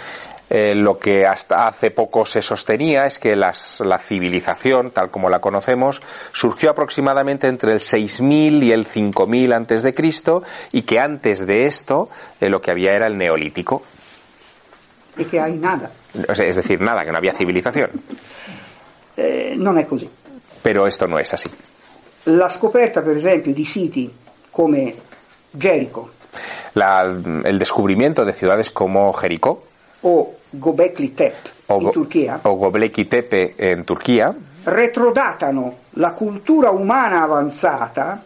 Eh, 0.49 0.73
lo 0.75 0.97
que 0.97 1.25
hasta 1.25 1.67
hace 1.67 1.91
poco 1.91 2.25
se 2.25 2.41
sostenía 2.41 3.05
es 3.05 3.17
que 3.17 3.35
las- 3.37 3.79
la 3.79 3.97
civilización, 3.97 4.91
tal 4.91 5.09
como 5.09 5.29
la 5.29 5.39
conocemos, 5.39 6.01
surgió 6.33 6.71
aproximadamente 6.71 7.47
entre 7.47 7.71
el 7.71 7.79
6000 7.79 8.61
y 8.61 8.73
el 8.73 8.85
5000 8.85 9.53
antes 9.53 9.83
de 9.83 9.93
Cristo 9.93 10.43
y 10.73 10.81
que 10.81 10.99
antes 10.99 11.45
de 11.47 11.65
esto 11.65 12.09
eh, 12.41 12.49
lo 12.49 12.59
que 12.59 12.71
había 12.71 12.91
era 12.91 13.07
el 13.07 13.15
neolítico. 13.17 13.83
E 15.15 15.25
che 15.25 15.39
hai 15.39 15.55
nada. 15.57 15.89
Es 16.27 16.55
decir, 16.57 16.81
nada, 16.81 17.05
que 17.05 17.11
no 17.11 17.17
había 17.17 17.33
civilización. 17.33 17.89
Eh, 19.19 19.55
non 19.57 19.77
è 19.79 19.85
così. 19.87 20.07
Pero 20.67 20.85
esto 20.85 21.07
no 21.07 21.17
es 21.17 21.33
así. 21.33 21.49
La 22.25 22.49
scoperta, 22.49 23.01
per 23.01 23.15
esempio, 23.15 23.53
di 23.53 23.63
siti 23.63 24.11
come 24.51 24.93
Gerico. 25.57 26.09
La- 26.73 27.03
el 27.03 27.57
descubrimiento 27.57 28.25
de 28.25 28.33
ciudades 28.33 28.69
como 28.69 29.13
Jericó. 29.13 29.63
O 30.01 30.33
Gobekli 30.51 31.09
Tepe 31.11 31.49
Go- 31.69 31.91
Turchia. 31.91 32.41
o 32.43 32.57
Göbekli 32.59 33.05
Tepe 33.05 33.55
en 33.57 33.85
Turquía. 33.85 34.35
Retrodatano 34.65 35.73
la 35.93 36.11
cultura 36.11 36.69
umana 36.71 37.23
avanzata 37.23 38.21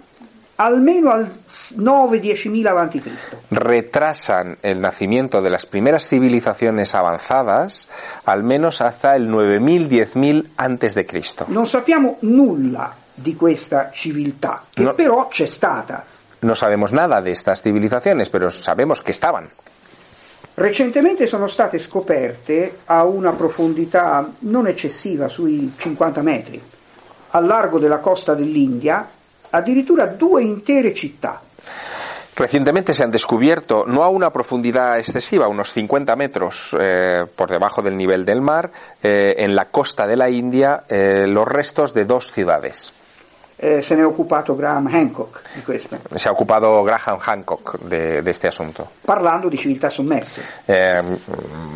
almeno 0.64 1.12
al 1.12 1.28
9-10.000 1.28 2.68
a.C. 2.68 3.38
retrasan 3.50 4.58
el 4.62 4.80
nacimiento 4.80 5.42
de 5.42 5.50
las 5.50 5.66
primeras 5.66 6.08
civilizaciones 6.08 6.94
avanzadas 6.94 7.90
al 8.26 8.44
menos 8.44 8.82
hasta 8.82 9.16
el 9.16 9.30
9000 9.30 9.88
10000 9.88 10.52
antes 10.58 10.94
de 10.94 11.06
Cristo. 11.06 11.46
Non 11.48 11.66
sappiamo 11.66 12.18
nulla 12.22 12.94
di 13.14 13.36
questa 13.36 13.90
civiltà, 13.92 14.64
che 14.72 14.84
No. 14.84 14.94
però 14.94 15.28
c'è 15.28 15.46
stata. 15.48 16.06
No 16.42 16.54
sabemos 16.54 16.92
nada 16.92 17.22
de 17.22 17.32
estas 17.32 17.62
civilizaciones, 17.62 18.30
pero 18.30 18.50
sabemos 18.52 19.02
que 19.02 19.12
estaban. 19.12 19.50
Recentemente 20.54 21.26
sono 21.26 21.48
state 21.48 21.80
scoperte 21.80 22.80
a 22.86 23.04
una 23.04 23.32
profondità 23.32 24.30
non 24.40 24.68
eccessiva, 24.68 25.28
sui 25.28 25.74
50 25.76 26.22
metri, 26.22 26.62
al 27.32 27.46
largo 27.46 27.80
della 27.80 28.00
costa 28.00 28.36
dell'India, 28.36 29.08
addirittura 29.52 30.06
due 30.08 30.44
intere 30.44 30.94
città. 30.94 31.42
Recientemente 32.34 32.94
se 32.94 33.04
han 33.04 33.12
descubierto, 33.12 33.84
no 33.86 34.04
a 34.04 34.10
una 34.10 34.32
profundidad 34.32 34.98
excesiva, 34.98 35.48
unos 35.48 35.74
50 35.74 36.16
metros 36.16 36.76
eh, 36.80 37.26
por 37.36 37.50
debajo 37.50 37.82
del 37.82 37.96
nivel 37.96 38.26
del 38.26 38.42
mar, 38.42 38.72
eh, 39.04 39.36
en 39.38 39.54
la 39.54 39.66
costa 39.66 40.08
de 40.08 40.16
la 40.16 40.30
India, 40.30 40.84
eh, 40.88 41.28
los 41.28 41.48
restos 41.48 41.94
de 41.94 42.06
dos 42.06 42.32
ciudades. 42.32 42.94
Eh, 43.64 43.84
se 43.84 43.94
ne 43.96 44.02
è 44.02 44.06
occupato 44.06 44.56
Graham 44.56 44.88
Hancock 44.88 45.44
di 45.54 45.62
questo, 45.62 45.96
Se 46.16 46.30
ha 46.30 46.32
ocupado 46.32 46.82
Graham 46.82 47.20
Hancock 47.20 47.78
de, 47.80 48.24
de 48.24 48.30
este 48.32 48.48
asunto, 48.48 48.90
parlando 49.06 49.50
di 49.50 49.58
civiltà 49.58 49.88
sommerse. 49.90 50.42
eh, 50.66 51.00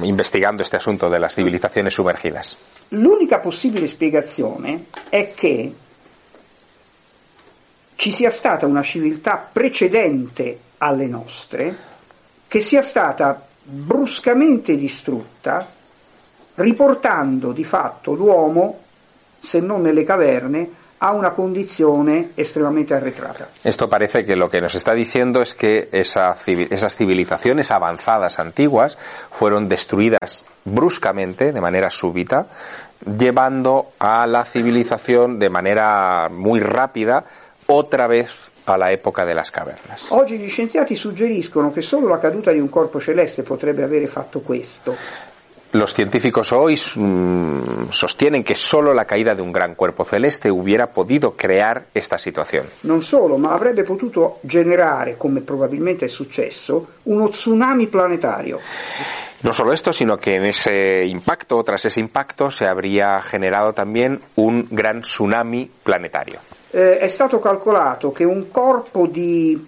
investigando 0.02 0.64
este 0.64 0.78
asunto 0.78 1.10
de 1.10 1.20
las 1.20 1.36
civilizaciones 1.36 1.94
sumergidas. 1.94 2.58
L'unica 2.90 3.38
possibile 3.38 3.86
spiegazione 3.86 4.86
è 5.10 5.32
che 5.36 5.74
ci 7.96 8.12
sia 8.12 8.30
stata 8.30 8.66
una 8.66 8.82
civiltà 8.82 9.48
precedente 9.52 10.60
alle 10.80 11.06
nostre 11.08 11.78
che 12.48 12.62
sia 12.62 12.82
stata 12.82 13.42
bruscamente 13.64 14.76
distrutta, 14.76 15.68
riportando 16.56 17.52
di 17.52 17.64
fatto 17.64 18.14
l'uomo, 18.14 18.80
se 19.40 19.60
non 19.60 19.82
nelle 19.82 20.04
caverne, 20.04 20.70
a 20.98 21.12
una 21.12 21.32
condizione 21.32 22.32
estremamente 22.36 22.94
arretrata. 22.94 23.50
Esto 23.62 23.88
parece 23.88 24.24
que 24.24 24.36
lo 24.36 24.50
que 24.50 24.62
nos 24.62 24.76
está 24.76 24.94
diciendo 24.94 25.42
es 25.42 25.54
que 25.54 25.90
esas 25.92 26.96
civilizaciones 26.96 27.70
avanzadas 27.72 28.40
antiguas 28.40 28.98
fueron 29.30 29.68
destruidas 29.68 30.46
bruscamente, 30.64 31.52
de 31.52 31.62
manera 31.62 31.90
súbita, 31.90 32.48
llevando 33.06 33.94
a 34.00 34.26
la 34.26 34.46
civilización 34.46 35.38
de 35.38 35.50
manera 35.50 36.30
muy 36.30 36.60
rápida 36.60 37.26
otra 37.68 38.08
vez 38.08 38.30
a 38.66 38.78
la 38.78 38.92
época 38.92 39.26
de 39.26 39.34
las 39.36 39.52
cavernas. 39.52 40.10
Oggi 40.10 40.38
gli 40.38 40.50
scienziati 40.50 40.96
suggeriscono 40.96 41.72
che 41.72 41.82
solo 41.82 42.08
la 42.08 42.18
caduta 42.18 42.52
di 42.52 42.60
un 42.60 42.70
corpo 42.70 43.00
celeste 43.00 43.44
potrebbe 43.44 43.84
avere 43.84 44.08
fatto 44.08 44.40
questo, 44.42 44.96
Los 45.76 45.94
científicos 45.94 46.54
hoy 46.54 46.80
mm, 46.96 47.90
sostienen 47.90 48.46
que 48.46 48.56
solo 48.56 48.94
la 48.94 49.04
caída 49.04 49.36
de 49.36 49.42
un 49.42 49.52
gran 49.52 49.76
cuerpo 49.76 50.06
celeste 50.06 50.50
hubiera 50.50 50.88
podido 50.88 51.36
crear 51.36 51.88
esta 51.94 52.18
situación. 52.18 52.66
Non 52.84 53.02
solo, 53.02 53.36
ma 53.36 53.52
avrebbe 53.52 53.84
potuto 53.84 54.40
generare, 54.42 55.18
come 55.18 55.42
probabilmente 55.42 56.06
è 56.06 56.08
successo, 56.08 56.88
uno 57.04 57.28
tsunami 57.28 57.88
planetario. 57.88 58.62
No 59.42 59.52
solo 59.52 59.74
esto, 59.74 59.92
sino 59.92 60.16
que 60.16 60.36
en 60.36 60.46
ese 60.46 61.04
impacto, 61.04 61.62
tras 61.64 61.84
ese 61.84 62.00
impacto, 62.00 62.50
se 62.50 62.68
habría 62.68 63.22
generado 63.22 63.74
también 63.74 64.18
un 64.36 64.66
gran 64.70 65.02
tsunami 65.02 65.70
planetario. 65.84 66.40
Eh, 66.78 66.98
è 66.98 67.08
stato 67.08 67.40
calcolato 67.40 68.12
che 68.12 68.26
un 68.26 68.52
corpo 68.52 69.08
di 69.08 69.66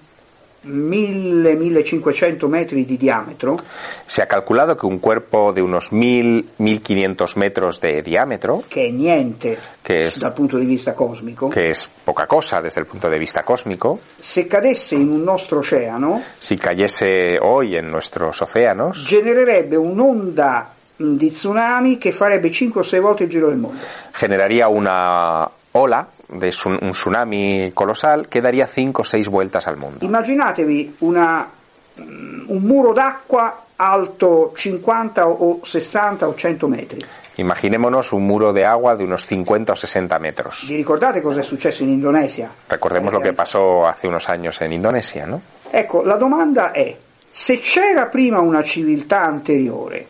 1000-1500 0.65 2.47
metri 2.47 2.83
di 2.83 2.97
diametro 2.97 3.57
Se 4.05 4.21
ha 4.21 4.25
calculado 4.25 4.75
que 4.75 4.87
un 4.87 4.99
cuerpo 4.99 5.53
de 5.53 5.61
unos 5.61 5.93
1000-1500 5.93 7.37
metros 7.37 7.79
de 7.79 8.01
diámetro, 8.01 8.63
che 8.67 8.87
è 8.87 8.89
niente 8.89 9.57
Che 9.81 10.07
è- 10.07 10.11
dal 10.17 10.33
punto 10.33 10.57
di 10.57 10.65
vista 10.65 10.93
cosmico, 10.93 11.47
que 11.47 11.69
es 11.69 11.89
poca 12.03 12.25
cosa 12.25 12.59
desde 12.59 12.81
el 12.81 12.87
punto 12.87 13.07
de 13.07 13.17
vista 13.17 13.43
cósmico, 13.43 13.99
se 14.19 14.45
cadesse 14.45 14.95
in 14.95 15.09
un 15.09 15.23
nostro 15.23 15.59
oceano 15.59 16.21
si 16.37 16.57
cayese 16.57 17.37
hoy 17.39 17.77
en 17.77 17.89
nuestros 17.89 18.41
océanos, 18.41 19.05
genererebbe 19.05 19.77
un'onda 19.77 20.73
di 20.97 21.29
tsunami 21.29 21.97
che 21.97 22.11
farebbe 22.11 22.51
5 22.51 22.81
o 22.81 22.83
6 22.83 22.99
volte 22.99 23.23
il 23.23 23.29
giro 23.29 23.47
del 23.47 23.57
mondo. 23.57 23.79
generaría 24.11 24.67
una 24.67 25.49
ola 25.71 26.09
de 26.27 26.51
un 26.65 26.91
tsunami 26.91 27.71
colosal 27.73 28.27
que 28.27 28.41
daría 28.41 28.67
cinco 28.67 29.01
o 29.01 29.05
seis 29.05 29.27
vueltas 29.27 29.67
al 29.67 29.77
mundo. 29.77 30.05
Immaginatevi 30.05 30.97
una, 30.99 31.47
mh, 31.95 32.51
un 32.51 32.61
muro 32.63 32.93
d'acqua 32.93 33.65
alto 33.77 34.53
50 34.55 35.27
o 35.27 35.59
60 35.63 36.27
o 36.27 36.33
100 36.33 36.67
metri. 36.67 37.05
Imaginémonos 37.37 38.13
un 38.13 38.25
muro 38.25 38.51
de 38.51 38.65
agua 38.65 38.95
de 38.95 39.03
unos 39.03 39.25
50 39.27 39.73
o 39.73 39.75
60 39.75 40.19
metros. 40.19 40.65
Vi 40.67 40.75
ricordate 40.75 41.21
cosa 41.21 41.41
è 41.41 41.43
successo 41.43 41.83
in 41.83 41.89
Indonesia? 41.89 42.49
Recordemos 42.67 43.13
lo 43.13 43.21
que 43.21 43.33
pasó 43.33 43.85
hace 43.85 44.07
unos 44.07 44.27
años 44.27 44.59
en 44.61 44.73
Indonesia, 44.73 45.27
¿no? 45.27 45.41
Ecco, 45.71 46.03
la 46.03 46.17
domanda 46.17 46.71
è, 46.71 46.97
se 47.29 47.59
c'era 47.59 48.07
prima 48.07 48.39
una 48.39 48.63
civiltà 48.63 49.21
anteriore, 49.21 50.07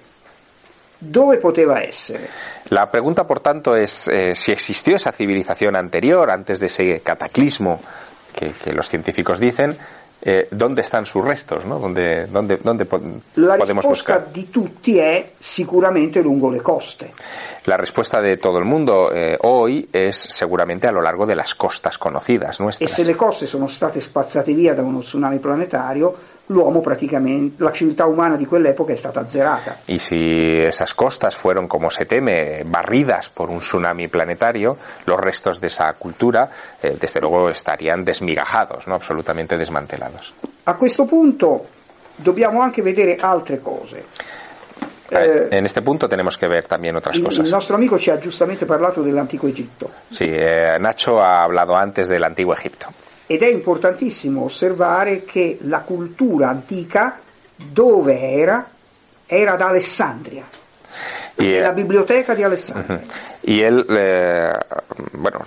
dove 1.00 1.38
poteva 1.38 1.82
essere? 1.82 2.28
La 2.70 2.89
pregunta, 2.89 3.26
por 3.26 3.39
tanto, 3.39 3.76
es 3.76 4.08
eh, 4.08 4.36
si 4.36 4.52
existió 4.52 4.95
esa 4.95 5.12
civilización 5.12 5.76
anterior, 5.76 6.30
antes 6.30 6.60
de 6.60 6.66
ese 6.68 7.00
cataclismo 7.02 7.80
que, 8.34 8.52
que 8.52 8.74
los 8.74 8.88
científicos 8.89 9.39
dicen, 9.39 9.78
eh, 10.20 10.48
¿dónde 10.52 10.82
están 10.82 11.06
sus 11.06 11.24
restos? 11.24 11.64
¿no? 11.66 11.78
¿Dónde, 11.80 12.26
dónde, 12.26 12.58
dónde 12.58 12.86
po- 12.86 13.00
La 13.36 13.56
podemos 13.58 13.86
risposta 13.86 14.18
buscar? 14.18 14.32
di 14.34 14.50
tutti 14.50 14.98
è 14.98 15.32
sicuramente 15.38 16.22
lungo 16.22 16.50
le 16.50 16.60
coste. 16.62 17.14
La 17.66 17.78
respuesta 17.78 18.20
de 18.22 18.38
todo 18.38 18.58
el 18.58 18.66
mundo 18.66 19.12
eh, 19.14 19.38
hoy 19.41 19.88
es 19.91 20.18
seguramente 20.18 20.88
a 20.88 20.91
lo 20.91 21.02
largo 21.02 21.26
de 21.28 21.36
las 21.36 21.54
costas 21.54 21.98
conocidas 22.00 22.60
E 22.60 22.64
nuestras. 22.64 22.91
se 22.91 23.04
le 23.06 23.16
coste 23.16 23.45
sono 23.45 23.68
state 23.68 24.02
spazzate 24.02 24.54
via 24.54 24.74
da 24.74 24.82
uno 24.82 25.02
tsunami 25.02 25.38
planetario, 25.38 26.16
l'uomo 26.48 26.82
praticamente, 26.82 27.62
la 27.64 27.72
civiltà 27.72 28.06
umana 28.06 28.36
di 28.36 28.45
quell'epoca 28.45 28.93
è 28.93 28.95
stata 28.95 29.22
azzerata. 29.22 29.78
Y 29.86 30.00
si 30.00 30.62
esas 30.62 30.93
costas 30.93 31.36
fueron, 31.36 31.68
como 31.68 31.89
se 31.89 32.06
teme, 32.06 32.64
barridas 32.66 33.30
por 33.30 33.50
un 33.50 33.60
tsunami 33.60 34.08
planetario, 34.08 34.78
los 35.06 35.20
restos 35.20 35.60
de 35.60 35.68
esa 35.68 35.91
cultura, 35.93 36.50
eh, 36.82 36.95
desde 37.00 37.20
luego, 37.20 37.50
estarían 37.50 38.04
desmigajados, 38.04 38.88
no 38.88 38.95
absolutamente 38.95 39.58
desmantelados. 39.58 40.34
A 40.66 40.76
questo 40.76 41.06
punto 41.06 41.66
dobbiamo 42.16 42.62
anche 42.62 42.82
vedere 42.82 43.18
altre 43.18 43.60
cose. 43.60 44.06
Eh, 45.10 45.48
en 45.52 45.66
este 45.66 45.82
punto 45.82 46.08
tenemos 46.10 46.38
que 46.38 46.48
ver 46.50 46.66
también 46.66 46.93
otras 46.98 47.18
cosas. 47.20 47.45
il 47.45 47.52
nostro 47.52 47.76
amico 47.76 47.98
ci 47.98 48.10
ha 48.10 48.20
giustamente 48.20 48.66
parlato 48.66 49.02
dell'antico 49.02 49.48
Egitto 49.48 49.89
Sí, 50.10 50.26
eh, 50.28 50.76
Nacho 50.82 51.22
ha 51.22 51.43
hablado 51.43 51.76
antes 51.76 52.10
del 52.10 52.22
antiguo 52.26 52.54
Egipto. 52.54 52.88
Ed 53.28 53.43
è 53.43 53.47
importantissimo 53.47 54.43
osservare 54.45 55.25
che 55.25 55.57
la 55.61 55.82
cultura 55.82 56.49
antica 56.49 57.19
dove 57.55 58.19
era? 58.19 58.65
Era 59.25 59.53
ad 59.53 59.61
Alessandria, 59.61 60.45
Y, 61.38 61.45
eh, 61.45 61.51
nella 61.51 61.73
biblioteca 61.73 62.34
di 62.34 62.43
Alessandria. 62.43 63.01
y 63.43 63.61
él, 63.61 63.86
eh, 63.89 64.53
bueno, 65.11 65.39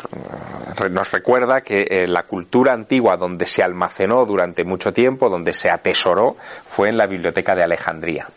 nos 0.91 1.11
recuerda 1.11 1.63
que 1.63 1.87
eh, 1.89 2.07
la 2.07 2.25
cultura 2.25 2.73
antigua 2.75 3.17
donde 3.17 3.47
se 3.47 3.63
almacenó 3.63 4.27
durante 4.27 4.63
mucho 4.65 4.93
tiempo, 4.93 5.31
donde 5.31 5.55
se 5.55 5.71
atesoró, 5.71 6.37
fue 6.67 6.91
en 6.91 6.99
la 6.99 7.07
biblioteca 7.07 7.55
de 7.55 7.63
Alejandría, 7.63 8.29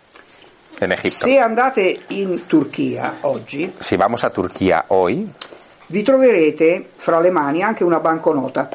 en 0.80 0.92
Egipto. 0.94 1.26
Se 1.26 1.40
andate 1.40 2.00
in 2.10 2.42
Turchia 2.48 3.16
oggi 3.22 3.74
Si 3.78 3.98
vamos 3.98 4.24
a 4.24 4.30
Turquía 4.32 4.86
hoy, 4.88 5.30
vi 5.88 6.02
troverete 6.02 6.90
fra 6.96 7.20
le 7.20 7.30
mani 7.30 7.62
anche 7.62 7.84
una 7.84 8.00
banconota 8.00 8.70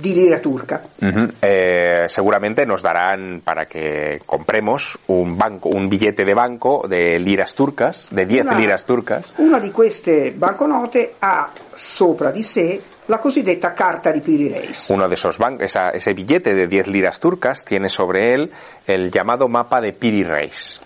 di 0.00 0.12
lira 0.14 0.38
turca. 0.40 0.82
Ujú. 1.00 1.28
Eh, 1.40 2.04
seguramente 2.08 2.64
nos 2.66 2.82
darán 2.82 3.40
para 3.44 3.66
que 3.66 4.20
compremos 4.24 4.98
un 5.08 5.36
banco, 5.36 5.68
un 5.68 5.88
billete 5.88 6.24
de 6.24 6.34
banco 6.34 6.84
de 6.88 7.18
liras 7.18 7.54
turcas, 7.54 8.08
de 8.10 8.26
10 8.26 8.44
Una- 8.46 8.58
liras 8.58 8.84
turcas. 8.84 9.32
Una 9.38 9.58
di 9.58 9.70
queste 9.70 10.32
banconote 10.36 11.14
ha 11.20 11.50
sopra 11.72 12.30
di 12.30 12.42
sé 12.42 12.80
la 13.06 13.18
cosiddetta 13.18 13.72
carta 13.74 14.10
di 14.10 14.20
Piri 14.20 14.48
Reis. 14.48 14.88
Uno 14.88 15.06
de 15.08 15.14
esos 15.14 15.36
bancos, 15.36 15.76
ese 15.92 16.12
billete 16.14 16.54
de 16.54 16.66
10 16.66 16.86
liras 16.86 17.18
turcas 17.20 17.62
tiene 17.64 17.88
sobre 17.88 18.32
él 18.32 18.50
el 18.86 19.10
llamado 19.10 19.46
mapa 19.48 19.80
de 19.80 19.92
Piri 19.92 20.22
Reis. 20.22 20.80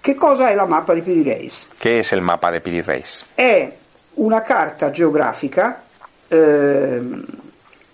Che 0.00 0.14
cosa 0.16 0.50
è 0.50 0.54
la 0.54 0.66
mappa 0.66 0.94
di 0.94 1.00
Piri 1.00 1.22
Reis? 1.22 1.68
¿Qué 1.78 2.00
es 2.00 2.12
el 2.12 2.20
mapa 2.22 2.50
de 2.50 2.60
Piri 2.60 2.82
Reis? 2.82 3.24
È 3.34 3.72
una 4.14 4.42
carta 4.42 4.90
geografica 4.90 5.80
ehm, 6.28 7.24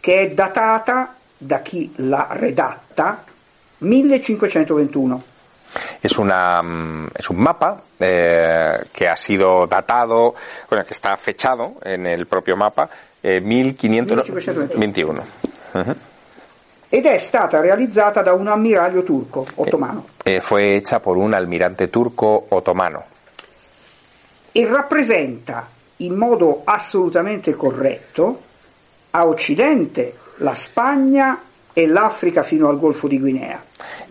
che 0.08 0.22
è 0.22 0.30
datata 0.30 1.16
da 1.36 1.60
chi 1.60 1.92
l'ha 1.96 2.28
redatta 2.30 3.22
1521. 3.76 5.22
Es, 6.00 6.16
una, 6.16 6.62
mm, 6.62 7.08
es 7.12 7.28
un 7.28 7.36
mapa 7.36 7.82
eh, 7.98 8.86
que 8.90 9.06
ha 9.06 9.16
sido 9.16 9.66
datado, 9.66 10.34
bueno, 10.70 10.86
que 10.86 10.94
está 10.94 11.14
fechado 11.18 11.74
en 11.82 12.06
el 12.06 12.26
propio 12.26 12.56
mapa, 12.56 12.88
eh, 13.22 13.38
1521. 13.42 15.26
Ujú. 15.74 15.94
ed 16.88 17.04
è 17.04 17.18
stata 17.18 17.60
realizzata 17.60 18.22
da 18.22 18.32
un 18.32 18.46
ammiraglio 18.48 19.02
turco 19.02 19.44
ottomano 19.56 20.06
Eh, 20.24 20.40
fue 20.40 20.76
hecha 20.76 21.00
por 21.00 21.18
un 21.18 21.34
almirante 21.34 21.90
turco 21.90 22.46
otomano. 22.48 23.04
e 24.52 24.66
rappresenta 24.66 25.68
in 25.96 26.14
modo 26.14 26.62
assolutamente 26.64 27.54
corretto 27.54 28.46
a 29.10 29.26
occidente 29.26 30.14
la 30.36 30.54
Spagna 30.54 31.40
e 31.72 31.86
l'Africa 31.86 32.42
fino 32.42 32.68
al 32.68 32.78
Golfo 32.78 33.08
di 33.08 33.18
Guinea. 33.20 33.62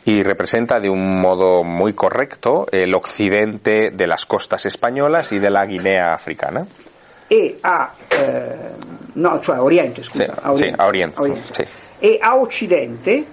y 0.06 0.24
representa 0.24 0.80
de 0.80 0.88
un 0.90 1.20
modo 1.20 1.64
muy 1.66 1.92
correcto 1.94 2.66
el 2.72 2.94
occidente 2.96 3.92
de 3.92 4.08
las 4.08 4.26
costas 4.26 4.66
españolas 4.66 5.34
y 5.34 5.40
de 5.40 5.50
la 5.50 5.66
Guinea 5.66 6.14
africana. 6.14 6.66
e 7.28 7.58
a 7.62 7.92
eh, 8.10 8.56
no, 9.16 9.40
cioè 9.42 9.58
a 9.58 9.64
Oriente, 9.64 10.02
scusa, 10.04 10.34
Sì, 10.56 10.64
sì, 10.64 10.74
a 10.78 10.86
Oriente, 10.86 11.36
sì. 11.52 11.66
e 12.00 12.18
a 12.22 12.38
Occidente 12.38 13.26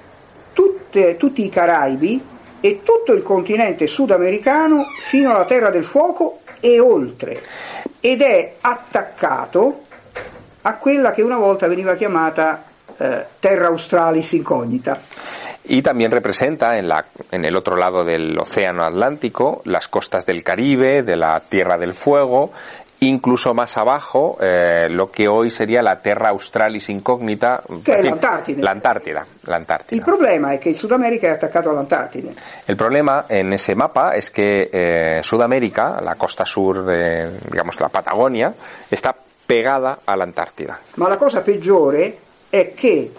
tutte- 0.52 1.16
tutti 1.16 1.44
i 1.44 1.48
Caraibi 1.48 2.24
e 2.60 2.80
tutto 2.82 3.12
il 3.12 3.22
continente 3.22 3.86
sudamericano 3.86 4.82
fino 5.00 5.30
alla 5.30 5.44
Terra 5.44 5.70
del 5.70 5.84
Fuoco 5.84 6.40
e 6.58 6.80
oltre 6.80 7.40
ed 8.00 8.20
è 8.20 8.54
attaccato 8.60 9.83
a 10.66 10.74
quella 10.76 11.12
che 11.12 11.22
una 11.22 11.36
volta 11.36 11.68
veniva 11.68 11.94
chiamata 11.94 12.64
eh, 12.96 13.24
Terra 13.38 13.68
Australis 13.68 14.32
Incognita. 14.32 14.98
Y 15.66 15.80
también 15.80 16.10
representa 16.10 16.76
en, 16.76 16.88
la, 16.88 17.04
en 17.30 17.44
el 17.44 17.56
otro 17.56 17.76
lado 17.76 18.04
del 18.04 18.38
Océano 18.38 18.84
Atlántico 18.84 19.62
las 19.64 19.88
costas 19.88 20.26
del 20.26 20.42
Caribe, 20.42 21.02
de 21.02 21.16
la 21.16 21.40
Tierra 21.40 21.78
del 21.78 21.94
Fuego, 21.94 22.52
incluso 23.00 23.54
más 23.54 23.76
abajo 23.76 24.36
eh, 24.40 24.88
lo 24.90 25.10
que 25.10 25.26
hoy 25.26 25.50
sería 25.50 25.82
la 25.82 26.00
Terra 26.00 26.28
Australis 26.30 26.88
Incógnita. 26.90 27.62
Che 27.82 27.96
è 27.96 28.02
l'Antartide. 28.02 28.62
La 28.62 28.70
Antártida. 28.70 29.26
La 29.44 29.64
Il 29.88 30.02
problema 30.02 30.52
è 30.52 30.58
che 30.58 30.70
il 30.70 30.74
Sud 30.74 30.92
America 30.92 31.28
è 31.28 31.30
attaccato 31.30 31.70
all'Antartide. 31.70 32.34
El 32.66 32.76
problema 32.76 33.24
en 33.28 33.52
ese 33.52 33.74
mapa 33.74 34.14
es 34.14 34.30
que 34.30 34.68
eh, 34.70 35.20
Sudamérica, 35.22 35.98
la 36.00 36.14
costa 36.16 36.44
sur 36.44 36.84
de, 36.84 37.38
digamos, 37.50 37.80
la 37.80 37.88
Patagonia, 37.88 38.54
está 38.90 39.14
pegada 39.46 40.00
a 40.04 40.14
la 40.14 40.24
Antártida. 40.24 40.78
Ma 40.94 41.08
la 41.08 41.16
cosa 41.16 41.40
peggiore 41.40 42.18
è 42.48 42.72
che 42.74 43.12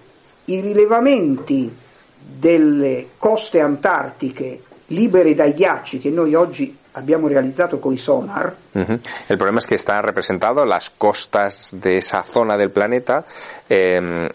i 0.45 0.61
rilevamenti 0.61 1.73
delle 2.17 3.09
coste 3.17 3.59
antartiche 3.59 4.61
libere 4.87 5.33
dai 5.33 5.53
ghiacci 5.53 5.99
che 5.99 6.09
noi 6.09 6.33
oggi 6.33 6.75
abbiamo 6.91 7.27
realizzato 7.27 7.79
con 7.79 7.93
i 7.93 7.97
sonar 7.97 8.55
Ujú. 8.73 8.99
El 9.27 9.37
problema 9.37 9.59
es 9.59 9.67
que 9.67 9.75
están 9.75 10.03
representadas 10.03 10.67
las 10.67 10.89
costas 10.89 11.69
de 11.71 11.97
esa 11.97 12.23
zona 12.23 12.57
del 12.57 12.71
planeta 12.71 13.25
eh, 13.67 14.29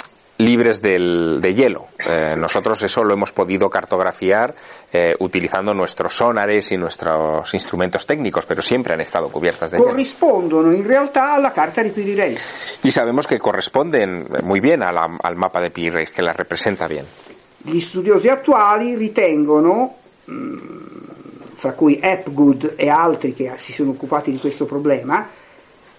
libres 0.44 0.80
del- 0.80 1.38
de 1.40 1.54
hielo. 1.54 1.86
Eh, 1.98 2.34
nosotros 2.36 2.82
eso 2.82 3.02
lo 3.04 3.14
hemos 3.14 3.32
podido 3.32 3.68
cartografiar 3.68 4.54
eh, 4.92 5.14
utilizando 5.20 5.72
nuestros 5.74 6.14
sonares 6.16 6.72
y 6.72 6.76
nuestros 6.76 7.52
instrumentos 7.54 8.04
técnicos, 8.06 8.44
pero 8.46 8.60
siempre 8.62 8.94
han 8.94 9.00
estado 9.00 9.28
cubiertas 9.28 9.70
de 9.70 9.76
hielo. 9.78 9.90
corrispondono 9.90 10.72
in 10.72 10.84
realtà 10.86 11.34
alla 11.34 11.52
carta 11.52 11.82
di 11.82 11.90
Piri 11.90 12.14
Reis. 12.14 12.54
Y 12.82 12.90
sabemos 12.90 13.26
que 13.26 13.38
corresponden 13.38 14.26
muy 14.42 14.60
bien 14.60 14.82
a 14.82 14.90
la- 14.92 15.16
al 15.22 15.36
mapa 15.36 15.60
de 15.60 15.70
Pi 15.70 15.90
Reis, 15.90 16.10
que 16.10 16.22
la 16.22 16.32
representa 16.32 16.86
bien. 16.88 17.04
Gli 17.62 17.78
studiosi 17.80 18.28
attuali 18.28 18.96
ritengono, 18.96 19.94
mh, 20.24 20.56
fra 21.54 21.72
cui 21.74 22.00
Hapgood 22.02 22.72
e 22.76 22.88
altri 22.88 23.34
che 23.34 23.52
si 23.56 23.72
sono 23.72 23.90
occupati 23.90 24.30
di 24.30 24.38
questo 24.38 24.64
problema, 24.64 25.28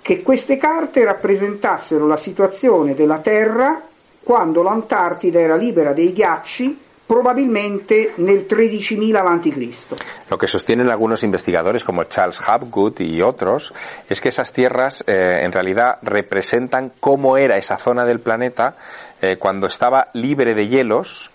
che 0.01 0.21
queste 0.23 0.57
carte 0.57 1.03
rappresentassero 1.05 2.07
la 2.07 2.17
situazione 2.17 2.95
della 2.95 3.19
Terra 3.19 3.79
quando 4.23 4.61
l'Antartide 4.61 5.41
era 5.41 5.55
libera 5.55 5.93
dei 5.93 6.13
ghiacci, 6.13 6.79
probabilmente 7.11 8.13
nel 8.15 8.45
13.000 8.47 9.15
a.C. 9.15 9.95
Lo 10.29 10.37
que 10.37 10.47
sostienen 10.47 10.89
algunos 10.89 11.23
investigadores 11.23 11.83
como 11.83 12.05
Charles 12.05 12.39
Hapgood 12.39 13.01
y 13.01 13.21
otros 13.21 13.73
es 14.07 14.21
que 14.21 14.29
esas 14.29 14.53
tierras 14.53 15.03
eh, 15.05 15.41
en 15.43 15.51
realidad 15.51 15.97
representan 16.03 16.93
cómo 17.01 17.35
era 17.35 17.57
esa 17.57 17.77
zona 17.77 18.05
del 18.05 18.21
planeta 18.21 18.77
eh, 19.21 19.35
cuando 19.37 19.67
estaba 19.67 20.07
libre 20.13 20.55
de 20.55 20.69
hielos 20.69 21.31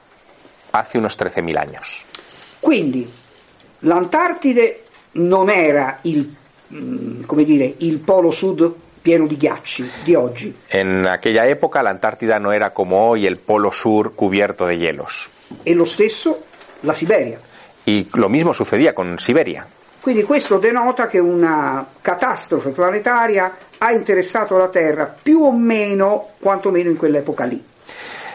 hace 0.72 0.96
unos 0.96 1.18
13.000 1.18 1.58
años. 1.58 2.06
Quindi 2.60 3.06
l'Antartide 3.80 4.84
non 5.12 5.50
era 5.50 5.98
il, 6.02 6.34
mh, 6.68 7.24
come 7.26 7.44
dire, 7.44 7.74
il 7.78 7.98
polo 7.98 8.30
sud 8.30 8.85
pieno 9.06 9.28
di 9.28 9.36
ghiacci 9.36 9.88
di 10.02 10.16
oggi. 10.16 10.52
En 10.66 11.06
aquella 11.06 11.46
época 11.46 11.80
la 11.80 11.90
Antártida 11.90 12.40
no 12.40 12.50
era 12.50 12.72
como 12.72 13.08
hoy 13.08 13.24
el 13.24 13.38
polo 13.38 13.70
sur 13.70 14.16
cubierto 14.16 14.66
de 14.66 14.78
hielos. 14.78 15.30
E 15.62 15.76
lo 15.76 15.84
stesso 15.84 16.40
la 16.80 16.92
Siberia. 16.92 17.38
Y 17.84 18.08
lo 18.14 18.28
mismo 18.28 18.52
sucedía 18.52 18.92
con 18.92 19.16
Siberia. 19.20 19.64
Quindi 20.00 20.24
questo 20.24 20.58
denota 20.58 21.06
che 21.06 21.20
una 21.20 21.86
catastrofe 22.00 22.70
planetaria 22.70 23.56
ha 23.78 23.92
interessato 23.92 24.56
la 24.56 24.68
Terra 24.68 25.06
più 25.22 25.44
o 25.44 25.52
meno, 25.52 26.30
quantomeno 26.40 26.90
in 26.90 26.96
quell'epoca 26.96 27.44
lì. 27.44 27.62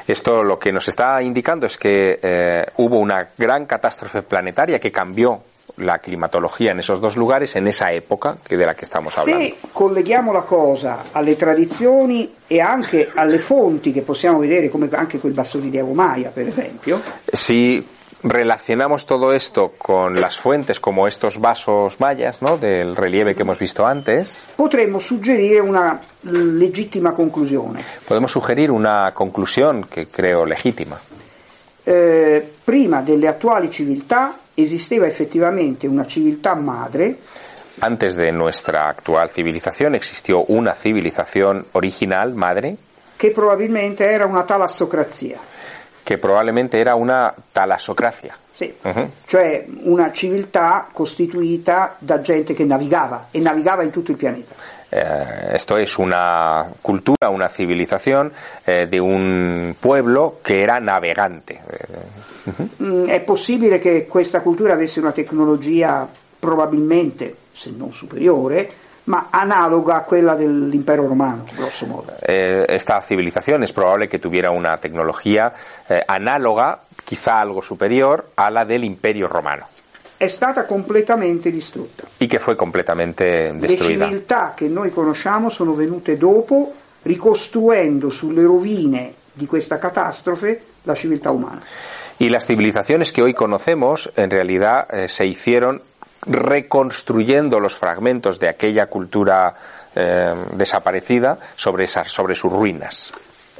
Esto 0.05 0.41
lo 0.41 0.57
que 0.57 0.71
nos 0.71 0.87
está 0.87 1.21
indicando 1.21 1.65
es 1.65 1.77
que 1.77 2.17
eh, 2.21 2.65
hubo 2.77 2.97
una 2.97 3.27
gran 3.35 3.65
catástrofe 3.65 4.21
planetaria 4.21 4.79
que 4.79 4.89
cambió 4.89 5.41
la 5.81 5.99
climatología 5.99 6.71
en 6.71 6.79
esos 6.79 7.01
dos 7.01 7.15
lugares 7.15 7.55
en 7.55 7.67
esa 7.67 7.91
época 7.91 8.37
que 8.43 8.55
de 8.57 8.65
la 8.65 8.75
que 8.75 8.85
estamos 8.85 9.17
hablando. 9.17 9.43
Se 9.43 9.55
colleghiamo 9.71 10.31
la 10.31 10.41
cosa 10.41 11.03
alle 11.11 11.35
tradizioni 11.35 12.33
e 12.47 12.59
anche 12.59 13.11
alle 13.13 13.39
fonti 13.39 13.91
che 13.91 14.01
possiamo 14.01 14.39
vedere, 14.39 14.69
come 14.69 14.89
anche 14.91 15.19
quel 15.19 15.33
bastone 15.33 15.69
di 15.69 15.77
Agomaia, 15.77 16.29
per 16.29 16.47
esempio, 16.47 17.01
Si 17.31 17.83
relacionamos 18.23 19.05
todo 19.05 19.31
esto 19.33 19.73
con 19.77 20.13
las 20.13 20.37
fuentes 20.37 20.79
como 20.79 21.07
estos 21.07 21.39
vasos 21.39 21.99
mayas, 21.99 22.41
¿no? 22.41 22.57
Del 22.57 22.95
relieve 22.95 23.33
que 23.33 23.41
hemos 23.41 23.57
visto 23.57 23.85
antes, 23.85 24.49
potremmo 24.55 24.99
suggerire 24.99 25.59
una 25.59 25.99
legittima 26.23 27.13
conclusione. 27.13 27.83
podemos 28.07 28.31
sugerir 28.31 28.69
una 28.69 29.11
conclusión 29.13 29.85
que 29.85 30.07
creo 30.07 30.45
legítima. 30.45 30.99
Eh, 31.83 32.47
prima 32.63 33.01
delle 33.01 33.27
attuali 33.27 33.71
civiltà 33.71 34.37
esisteva 34.63 35.07
effettivamente 35.07 35.87
una 35.87 36.05
civiltà 36.05 36.55
madre 36.55 37.17
Antes 37.79 38.15
de 38.15 38.31
nuestra 38.31 38.89
actual 38.89 39.29
civilización 39.29 39.95
existió 39.95 40.43
una 40.49 40.73
civilización 40.73 41.65
original, 41.71 42.35
madre, 42.35 42.75
che 43.15 43.31
probabilmente 43.31 44.03
era 44.03 44.25
una 44.25 44.43
talassocrazia. 44.43 45.39
che 46.03 46.17
probabilmente 46.17 46.77
era 46.77 46.95
una 46.95 47.33
talassocrazia. 47.51 48.35
Sì, 48.51 48.73
cioè 49.25 49.65
una 49.83 50.11
civiltà 50.11 50.87
costituita 50.91 51.95
da 51.97 52.19
gente 52.21 52.53
che 52.53 52.65
navigava 52.65 53.27
e 53.31 53.39
navigava 53.39 53.83
in 53.83 53.91
tutto 53.91 54.11
il 54.11 54.17
pianeta. 54.17 54.53
Eh, 54.91 55.55
esto 55.55 55.77
es 55.77 55.97
una 55.97 56.69
cultura, 56.81 57.29
una 57.29 57.47
civilización 57.47 58.31
eh, 58.65 58.87
de 58.87 58.99
un 58.99 59.75
pueblo 59.79 60.39
que 60.43 60.61
era 60.61 60.79
navegante. 60.79 61.61
Mm, 62.81 63.07
È 63.07 63.21
possibile 63.21 63.79
che 63.79 64.05
questa 64.05 64.41
cultura 64.41 64.73
avesse 64.73 64.99
una 64.99 65.13
tecnologia 65.13 66.07
probabilmente, 66.37 67.35
se 67.53 67.71
non 67.71 67.93
superiore, 67.93 68.69
ma 69.03 69.27
analoga 69.31 69.95
a 69.95 70.03
quella 70.03 70.35
dell'impero 70.35 71.07
romano, 71.07 71.45
grosso 71.55 71.85
modo. 71.85 72.13
Eh, 72.21 72.65
esta 72.67 73.01
civilización 73.01 73.63
es 73.63 73.71
probable 73.71 74.07
que 74.07 74.19
tuviera 74.19 74.51
una 74.51 74.77
tecnología 74.77 75.53
eh, 75.87 76.03
análoga, 76.05 76.81
quizá 77.05 77.39
algo 77.39 77.61
superior, 77.61 78.31
a 78.35 78.49
la 78.49 78.65
del 78.65 78.83
imperio 78.83 79.27
romano 79.27 79.67
È 80.21 80.27
stata 80.27 80.65
completamente 80.65 81.49
distrutta. 81.49 82.05
completamente 82.55 83.51
Le 83.59 83.75
civiltà 83.75 84.53
che 84.55 84.67
noi 84.67 84.91
conosciamo 84.91 85.49
sono 85.49 85.73
venute 85.73 86.15
dopo, 86.15 86.71
ricostruendo 87.01 88.11
sulle 88.11 88.43
rovine 88.43 89.13
di 89.33 89.47
questa 89.47 89.79
catastrofe 89.79 90.61
la 90.83 90.93
civiltà 90.93 91.31
umana. 91.31 91.63
Y 92.19 92.29
las 92.29 92.45
civilizaciones 92.45 93.11
que 93.11 93.23
hoy 93.23 93.33
conocemos 93.33 94.11
en 94.15 94.29
realidad 94.29 94.85
eh, 94.91 95.07
se 95.07 95.25
hicieron 95.25 95.81
reconstruyendo 96.27 97.59
los 97.59 97.75
fragmentos 97.75 98.37
de 98.37 98.47
aquella 98.47 98.85
cultura 98.85 99.55
eh, 99.95 100.35
desaparecida 100.53 101.39
sobre, 101.55 101.85
esas, 101.85 102.11
sobre 102.11 102.35
sus 102.35 102.51
ruinas. 102.51 103.11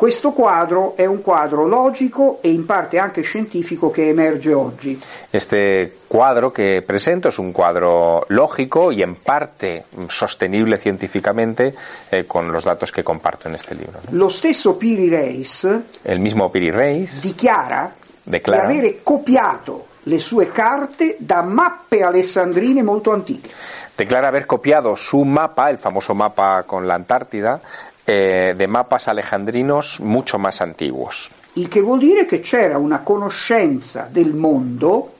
Questo 0.02 0.32
quadro 0.32 0.96
è 0.96 1.06
un 1.06 1.22
quadro 1.22 1.68
logico 1.68 2.40
e 2.42 2.50
in 2.50 2.66
parte 2.66 2.98
anche 2.98 3.22
scientifico 3.22 3.92
che 3.92 4.08
emerge 4.08 4.52
oggi. 4.52 5.00
Este 5.30 5.98
cuadro 6.08 6.52
que 6.52 6.82
presento 6.82 7.28
es 7.28 7.38
un 7.38 7.52
cuadro 7.52 8.26
lógico 8.30 8.92
y 8.92 9.04
en 9.04 9.18
parte 9.18 9.86
sostenible 10.08 10.80
científicamente 10.80 11.76
eh, 12.10 12.26
con 12.26 12.52
los 12.52 12.64
datos 12.64 12.92
que 12.92 13.04
comparto 13.04 13.48
en 13.48 13.54
este 13.54 13.76
libro. 13.76 14.00
¿no? 14.04 14.18
Lo 14.18 14.30
stesso 14.30 14.76
Piri 14.76 15.08
Reis 15.08 15.68
El 16.04 16.18
mismo 16.18 16.50
Piri 16.50 16.72
Reis 16.72 17.22
dichiara 17.22 17.94
Declara. 18.24 18.66
di 18.66 18.78
avere 18.78 19.04
copiato 19.04 19.86
le 20.06 20.18
sue 20.18 20.50
carte 20.50 21.16
da 21.20 21.44
mappe 21.44 22.02
alessandrine 22.02 22.82
molto 22.82 23.12
antiche. 23.12 23.52
declara 23.96 24.30
haber 24.30 24.48
copiado 24.48 24.96
su 24.96 25.22
mapa, 25.24 25.70
el 25.70 25.78
famoso 25.78 26.16
mapa 26.16 26.64
con 26.64 26.88
la 26.88 26.96
Antártida, 26.96 27.62
eh, 28.06 28.54
de 28.58 28.68
mapas 28.68 29.08
alejandrinos 29.08 30.00
mucho 30.02 30.38
más 30.40 30.62
antiguos. 30.62 31.30
Il 31.54 31.68
che 31.68 31.82
vuol 31.82 32.00
dire 32.00 32.26
che 32.26 32.40
c'era 32.40 32.78
una 32.78 33.02
conoscenza 33.02 34.08
del 34.10 34.34
mondo 34.34 35.14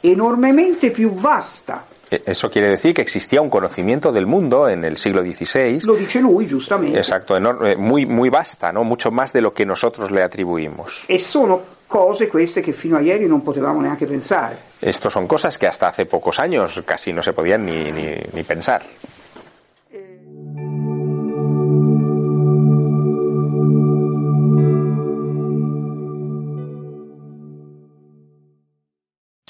enormemente 0.00 0.90
più 0.90 1.12
vasta. 1.12 1.86
Eh, 2.08 2.22
Eso 2.26 2.48
quiere 2.50 2.68
decir 2.68 2.92
que 2.94 3.02
existía 3.02 3.40
un 3.40 3.48
conocimiento 3.48 4.12
del 4.12 4.26
mundo 4.26 4.68
en 4.68 4.84
el 4.84 4.98
siglo 4.98 5.22
XVI, 5.22 5.80
Lo 5.84 5.94
dice 5.94 6.20
lui 6.20 6.46
giustamente. 6.46 6.98
exacto, 6.98 7.36
enorme, 7.36 7.76
muy, 7.76 8.04
muy 8.06 8.28
vasta, 8.28 8.70
¿no? 8.72 8.84
mucho 8.84 9.10
más 9.10 9.32
de 9.32 9.40
lo 9.40 9.52
que 9.52 9.64
nosotros 9.64 10.10
le 10.10 10.22
atribuimos. 10.22 11.04
E 11.08 11.18
sono 11.18 11.62
cose 11.86 12.28
queste 12.28 12.60
che 12.60 12.72
fino 12.72 12.96
a 12.96 13.00
ieri 13.00 13.26
non 13.26 13.42
potevamo 13.42 13.80
neanche 13.80 14.06
pensare. 14.06 14.56
Estos 14.80 15.12
son 15.12 15.26
cosas 15.26 15.56
que 15.58 15.66
hasta 15.66 15.88
hace 15.88 16.04
pocos 16.06 16.38
años 16.38 16.82
casi 16.84 17.12
no 17.12 17.22
se 17.22 17.32
podían 17.32 17.64
ni, 17.64 17.90
ni, 17.90 18.14
ni 18.32 18.42
pensar. 18.42 18.82